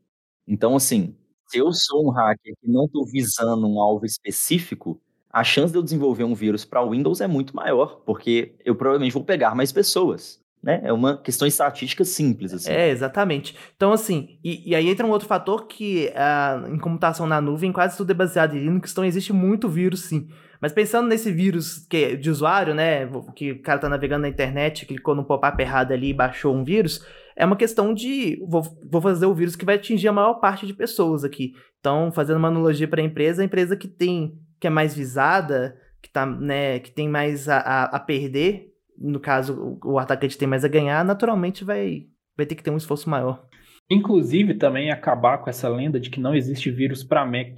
Então, 0.48 0.76
assim, 0.76 1.16
se 1.50 1.58
eu 1.58 1.74
sou 1.74 2.08
um 2.08 2.12
hacker 2.12 2.54
que 2.62 2.72
não 2.72 2.86
estou 2.86 3.06
visando 3.06 3.68
um 3.68 3.82
alvo 3.82 4.06
específico, 4.06 5.02
a 5.32 5.44
chance 5.44 5.72
de 5.72 5.78
eu 5.78 5.84
desenvolver 5.84 6.24
um 6.24 6.36
vírus 6.36 6.64
para 6.64 6.86
Windows 6.86 7.22
é 7.22 7.28
muito 7.28 7.56
maior, 7.56 8.02
porque 8.06 8.54
eu 8.64 8.76
provavelmente 8.76 9.14
vou 9.14 9.24
pegar 9.24 9.56
mais 9.56 9.72
pessoas. 9.72 10.40
Né? 10.62 10.82
É 10.84 10.92
uma 10.92 11.18
questão 11.18 11.48
estatística 11.48 12.04
simples. 12.04 12.54
Assim. 12.54 12.70
É, 12.70 12.90
exatamente. 12.90 13.56
Então, 13.76 13.94
assim, 13.94 14.38
e, 14.44 14.70
e 14.70 14.76
aí 14.76 14.90
entra 14.90 15.06
um 15.06 15.10
outro 15.10 15.28
fator 15.28 15.68
que 15.68 16.12
uh, 16.14 16.68
em 16.68 16.78
computação 16.78 17.26
na 17.26 17.40
nuvem 17.40 17.72
quase 17.72 17.96
tudo 17.96 18.12
é 18.12 18.14
baseado 18.14 18.56
em 18.56 18.60
Linux, 18.60 18.92
então 18.92 19.06
existe 19.06 19.32
muito 19.32 19.70
vírus, 19.70 20.02
sim. 20.02 20.28
Mas 20.62 20.74
pensando 20.74 21.08
nesse 21.08 21.32
vírus 21.32 21.86
que 21.90 21.98
é 21.98 22.16
de 22.16 22.30
usuário, 22.30 22.76
né, 22.76 23.10
que 23.34 23.54
o 23.54 23.62
cara 23.62 23.80
tá 23.80 23.88
navegando 23.88 24.24
na 24.24 24.30
internet, 24.30 24.86
clicou 24.86 25.16
no 25.16 25.24
pop-up 25.24 25.60
errado 25.62 25.94
ali 25.94 26.10
e 26.10 26.14
baixou 26.14 26.54
um 26.54 26.66
vírus, 26.66 27.06
é 27.40 27.46
uma 27.46 27.56
questão 27.56 27.94
de 27.94 28.38
vou, 28.48 28.62
vou 28.92 29.02
fazer 29.02 29.26
o 29.26 29.34
vírus 29.34 29.56
que 29.56 29.66
vai 29.66 29.76
atingir 29.76 30.08
a 30.08 30.14
maior 30.14 30.36
parte 30.36 30.68
de 30.68 30.74
pessoas 30.74 31.24
aqui. 31.24 31.54
Então, 31.80 32.12
fazendo 32.12 32.38
uma 32.38 32.50
analogia 32.50 32.88
para 32.88 33.02
a 33.02 33.06
empresa, 33.06 33.42
a 33.42 33.46
empresa 33.46 33.76
que 33.76 33.88
tem 33.88 34.38
que 34.60 34.68
é 34.68 34.70
mais 34.70 34.94
visada, 34.94 35.80
que 36.02 36.12
tá, 36.12 36.26
né, 36.26 36.80
que 36.80 36.92
tem 36.92 37.08
mais 37.08 37.48
a, 37.48 37.60
a, 37.60 37.84
a 37.96 38.00
perder, 38.00 38.74
no 38.98 39.20
caso, 39.20 39.80
o, 39.84 39.94
o 39.94 40.00
atacante 40.00 40.38
tem 40.38 40.48
mais 40.48 40.66
a 40.66 40.68
ganhar, 40.68 41.04
naturalmente 41.06 41.64
vai 41.64 42.08
vai 42.36 42.46
ter 42.46 42.56
que 42.56 42.64
ter 42.64 42.72
um 42.72 42.78
esforço 42.78 43.10
maior. 43.10 43.46
Inclusive 43.90 44.54
também 44.54 44.92
acabar 44.92 45.40
com 45.40 45.50
essa 45.50 45.68
lenda 45.68 46.00
de 46.00 46.10
que 46.10 46.20
não 46.20 46.36
existe 46.36 46.70
vírus 46.70 47.04
para 47.04 47.26
Mac. 47.26 47.58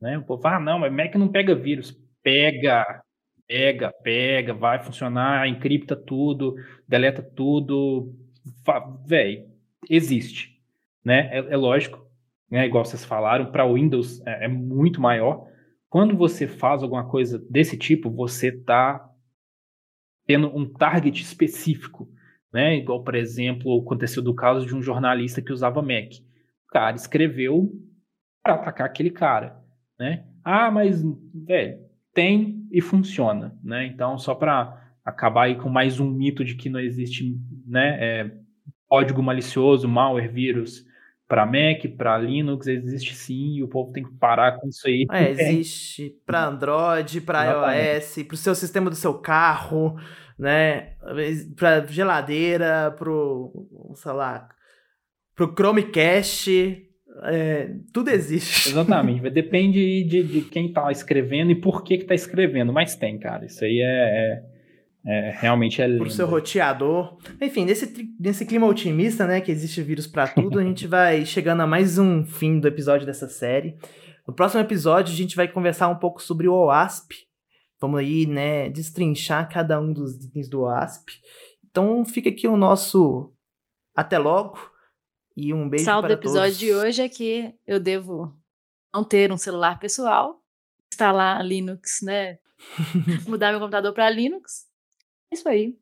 Né? 0.00 0.16
O 0.18 0.22
povo 0.24 0.40
fala, 0.40 0.56
ah, 0.56 0.60
não, 0.60 0.78
mas 0.78 0.92
Mac 0.92 1.14
não 1.16 1.28
pega 1.28 1.54
vírus 1.54 1.94
pega, 2.22 2.84
pega, 3.46 3.92
pega, 4.02 4.54
vai 4.54 4.82
funcionar, 4.82 5.48
encripta 5.48 5.96
tudo, 5.96 6.54
deleta 6.86 7.22
tudo, 7.22 8.14
velho, 9.06 9.48
existe, 9.88 10.60
né? 11.04 11.28
É, 11.32 11.38
é, 11.38 11.56
lógico, 11.56 12.04
né? 12.50 12.66
Igual 12.66 12.84
vocês 12.84 13.04
falaram, 13.04 13.50
para 13.50 13.70
Windows 13.70 14.20
é, 14.26 14.44
é, 14.44 14.48
muito 14.48 15.00
maior. 15.00 15.46
Quando 15.88 16.16
você 16.16 16.46
faz 16.46 16.82
alguma 16.82 17.08
coisa 17.08 17.38
desse 17.50 17.76
tipo, 17.76 18.10
você 18.10 18.48
está 18.48 19.08
tendo 20.26 20.54
um 20.56 20.68
target 20.68 21.22
específico, 21.22 22.08
né? 22.52 22.76
Igual, 22.76 23.02
por 23.02 23.14
exemplo, 23.14 23.80
aconteceu 23.80 24.22
do 24.22 24.34
caso 24.34 24.66
de 24.66 24.74
um 24.74 24.82
jornalista 24.82 25.42
que 25.42 25.52
usava 25.52 25.82
Mac. 25.82 26.12
O 26.68 26.72
cara 26.72 26.96
escreveu 26.96 27.72
para 28.42 28.54
atacar 28.54 28.86
aquele 28.86 29.10
cara, 29.10 29.60
né? 29.98 30.26
Ah, 30.44 30.70
mas, 30.70 31.02
velho, 31.34 31.80
tem 32.14 32.66
e 32.70 32.80
funciona, 32.80 33.56
né? 33.62 33.86
Então, 33.86 34.16
só 34.18 34.34
para 34.34 34.79
acabar 35.04 35.44
aí 35.44 35.56
com 35.56 35.68
mais 35.68 35.98
um 36.00 36.10
mito 36.10 36.44
de 36.44 36.54
que 36.54 36.68
não 36.68 36.80
existe, 36.80 37.36
né, 37.66 37.98
é, 38.00 38.30
código 38.88 39.22
malicioso, 39.22 39.88
malware, 39.88 40.30
vírus 40.30 40.88
para 41.28 41.46
Mac, 41.46 41.86
para 41.96 42.18
Linux, 42.18 42.66
existe 42.66 43.14
sim, 43.14 43.54
e 43.54 43.62
o 43.62 43.68
povo 43.68 43.92
tem 43.92 44.02
que 44.02 44.12
parar 44.14 44.58
com 44.58 44.68
isso 44.68 44.88
aí. 44.88 45.06
É, 45.12 45.30
existe 45.30 46.16
para 46.26 46.46
Android, 46.46 47.20
para 47.20 47.44
iOS, 47.44 48.24
para 48.26 48.34
o 48.34 48.36
seu 48.36 48.54
sistema 48.54 48.90
do 48.90 48.96
seu 48.96 49.14
carro, 49.14 49.96
né, 50.36 50.94
para 51.54 51.86
geladeira, 51.86 52.92
pro, 52.98 53.52
sei 53.94 54.12
lá, 54.12 54.48
pro 55.36 55.54
Chromecast, 55.54 56.90
é, 57.22 57.76
tudo 57.92 58.10
existe. 58.10 58.70
Exatamente. 58.70 59.28
Depende 59.30 60.04
de, 60.04 60.22
de 60.22 60.40
quem 60.42 60.66
está 60.66 60.90
escrevendo 60.90 61.50
e 61.50 61.54
por 61.54 61.82
que 61.82 61.94
está 61.94 62.14
escrevendo. 62.14 62.72
Mas 62.72 62.94
tem, 62.94 63.18
cara. 63.18 63.44
Isso 63.44 63.64
aí 63.64 63.80
é, 63.80 63.84
é, 63.84 64.42
é 65.04 65.30
realmente 65.34 65.80
é 65.80 65.86
lindo. 65.86 66.00
Pro 66.00 66.10
seu 66.10 66.26
roteador. 66.26 67.16
Enfim, 67.40 67.64
nesse, 67.64 68.14
nesse 68.18 68.44
clima 68.44 68.66
otimista, 68.66 69.26
né? 69.26 69.40
Que 69.40 69.50
existe 69.50 69.82
vírus 69.82 70.06
para 70.06 70.28
tudo, 70.28 70.58
a 70.58 70.62
gente 70.62 70.86
vai 70.86 71.24
chegando 71.24 71.62
a 71.62 71.66
mais 71.66 71.98
um 71.98 72.24
fim 72.24 72.60
do 72.60 72.68
episódio 72.68 73.06
dessa 73.06 73.28
série. 73.28 73.78
No 74.26 74.34
próximo 74.34 74.60
episódio, 74.60 75.12
a 75.12 75.16
gente 75.16 75.34
vai 75.34 75.48
conversar 75.48 75.88
um 75.88 75.96
pouco 75.96 76.22
sobre 76.22 76.46
o 76.46 76.54
OASP. 76.54 77.14
Vamos 77.80 78.00
aí, 78.00 78.26
né, 78.26 78.68
destrinchar 78.68 79.48
cada 79.50 79.80
um 79.80 79.92
dos 79.92 80.22
itens 80.22 80.48
do 80.48 80.62
OASP. 80.62 81.14
Então 81.70 82.04
fica 82.04 82.28
aqui 82.28 82.46
o 82.46 82.56
nosso 82.56 83.32
até 83.96 84.18
logo. 84.18 84.58
E 85.36 85.54
um 85.54 85.68
beijo 85.68 85.84
Salve 85.86 86.08
para 86.08 86.16
do 86.16 86.20
episódio 86.20 86.50
todos. 86.50 86.58
de 86.58 86.74
hoje 86.74 87.02
é 87.02 87.08
que 87.08 87.54
eu 87.66 87.80
devo 87.80 88.36
não 88.94 89.02
ter 89.02 89.32
um 89.32 89.38
celular 89.38 89.78
pessoal, 89.78 90.42
instalar 90.92 91.42
Linux, 91.42 92.00
né? 92.02 92.38
Mudar 93.26 93.50
meu 93.50 93.60
computador 93.60 93.94
para 93.94 94.10
Linux. 94.10 94.69
É 95.30 95.34
isso 95.34 95.48
aí. 95.48 95.78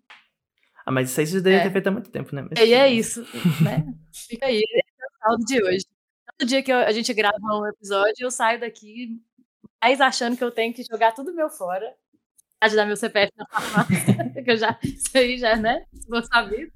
Ah, 0.85 0.91
mas 0.91 1.11
isso 1.11 1.21
aí 1.21 1.27
você 1.27 1.41
deveria 1.41 1.59
é. 1.61 1.63
ter 1.65 1.73
feito 1.73 1.87
há 1.87 1.91
muito 1.91 2.11
tempo, 2.11 2.35
né? 2.35 2.43
Mas... 2.43 2.59
E 2.59 2.73
é 2.73 2.89
isso, 2.89 3.23
né? 3.63 3.85
Fica 4.13 4.47
aí, 4.47 4.63
é 4.63 5.07
o 5.07 5.19
saldo 5.19 5.45
de 5.45 5.63
hoje. 5.63 5.85
Todo 6.37 6.49
dia 6.49 6.63
que 6.63 6.73
eu, 6.73 6.77
a 6.77 6.93
gente 6.93 7.13
grava 7.13 7.37
um 7.43 7.67
episódio, 7.67 8.25
eu 8.25 8.31
saio 8.31 8.61
daqui 8.61 9.21
mais 9.83 10.01
achando 10.01 10.37
que 10.37 10.45
eu 10.45 10.51
tenho 10.51 10.73
que 10.73 10.85
jogar 10.85 11.13
tudo 11.13 11.35
meu 11.35 11.49
fora. 11.49 11.95
Dar 12.61 12.87
meu 12.87 12.97
CPF 12.97 13.33
na 13.37 13.47
farmácia, 13.47 14.33
que 14.45 14.51
eu 14.51 14.57
já, 14.57 14.79
isso 14.83 15.17
aí 15.17 15.39
já, 15.39 15.57
né? 15.57 15.85
Vou 16.09 16.23
saber. 16.25 16.73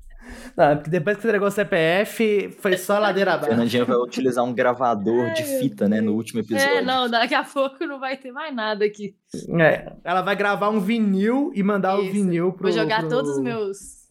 Não, 0.56 0.76
porque 0.76 0.90
depois 0.90 1.16
que 1.16 1.22
você 1.22 1.28
entregou 1.28 1.48
o 1.48 1.50
CPF, 1.50 2.56
foi 2.58 2.76
só 2.76 2.98
ladeira 2.98 3.32
abaixo. 3.34 3.50
Fernandinha 3.50 3.84
vai 3.84 3.96
utilizar 3.96 4.44
um 4.44 4.52
gravador 4.52 5.26
é, 5.26 5.32
de 5.32 5.44
fita, 5.44 5.88
né, 5.88 6.00
no 6.00 6.14
último 6.14 6.40
episódio. 6.40 6.76
É, 6.76 6.82
não, 6.82 7.08
daqui 7.08 7.34
a 7.34 7.44
pouco 7.44 7.84
não 7.86 7.98
vai 7.98 8.16
ter 8.16 8.32
mais 8.32 8.54
nada 8.54 8.84
aqui. 8.84 9.14
É, 9.60 9.92
ela 10.04 10.22
vai 10.22 10.36
gravar 10.36 10.68
um 10.68 10.80
vinil 10.80 11.52
e 11.54 11.62
mandar 11.62 11.98
Isso. 11.98 12.08
o 12.08 12.12
vinil 12.12 12.52
pro... 12.52 12.68
Vou 12.68 12.72
jogar 12.72 13.00
pro... 13.00 13.08
todos 13.08 13.36
os 13.36 13.42
meus... 13.42 14.02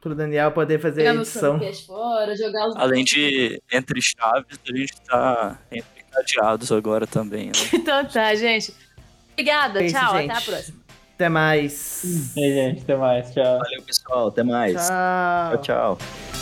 Pro 0.00 0.14
Daniel 0.14 0.52
poder 0.52 0.78
fazer 0.78 1.06
a 1.06 1.14
edição. 1.14 1.58
Fora, 1.86 2.36
jogar 2.36 2.68
os... 2.68 2.76
Além 2.76 3.04
de 3.04 3.60
entre 3.72 4.00
chaves, 4.02 4.58
a 4.70 4.76
gente 4.76 5.00
tá 5.00 5.58
entre 5.72 6.04
cadeados 6.12 6.70
agora 6.70 7.06
também, 7.06 7.46
né? 7.46 7.52
então 7.72 8.04
tá, 8.04 8.34
gente. 8.34 8.74
Obrigada, 9.32 9.82
é 9.82 9.86
isso, 9.86 9.98
tchau, 9.98 10.18
gente. 10.18 10.30
até 10.30 10.38
a 10.38 10.42
próxima. 10.42 10.83
Até 11.14 11.28
mais. 11.28 12.34
E 12.36 12.44
aí, 12.44 12.54
gente, 12.54 12.82
até 12.82 12.96
mais. 12.96 13.32
Tchau. 13.32 13.58
Valeu, 13.58 13.82
pessoal. 13.82 14.28
Até 14.28 14.42
mais. 14.42 14.74
Tchau, 14.74 15.62
tchau. 15.62 15.96
tchau. 15.96 16.33